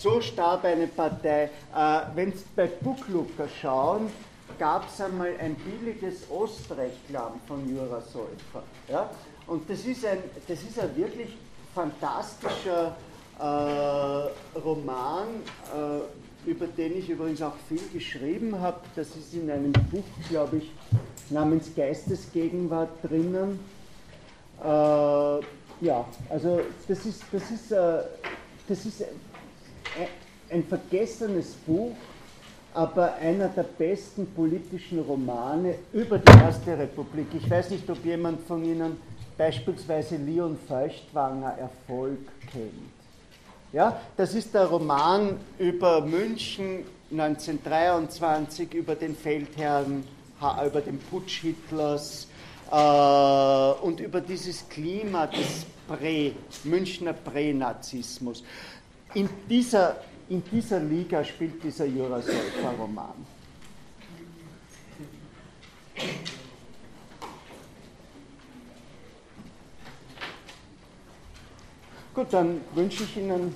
So 0.00 0.20
starb 0.20 0.64
eine 0.64 0.86
Partei. 0.86 1.50
Äh, 1.74 2.00
Wenn 2.14 2.32
Sie 2.32 2.44
bei 2.54 2.66
Bucklooker 2.66 3.48
schauen, 3.60 4.08
gab 4.56 4.88
es 4.88 5.00
einmal 5.00 5.32
ein 5.40 5.56
billiges 5.56 6.30
Ostrechtlam 6.30 7.40
von 7.48 7.68
Jura 7.68 8.00
Säufer. 8.00 8.62
Ja? 8.88 9.10
Und 9.48 9.68
das 9.68 9.84
ist, 9.84 10.06
ein, 10.06 10.18
das 10.46 10.62
ist 10.62 10.78
ein 10.78 10.96
wirklich 10.96 11.36
fantastischer 11.74 12.96
äh, 13.40 14.58
Roman, 14.58 15.26
äh, 15.74 16.48
über 16.48 16.68
den 16.68 16.96
ich 16.98 17.10
übrigens 17.10 17.42
auch 17.42 17.56
viel 17.68 17.82
geschrieben 17.92 18.60
habe. 18.60 18.78
Das 18.94 19.08
ist 19.16 19.34
in 19.34 19.50
einem 19.50 19.72
Buch, 19.72 20.04
glaube 20.28 20.58
ich, 20.58 20.70
namens 21.28 21.74
Geistesgegenwart 21.74 22.90
drinnen. 23.02 23.58
Äh, 24.62 24.66
ja, 25.80 26.04
also 26.30 26.60
das 26.86 27.04
ist, 27.04 27.22
das 27.32 27.50
ist, 27.50 27.72
äh, 27.72 28.02
das 28.68 28.84
ist 28.84 29.02
ein 30.50 30.64
vergessenes 30.64 31.54
Buch, 31.66 31.94
aber 32.74 33.14
einer 33.14 33.48
der 33.48 33.64
besten 33.64 34.26
politischen 34.34 35.00
Romane 35.00 35.76
über 35.92 36.18
die 36.18 36.30
Erste 36.30 36.78
Republik. 36.78 37.26
Ich 37.34 37.48
weiß 37.48 37.70
nicht, 37.70 37.88
ob 37.90 38.04
jemand 38.04 38.46
von 38.46 38.64
Ihnen 38.64 38.96
beispielsweise 39.36 40.16
Leon 40.16 40.58
Feuchtwanger 40.66 41.56
Erfolg 41.58 42.18
kennt. 42.50 42.72
Ja, 43.72 44.00
das 44.16 44.34
ist 44.34 44.54
der 44.54 44.66
Roman 44.66 45.36
über 45.58 46.00
München 46.00 46.84
1923, 47.10 48.74
über 48.74 48.94
den 48.94 49.14
Feldherrn, 49.14 50.04
über 50.66 50.80
den 50.80 50.98
Putsch 50.98 51.40
Hitlers 51.40 52.28
äh, 52.70 53.84
und 53.84 54.00
über 54.00 54.20
dieses 54.20 54.68
Klima 54.68 55.26
des 55.26 55.66
Prä, 55.86 56.32
Münchner 56.64 57.12
Pränazismus. 57.12 58.44
In 59.18 59.28
dieser 59.48 59.96
in 60.28 60.44
dieser 60.44 60.78
Liga 60.78 61.24
spielt 61.24 61.60
dieser 61.64 61.86
Jura 61.86 62.22
Roman. 62.78 63.26
Gut, 72.14 72.26
dann 72.30 72.60
wünsche 72.74 73.02
ich 73.02 73.16
Ihnen 73.16 73.54